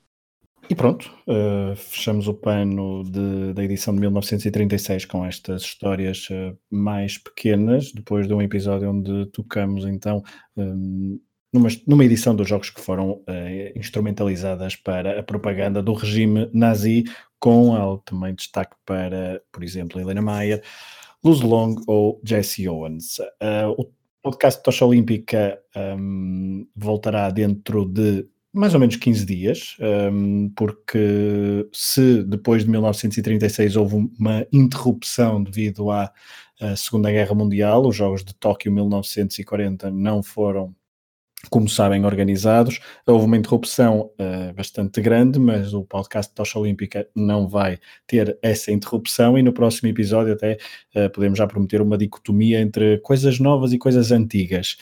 E 0.70 0.76
pronto, 0.76 1.12
uh, 1.28 1.76
fechamos 1.76 2.28
o 2.28 2.34
pano 2.34 3.04
de, 3.04 3.54
da 3.54 3.64
edição 3.64 3.94
de 3.94 4.00
1936 4.00 5.06
com 5.06 5.26
estas 5.26 5.62
histórias 5.64 6.30
uh, 6.30 6.58
mais 6.72 7.18
pequenas, 7.18 7.92
depois 7.92 8.28
de 8.28 8.34
um 8.34 8.42
episódio 8.42 8.90
onde 8.90 9.26
tocamos 9.28 9.84
então 9.86 10.24
um, 10.56 11.20
numa, 11.54 11.68
numa, 11.86 12.06
edição 12.06 12.34
dos 12.34 12.48
jogos 12.48 12.70
que 12.70 12.80
foram 12.80 13.12
uh, 13.12 13.78
instrumentalizadas 13.78 14.76
para 14.78 15.20
a 15.20 15.24
propaganda 15.24 15.84
do 15.84 15.94
regime 15.94 16.50
nazi, 16.54 17.04
com 17.44 17.76
algo 17.76 18.02
também 18.06 18.34
destaque 18.34 18.74
para, 18.86 19.44
por 19.52 19.66
exemplo, 19.66 20.00
Helena 20.00 20.22
Mayer, 20.22 20.64
Luz 21.22 21.42
Long 21.42 21.76
ou 21.88 22.22
Jesse 22.24 22.70
Owens. 22.70 23.18
o 23.78 23.86
podcast 24.22 24.64
Tocha 24.64 24.86
Olímpica 24.86 25.60
um, 26.00 26.66
voltará 26.74 27.30
dentro 27.30 27.84
de 27.84 28.26
mais 28.54 28.74
ou 28.74 28.80
menos 28.80 28.96
15 28.96 29.26
dias, 29.26 29.76
um, 30.10 30.54
porque 30.56 31.68
se 31.74 32.24
depois 32.24 32.64
de 32.64 32.70
1936 32.70 33.76
houve 33.76 34.10
uma 34.18 34.48
interrupção 34.50 35.44
devido 35.44 35.92
à, 35.92 36.14
à 36.62 36.78
Segunda 36.78 37.12
Guerra 37.12 37.36
Mundial, 37.36 37.86
os 37.86 37.94
Jogos 37.94 38.24
de 38.24 38.34
Tóquio 38.36 38.72
1940 38.72 39.92
não 39.92 40.24
foram 40.24 40.74
como 41.50 41.68
sabem, 41.68 42.06
organizados. 42.06 42.80
Houve 43.06 43.26
uma 43.26 43.38
interrupção 43.38 44.12
uh, 44.20 44.54
bastante 44.54 45.02
grande, 45.02 45.40
mas 45.40 45.74
o 45.74 45.84
podcast 45.84 46.34
Tocha 46.34 46.58
Olímpica 46.60 47.08
não 47.16 47.48
vai 47.48 47.78
ter 48.08 48.38
essa 48.42 48.72
interrupção 48.72 49.38
e 49.38 49.44
no 49.44 49.54
próximo 49.54 49.90
episódio 49.90 50.34
até 50.34 50.58
uh, 50.96 51.10
podemos 51.12 51.38
já 51.38 51.48
prometer 51.48 51.82
uma 51.82 51.98
dicotomia 51.98 52.60
entre 52.60 53.00
coisas 53.00 53.40
novas 53.40 53.74
e 53.74 53.78
coisas 53.78 54.12
antigas. 54.12 54.78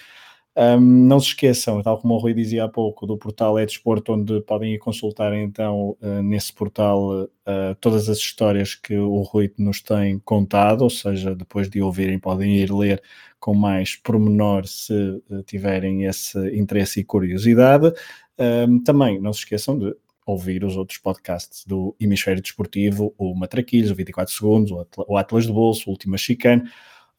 Um, 0.54 1.08
não 1.08 1.18
se 1.18 1.28
esqueçam, 1.28 1.82
tal 1.82 1.98
como 1.98 2.14
o 2.14 2.18
Rui 2.18 2.34
dizia 2.34 2.66
há 2.66 2.68
pouco, 2.68 3.08
do 3.08 3.18
portal 3.18 3.58
É 3.58 3.66
Desporto, 3.66 4.14
onde 4.14 4.42
podem 4.42 4.74
ir 4.74 4.80
consultar 4.80 5.34
então 5.34 5.96
uh, 6.02 6.22
nesse 6.22 6.52
portal 6.52 7.24
uh, 7.24 7.76
todas 7.80 8.10
as 8.10 8.18
histórias 8.18 8.76
que 8.76 8.98
o 8.98 9.22
Rui 9.22 9.54
nos 9.58 9.82
tem 9.82 10.20
contado, 10.20 10.82
ou 10.82 10.90
seja, 10.90 11.34
depois 11.34 11.70
de 11.70 11.82
ouvirem, 11.82 12.20
podem 12.20 12.58
ir 12.58 12.70
ler 12.70 13.02
com 13.40 13.54
mais 13.54 13.96
pormenor 13.96 14.68
se 14.68 14.94
uh, 14.94 15.42
tiverem 15.46 16.04
esse 16.04 16.38
interesse 16.54 17.00
e 17.00 17.04
curiosidade. 17.06 17.94
Um, 18.38 18.84
também 18.84 19.22
não 19.22 19.32
se 19.32 19.40
esqueçam 19.40 19.80
de 19.80 19.96
ouvir 20.26 20.66
os 20.66 20.76
outros 20.76 20.98
podcasts 20.98 21.66
do 21.66 21.96
Hemisfério 21.98 22.42
Desportivo, 22.42 23.14
o 23.18 23.34
Matraquilhos, 23.34 23.92
o 23.92 23.96
24 23.96 24.34
Segundos, 24.34 24.72
o 24.98 25.18
Atlas 25.18 25.46
de 25.46 25.54
Bolso, 25.54 25.90
o 25.90 25.92
Última 25.92 26.18
Chicane 26.18 26.64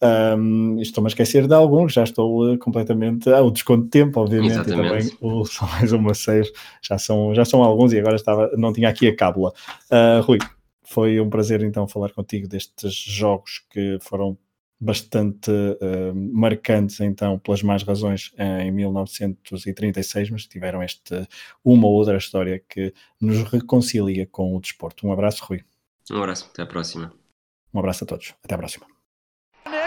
um, 0.03 0.81
Estou-me 0.81 1.07
a 1.07 1.11
esquecer 1.11 1.47
de 1.47 1.55
alguns, 1.55 1.93
já 1.93 2.03
estou 2.03 2.53
uh, 2.53 2.59
completamente. 2.59 3.31
Ah, 3.31 3.41
o 3.41 3.51
desconto 3.51 3.85
de 3.85 3.91
tempo, 3.91 4.21
obviamente, 4.21 4.53
Exatamente. 4.53 5.07
e 5.07 5.11
também 5.11 5.19
o 5.21 5.45
São 5.47 5.69
Mais 5.69 5.93
Uma 5.93 6.15
Seis, 6.15 6.51
já 6.83 6.99
são, 6.99 7.35
já 7.35 7.45
são 7.45 7.63
alguns 7.63 7.93
e 7.93 7.99
agora 7.99 8.17
estava, 8.17 8.51
não 8.57 8.73
tinha 8.73 8.89
aqui 8.89 9.07
a 9.07 9.15
cábula. 9.15 9.53
Uh, 9.91 10.21
Rui, 10.23 10.39
foi 10.83 11.21
um 11.21 11.31
prazer 11.31 11.63
então 11.63 11.87
falar 11.87 12.11
contigo 12.11 12.49
destes 12.49 12.95
jogos 12.95 13.65
que 13.71 13.99
foram 14.01 14.37
bastante 14.81 15.49
uh, 15.51 16.13
marcantes 16.15 17.01
então 17.01 17.39
pelas 17.39 17.63
más 17.63 17.85
razões 17.85 18.33
em 18.37 18.73
1936, 18.73 20.31
mas 20.31 20.47
tiveram 20.47 20.83
este 20.83 21.29
uma 21.65 21.87
ou 21.87 21.93
outra 21.93 22.17
história 22.17 22.61
que 22.69 22.93
nos 23.21 23.45
reconcilia 23.45 24.27
com 24.27 24.57
o 24.57 24.61
desporto. 24.61 25.07
Um 25.07 25.13
abraço, 25.13 25.45
Rui. 25.45 25.63
Um 26.11 26.17
abraço, 26.17 26.51
até 26.53 26.63
a 26.63 26.67
próxima. 26.67 27.13
Um 27.73 27.79
abraço 27.79 28.03
a 28.03 28.07
todos, 28.09 28.35
até 28.43 28.57
a 28.57 28.59
próxima. 28.59 29.02